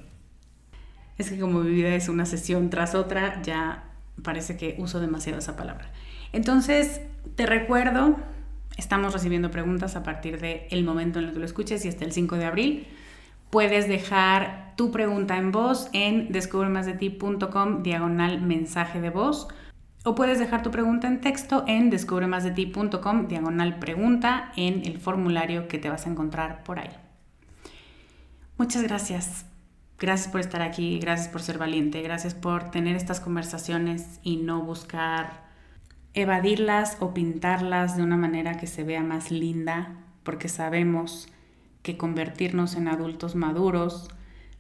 Es 1.18 1.30
que 1.30 1.38
como 1.38 1.60
mi 1.60 1.72
vida 1.72 1.90
es 1.90 2.08
una 2.08 2.26
sesión 2.26 2.70
tras 2.70 2.96
otra, 2.96 3.42
ya 3.42 3.84
parece 4.24 4.56
que 4.56 4.76
uso 4.78 5.02
demasiado 5.02 5.40
esa 5.40 5.58
palabra. 5.58 5.92
Entonces, 6.32 7.02
te 7.36 7.46
recuerdo, 7.46 8.16
estamos 8.78 9.12
recibiendo 9.12 9.52
preguntas 9.52 9.98
a 9.98 10.04
partir 10.04 10.40
del 10.40 10.86
momento 10.86 11.20
en 11.20 11.26
el 11.26 11.34
que 11.34 11.40
lo 11.40 11.46
escuches 11.46 11.84
y 11.84 11.90
hasta 11.90 12.06
el 12.06 12.14
5 12.14 12.38
de 12.38 12.46
abril. 12.46 12.88
Puedes 13.50 13.88
dejar 13.88 14.74
tu 14.76 14.92
pregunta 14.92 15.38
en 15.38 15.52
voz 15.52 15.90
en 15.94 16.32
descubremasdeti.com 16.32 17.84
diagonal 17.84 18.42
mensaje 18.42 19.02
de 19.02 19.10
voz 19.10 19.48
o 20.06 20.16
puedes 20.16 20.40
dejar 20.40 20.64
tu 20.64 20.72
pregunta 20.72 21.08
en 21.08 21.20
texto 21.20 21.66
en 21.68 21.90
descubremasdeti.com 21.90 23.28
diagonal 23.28 23.80
pregunta 23.80 24.52
en 24.56 24.86
el 24.86 25.00
formulario 25.00 25.68
que 25.68 25.80
te 25.80 25.90
vas 25.90 26.06
a 26.06 26.10
encontrar 26.10 26.64
por 26.64 26.80
ahí. 26.80 26.92
Muchas 28.58 28.84
gracias 28.84 29.46
Gracias 30.00 30.30
por 30.30 30.40
estar 30.40 30.62
aquí, 30.62 30.98
gracias 31.00 31.28
por 31.28 31.42
ser 31.42 31.58
valiente, 31.58 32.02
gracias 32.02 32.34
por 32.34 32.72
tener 32.72 32.96
estas 32.96 33.20
conversaciones 33.20 34.22
y 34.24 34.38
no 34.38 34.62
buscar 34.62 35.50
evadirlas 36.14 36.96
o 37.02 37.14
pintarlas 37.14 37.98
de 37.98 38.04
una 38.04 38.16
manera 38.16 38.56
que 38.56 38.66
se 38.66 38.86
vea 38.86 39.04
más 39.04 39.30
linda, 39.30 39.98
porque 40.24 40.48
sabemos 40.48 41.28
que 41.82 41.98
convertirnos 41.98 42.76
en 42.76 42.88
adultos 42.88 43.36
maduros 43.36 44.10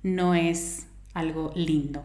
no 0.03 0.36
es 0.36 0.88
algo 1.13 1.51
lindo. 1.55 2.03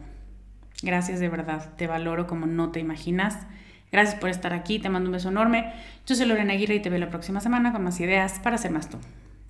Gracias 0.81 1.19
de 1.19 1.29
verdad, 1.29 1.73
te 1.77 1.87
valoro 1.87 2.27
como 2.27 2.45
no 2.45 2.71
te 2.71 2.79
imaginas. 2.79 3.47
Gracias 3.91 4.19
por 4.19 4.29
estar 4.29 4.53
aquí, 4.53 4.79
te 4.79 4.89
mando 4.89 5.07
un 5.07 5.13
beso 5.13 5.29
enorme. 5.29 5.73
Yo 6.05 6.15
soy 6.15 6.25
Lorena 6.25 6.53
Aguirre 6.53 6.75
y 6.75 6.81
te 6.81 6.89
veo 6.89 6.99
la 6.99 7.09
próxima 7.09 7.39
semana 7.39 7.71
con 7.71 7.83
más 7.83 7.99
ideas 7.99 8.39
para 8.39 8.57
ser 8.57 8.71
más 8.71 8.89
tú. 8.89 8.97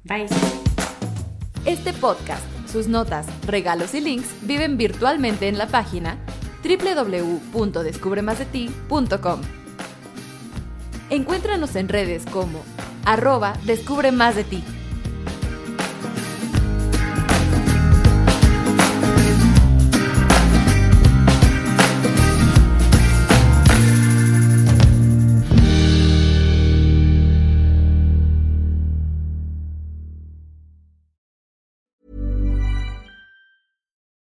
Bye. 0.03 0.27
Este 1.65 1.93
podcast 1.93 2.45
sus 2.75 2.87
notas, 2.89 3.25
regalos 3.45 3.93
y 3.93 4.01
links 4.01 4.27
viven 4.41 4.75
virtualmente 4.75 5.47
en 5.47 5.57
la 5.57 5.67
página 5.67 6.17
www.descubremasdeti.com. 6.61 9.41
Encuéntranos 11.09 11.77
en 11.77 11.87
redes 11.87 12.25
como 12.25 12.65
arroba 13.05 13.53
Descubre 13.63 14.11
Más 14.11 14.35
de 14.35 14.43
Ti. 14.43 14.61